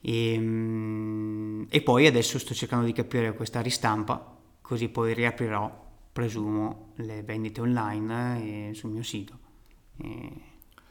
E, 0.00 0.36
um, 0.36 1.66
e 1.70 1.80
poi 1.80 2.06
adesso 2.06 2.38
sto 2.38 2.52
cercando 2.52 2.84
di 2.84 2.92
capire 2.92 3.34
questa 3.34 3.60
ristampa, 3.60 4.36
così 4.60 4.88
poi 4.88 5.14
riaprirò, 5.14 5.90
presumo, 6.12 6.92
le 6.96 7.22
vendite 7.22 7.60
online 7.62 8.68
e 8.70 8.74
sul 8.74 8.90
mio 8.90 9.02
sito. 9.02 9.41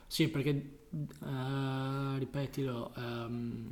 Sì, 0.08 0.28
perché, 0.30 0.88
uh, 0.92 2.18
ripetilo, 2.18 2.92
um 2.96 3.72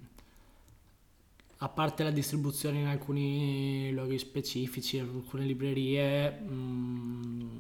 a 1.61 1.67
parte 1.67 2.03
la 2.03 2.11
distribuzione 2.11 2.79
in 2.79 2.87
alcuni 2.87 3.91
luoghi 3.91 4.17
specifici, 4.17 4.97
in 4.97 5.09
alcune 5.13 5.43
librerie, 5.43 6.31
mh, 6.31 6.53
mm, 6.53 7.59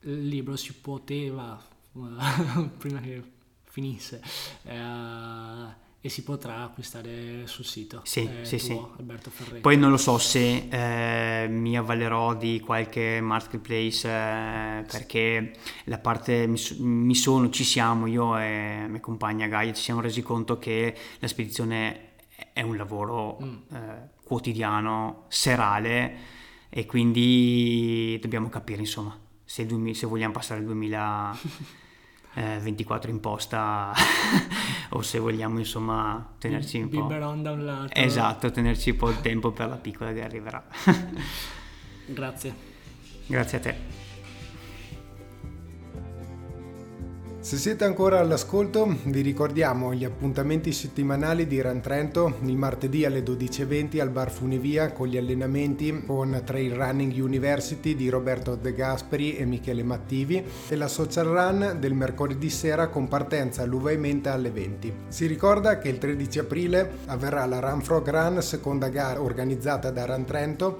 il 0.00 0.28
libro 0.28 0.56
si 0.56 0.74
poteva, 0.74 1.58
prima 2.76 3.00
che 3.00 3.22
finisse, 3.64 4.22
eh, 4.64 5.82
e 6.04 6.10
si 6.10 6.22
potrà 6.22 6.64
acquistare 6.64 7.46
sul 7.46 7.64
sito. 7.64 8.02
Sì, 8.04 8.28
eh, 8.28 8.44
sì, 8.44 8.58
tuo, 8.58 8.66
sì. 8.66 8.80
Alberto 8.98 9.30
Ferretti. 9.30 9.60
Poi 9.60 9.78
non 9.78 9.88
lo 9.88 9.96
so 9.96 10.18
se 10.18 10.68
eh, 10.68 11.48
mi 11.48 11.78
avvalerò 11.78 12.34
di 12.34 12.60
qualche 12.60 13.22
marketplace 13.22 14.06
eh, 14.06 14.84
perché 14.86 15.54
la 15.84 15.96
parte 15.96 16.46
mi, 16.46 16.60
mi 16.80 17.14
sono, 17.14 17.48
ci 17.48 17.64
siamo, 17.64 18.04
io 18.06 18.36
e 18.36 18.84
mia 18.86 19.00
compagna 19.00 19.46
Gaia 19.46 19.72
ci 19.72 19.80
siamo 19.80 20.02
resi 20.02 20.20
conto 20.20 20.58
che 20.58 20.94
la 21.20 21.26
spedizione 21.26 22.16
è 22.52 22.60
un 22.60 22.76
lavoro 22.76 23.38
Mm. 23.42 23.56
eh, 23.72 24.08
quotidiano, 24.24 25.24
serale 25.28 26.16
e 26.68 26.84
quindi 26.84 28.18
dobbiamo 28.20 28.50
capire 28.50 28.80
insomma 28.80 29.18
se, 29.42 29.62
il 29.62 29.68
2000 29.68 29.94
se 29.96 30.06
vogliamo 30.06 30.34
passare 30.34 30.60
il 30.60 30.66
2024 32.34 33.10
in 33.10 33.20
posta 33.20 33.92
o 34.90 35.02
se 35.02 35.18
vogliamo 35.18 35.58
insomma 35.58 36.34
tenerci 36.38 36.80
un 36.80 36.88
po'... 36.88 37.02
Biberon 37.02 37.42
da 37.42 37.52
un 37.52 37.64
lato. 37.64 37.94
Esatto, 37.94 38.50
tenerci 38.50 38.90
un 38.90 38.96
po' 38.96 39.10
il 39.10 39.20
tempo 39.20 39.52
per 39.52 39.68
la 39.68 39.76
piccola 39.76 40.12
che 40.12 40.22
arriverà. 40.22 40.64
Grazie. 42.06 42.54
Grazie 43.26 43.58
a 43.58 43.60
te. 43.60 44.03
Se 47.44 47.58
siete 47.58 47.84
ancora 47.84 48.20
all'ascolto, 48.20 48.96
vi 49.04 49.20
ricordiamo 49.20 49.92
gli 49.92 50.04
appuntamenti 50.04 50.72
settimanali 50.72 51.46
di 51.46 51.60
Run 51.60 51.82
Trento 51.82 52.38
il 52.44 52.56
martedì 52.56 53.04
alle 53.04 53.22
12.20 53.22 54.00
al 54.00 54.08
Bar 54.08 54.30
Funivia 54.30 54.92
con 54.92 55.08
gli 55.08 55.18
allenamenti 55.18 56.04
con 56.06 56.40
Trail 56.42 56.72
Running 56.72 57.12
University 57.22 57.94
di 57.94 58.08
Roberto 58.08 58.54
De 58.54 58.72
Gasperi 58.72 59.36
e 59.36 59.44
Michele 59.44 59.82
Mattivi 59.82 60.42
e 60.68 60.74
la 60.74 60.88
Social 60.88 61.26
Run 61.26 61.76
del 61.78 61.92
mercoledì 61.92 62.48
sera 62.48 62.88
con 62.88 63.08
partenza 63.08 63.60
all'Uva 63.60 63.92
Menta 63.92 64.32
alle 64.32 64.50
20. 64.50 64.94
Si 65.08 65.26
ricorda 65.26 65.76
che 65.76 65.90
il 65.90 65.98
13 65.98 66.38
aprile 66.38 66.92
avverrà 67.04 67.44
la 67.44 67.60
Run 67.60 67.82
Frog 67.82 68.08
Run, 68.08 68.40
seconda 68.40 68.88
gara 68.88 69.20
organizzata 69.20 69.90
da 69.90 70.06
Run 70.06 70.24
Trento 70.24 70.78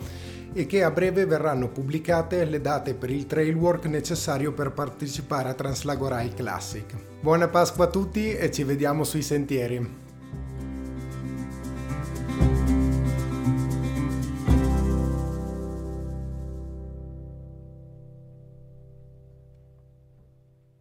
e 0.55 0.67
che 0.67 0.83
a 0.85 0.91
breve 0.91 1.27
verranno 1.27 1.69
pubblicate 1.69 2.45
le 2.45 2.61
date 2.61 2.95
per 2.95 3.11
il 3.11 3.27
trail 3.27 3.55
work 3.55 3.87
necessario 3.87 4.53
per 4.53 4.71
partecipare 4.71 5.51
a 5.51 5.55
Translagorai 5.55 6.33
Classic. 6.33 6.95
Buona 7.21 7.49
Pasqua 7.49 7.85
a 7.85 7.91
tutti 7.91 8.35
e 8.35 8.51
ci 8.51 8.63
vediamo 8.63 9.05
sui 9.05 9.23
sentieri! 9.23 10.04